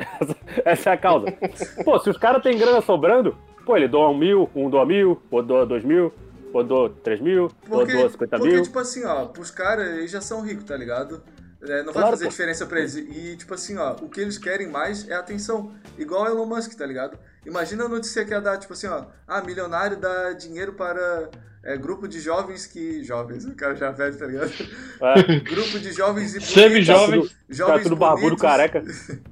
[0.64, 1.26] Essa é a causa.
[1.84, 5.20] Pô, se os caras têm grana sobrando, pô, ele doa um mil, um doa mil,
[5.30, 6.12] ou doa dois mil
[6.52, 8.38] rodou 3 mil, porque, rodou 50 porque, mil.
[8.38, 11.22] Porque, tipo assim, ó, pros caras, eles já são ricos, tá ligado?
[11.62, 12.30] É, não claro, vai fazer pô.
[12.30, 12.96] diferença pra eles.
[12.96, 15.72] E, tipo assim, ó, o que eles querem mais é atenção.
[15.98, 17.18] Igual o Elon Musk, tá ligado?
[17.44, 21.30] Imagina a notícia que ia dar, tipo assim, ó, ah, milionário dá dinheiro para
[21.66, 23.02] é, grupo de jovens que.
[23.02, 24.52] Jovens, o cara já velho, tá ligado?
[25.00, 25.40] É.
[25.40, 27.30] grupo de jovens e Semi-jovens.
[27.30, 28.82] Tá jovens tá tudo barbudo, careca.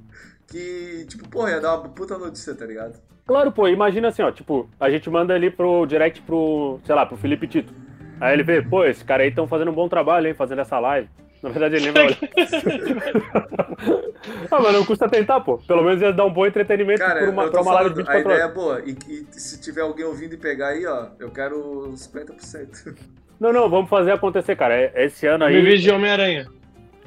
[0.48, 3.00] que, tipo, porra, ia dar uma puta notícia, tá ligado?
[3.26, 7.06] Claro, pô, imagina assim, ó, tipo, a gente manda ali pro direct pro, sei lá,
[7.06, 7.72] pro Felipe Tito.
[8.20, 10.78] Aí ele vê, pô, esses caras aí estão fazendo um bom trabalho, hein, fazendo essa
[10.78, 11.08] live.
[11.42, 12.16] Na verdade, ele nem vai olhar.
[14.50, 15.58] ah, mas não custa tentar, pô.
[15.58, 18.16] Pelo menos ia dar um bom entretenimento Cara, por uma, pra uma live de 24
[18.16, 18.50] A ideia horas.
[18.50, 18.82] é boa.
[18.86, 22.96] E, e, se tiver alguém ouvindo e pegar aí, ó, eu quero uns 50%.
[23.38, 24.74] Não, não, vamos fazer acontecer, cara.
[24.74, 25.62] É, esse ano aí.
[25.62, 26.46] Me de Homem-Aranha.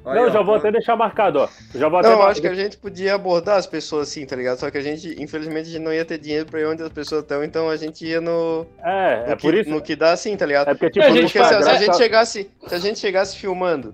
[0.08, 1.50] Olha, não, já vou até deixar marcado, ó.
[1.76, 2.32] Já vou não, até...
[2.32, 4.58] acho que a gente podia abordar as pessoas assim, tá ligado?
[4.58, 6.90] Só que a gente, infelizmente, a gente não ia ter dinheiro pra ir onde as
[6.90, 8.66] pessoas estão, então a gente ia no.
[8.82, 9.70] É, no é que, por isso.
[9.70, 10.70] No que dá assim, tá ligado?
[10.70, 13.94] É porque, tipo, é, porque se, se, a gente chegasse, se a gente chegasse filmando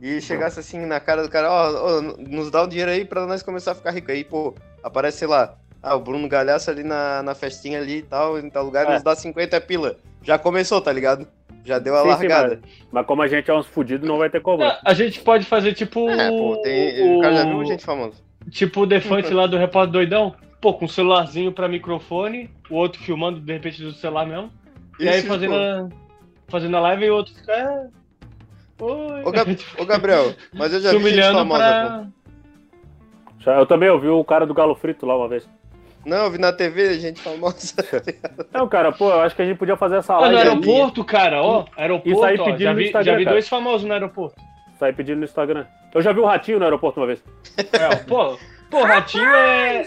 [0.00, 3.24] e chegasse assim na cara do cara, ó, ó, nos dá o dinheiro aí pra
[3.24, 4.10] nós começar a ficar rico.
[4.10, 4.52] Aí, pô,
[4.82, 8.50] aparece, sei lá, ah, o Bruno Galhaço ali na, na festinha ali e tal, em
[8.50, 8.94] tal lugar, é.
[8.94, 9.96] nos dá 50 pila.
[10.24, 11.26] Já começou, tá ligado?
[11.64, 12.54] Já deu a sim, largada.
[12.56, 14.62] Sim, mas, mas, como a gente é uns fudidos, não vai ter como.
[14.62, 16.08] A, a gente pode fazer tipo.
[16.08, 17.16] É, pô, tem.
[17.16, 18.16] O, cara já viu gente famosa.
[18.50, 20.34] Tipo o Defante lá do Repórter Doidão.
[20.60, 24.50] Pô, com um celularzinho pra microfone, o outro filmando de repente do celular mesmo.
[24.94, 25.88] Isso, e aí fazendo a,
[26.48, 27.52] fazendo a live e o outro fica.
[27.52, 27.88] É...
[28.80, 29.22] Oi.
[29.24, 29.56] Ô, Gab...
[29.78, 32.06] Ô, Gabriel, mas eu já vi gente famosa, pra...
[33.44, 33.50] pô.
[33.50, 35.48] Eu também ouvi o cara do Galo Frito lá uma vez.
[36.04, 37.74] Não, eu vi na TV, gente famosa.
[38.52, 40.34] Não, cara, pô, eu acho que a gente podia fazer essa live.
[40.34, 41.08] no aeroporto, ali.
[41.08, 41.64] cara, ó.
[41.76, 44.40] Aeroporto, Isso aí ó, já, vi, já vi dois famosos no aeroporto.
[44.74, 45.66] Isso aí pedindo no Instagram.
[45.94, 47.22] Eu já vi o Ratinho no aeroporto uma vez.
[47.56, 48.36] É, pô,
[48.68, 49.84] pô, o Ratinho é.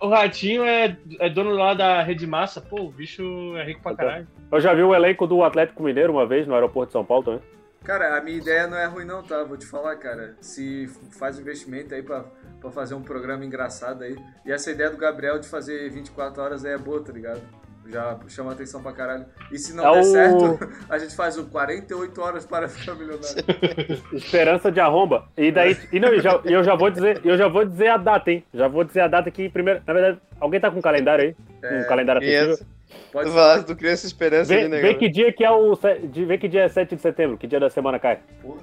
[0.00, 2.60] O Ratinho é, é dono lá da Rede Massa.
[2.60, 3.22] Pô, o bicho
[3.56, 4.26] é rico pra caralho.
[4.50, 7.24] Eu já vi o elenco do Atlético Mineiro uma vez no aeroporto de São Paulo
[7.24, 7.40] também.
[7.84, 9.42] Cara, a minha ideia não é ruim não, tá?
[9.44, 10.36] Vou te falar, cara.
[10.40, 10.88] Se
[11.18, 12.24] faz investimento aí pra,
[12.62, 14.16] pra fazer um programa engraçado aí.
[14.46, 17.42] E essa ideia do Gabriel de fazer 24 horas aí é boa, tá ligado?
[17.88, 19.26] Já chama atenção pra caralho.
[19.50, 20.04] E se não é der o...
[20.04, 23.44] certo, a gente faz o 48 horas para ficar milionário.
[24.14, 25.28] Esperança de arromba.
[25.36, 25.76] E daí.
[25.92, 28.44] E não, eu já, eu já vou dizer, eu já vou dizer a data, hein?
[28.54, 29.82] Já vou dizer a data aqui primeiro.
[29.84, 31.36] Na verdade, alguém tá com um calendário aí?
[31.60, 32.66] É, um calendário acessível?
[33.10, 35.74] Pode tu falar do Criança Esperança vê, ali, né, Vê que dia que é o.
[35.74, 38.20] Vê que dia é 7 de setembro, que dia da semana cai.
[38.40, 38.60] Porra,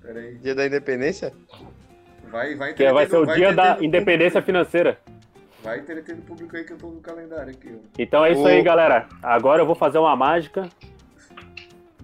[0.00, 0.36] peraí.
[0.36, 1.32] Dia da independência?
[2.32, 4.46] Vai, vai Que vai ser o vai dia da independência público.
[4.46, 4.98] financeira.
[5.62, 7.70] Vai entreter o público aí que eu tô no calendário aqui.
[7.72, 7.78] Ó.
[7.98, 9.06] Então é isso aí, galera.
[9.22, 10.68] Agora eu vou fazer uma mágica.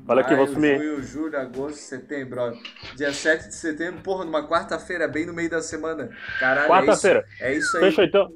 [0.07, 0.79] Olha aqui, vou sumir.
[0.79, 2.41] Junho, julho, agosto, setembro.
[2.41, 2.53] Ó.
[2.95, 6.11] Dia 7 de setembro, porra, numa quarta-feira, bem no meio da semana.
[6.39, 7.25] Caralho, quarta-feira.
[7.41, 7.83] É, isso, é isso aí.
[7.85, 8.33] Fechou, então.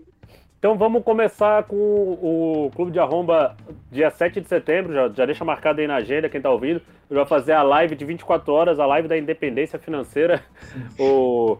[0.63, 3.57] Então vamos começar com o Clube de Arromba
[3.91, 6.81] dia 7 de setembro, já, já deixa marcado aí na agenda quem tá ouvindo.
[7.11, 10.41] Eu vou fazer a live de 24 horas, a live da independência financeira.
[10.97, 11.59] o,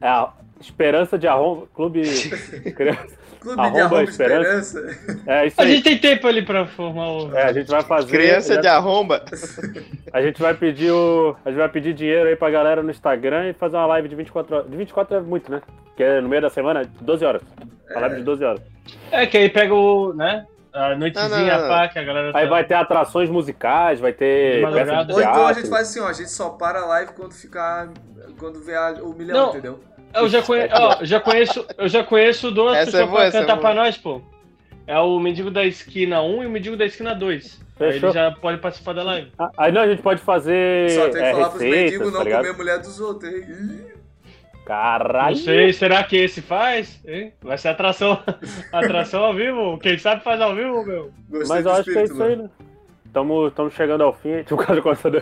[0.00, 0.28] é
[0.60, 2.02] Esperança de Arromba, Clube...
[3.40, 4.80] Clube Arromba de Arromba Esperança.
[4.80, 5.22] Esperança.
[5.26, 5.66] É isso aí.
[5.66, 7.36] A gente tem tempo ali para formar o...
[7.36, 8.10] É, a gente vai fazer...
[8.10, 8.60] Criança já...
[8.60, 9.24] de Arromba.
[10.10, 11.36] A gente vai pedir o...
[11.44, 14.16] A gente vai pedir dinheiro aí pra galera no Instagram e fazer uma live de
[14.16, 14.70] 24 horas.
[14.70, 15.60] De 24 é muito, né?
[15.96, 17.42] Que é no meio da semana, 12 horas.
[17.94, 18.60] A live de 12 horas.
[19.10, 20.46] É, que aí pega o, né?
[20.72, 22.28] A noitezinha, não, pá, que a galera.
[22.34, 22.50] Aí tá...
[22.50, 24.64] vai ter atrações musicais, vai ter.
[24.64, 27.88] Ou então a gente faz assim, ó, a gente só para a live quando ficar.
[28.38, 29.80] Quando vê o milhão, não, entendeu?
[30.14, 30.68] Eu já, conhe...
[30.72, 33.74] ó, já conheço, eu já conheço duas essa pessoas é boa, pra cantar é pra
[33.74, 34.22] nós, pô.
[34.86, 37.60] É o Mendigo da Esquina 1 e o Mendigo da Esquina 2.
[37.76, 37.86] Fechou.
[37.86, 39.30] Aí ele já pode participar da live.
[39.38, 40.90] Ah, aí não, a gente pode fazer.
[40.90, 43.32] Só tem que é, falar receitas, pros mendigos não tá comer a mulher dos outros,
[43.32, 43.86] hein?
[44.64, 45.36] Caralho!
[45.36, 47.00] Não sei, será que esse faz?
[47.06, 47.32] Hein?
[47.40, 48.22] Vai ser atração,
[48.72, 49.78] atração ao vivo?
[49.78, 51.10] Quem sabe faz ao vivo, meu.
[51.28, 52.50] Gostei mas eu acho que é isso aí, né?
[53.48, 55.18] Estamos chegando ao fim, o cara começando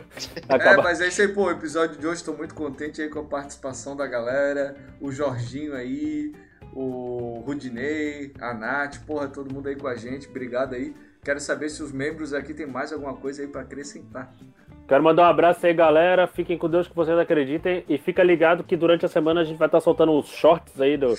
[0.48, 3.08] a É, mas é isso aí, pô, o episódio de hoje estou muito contente aí
[3.08, 6.32] com a participação da galera, o Jorginho aí,
[6.72, 10.94] o Rudinei, a Nath, porra, todo mundo aí com a gente, obrigado aí.
[11.24, 14.32] Quero saber se os membros aqui tem mais alguma coisa aí para acrescentar.
[14.86, 16.26] Quero mandar um abraço aí, galera.
[16.28, 17.84] Fiquem com Deus que vocês acreditem.
[17.88, 20.96] E fica ligado que durante a semana a gente vai estar soltando os shorts aí
[20.96, 21.14] do,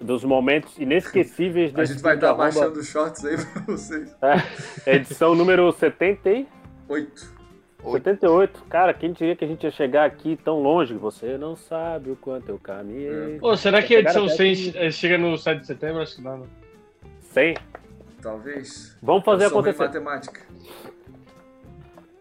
[0.00, 4.16] dos momentos inesquecíveis desse A gente vai estar baixando os shorts aí pra vocês.
[4.86, 7.36] É, edição número 78.
[7.92, 8.64] 78.
[8.64, 10.94] Cara, quem diria que a gente ia chegar aqui tão longe?
[10.94, 13.34] Você não sabe o quanto eu caminhei.
[13.34, 13.38] É.
[13.38, 14.90] Pô, será que a edição 100 que...
[14.90, 16.00] chega no 7 de setembro?
[16.00, 16.46] Acho que não.
[17.20, 17.52] 100?
[17.52, 17.60] Né?
[18.22, 18.96] Talvez.
[19.02, 19.84] Vamos fazer acontecer.
[19.84, 20.40] matemática.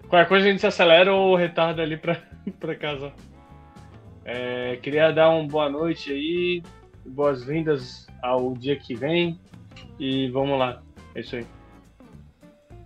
[0.10, 2.22] Qualquer coisa a gente se acelera ou retarda ali pra,
[2.60, 3.12] pra casa.
[4.24, 6.64] É, queria dar uma boa noite aí,
[7.06, 9.40] boas-vindas ao dia que vem
[10.00, 10.82] e vamos lá.
[11.14, 11.46] É isso aí.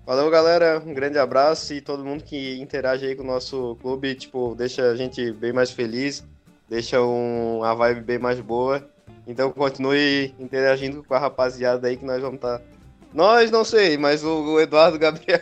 [0.06, 0.82] Valeu, galera.
[0.84, 4.90] Um grande abraço e todo mundo que interage aí com o nosso clube, tipo, deixa
[4.90, 6.26] a gente bem mais feliz,
[6.68, 8.84] deixa um, a vibe bem mais boa.
[9.28, 12.58] Então continue interagindo com a rapaziada aí que nós vamos estar.
[12.58, 12.66] Tá...
[13.14, 15.40] Nós não sei, mas o, o Eduardo, o Gabriel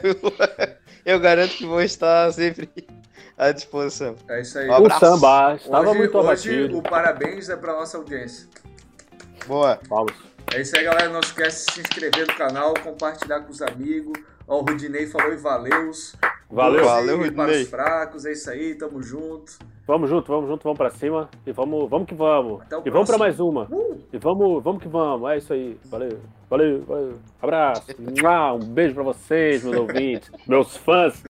[1.08, 2.70] eu garanto que vou estar sempre
[3.38, 4.18] à disposição.
[4.28, 4.70] É isso aí.
[4.70, 6.66] Um o samba estava hoje, muito abatido.
[6.66, 8.46] Hoje o parabéns é para nossa audiência.
[9.48, 9.80] Boa.
[9.88, 10.12] Vamos.
[10.54, 11.08] É isso aí, galera.
[11.08, 14.20] Não esquece de se inscrever no canal, compartilhar com os amigos.
[14.46, 16.14] Ó, o Rudinei falou e valeus.
[16.50, 17.36] Valeu, valeu, Rudinei.
[17.36, 19.58] Para os fracos, é isso aí, tamo junto.
[19.88, 21.30] Vamos junto, vamos junto, vamos pra cima.
[21.46, 22.62] E vamos, vamos que vamos.
[22.84, 23.64] E vamos pra mais uma.
[23.72, 23.98] Uh!
[24.12, 25.30] E vamos, vamos que vamos.
[25.32, 25.78] É isso aí.
[25.86, 26.20] Valeu.
[26.50, 26.84] Valeu.
[26.86, 27.14] valeu.
[27.42, 27.96] Abraço.
[27.98, 31.24] Um beijo pra vocês, meus ouvintes, meus fãs.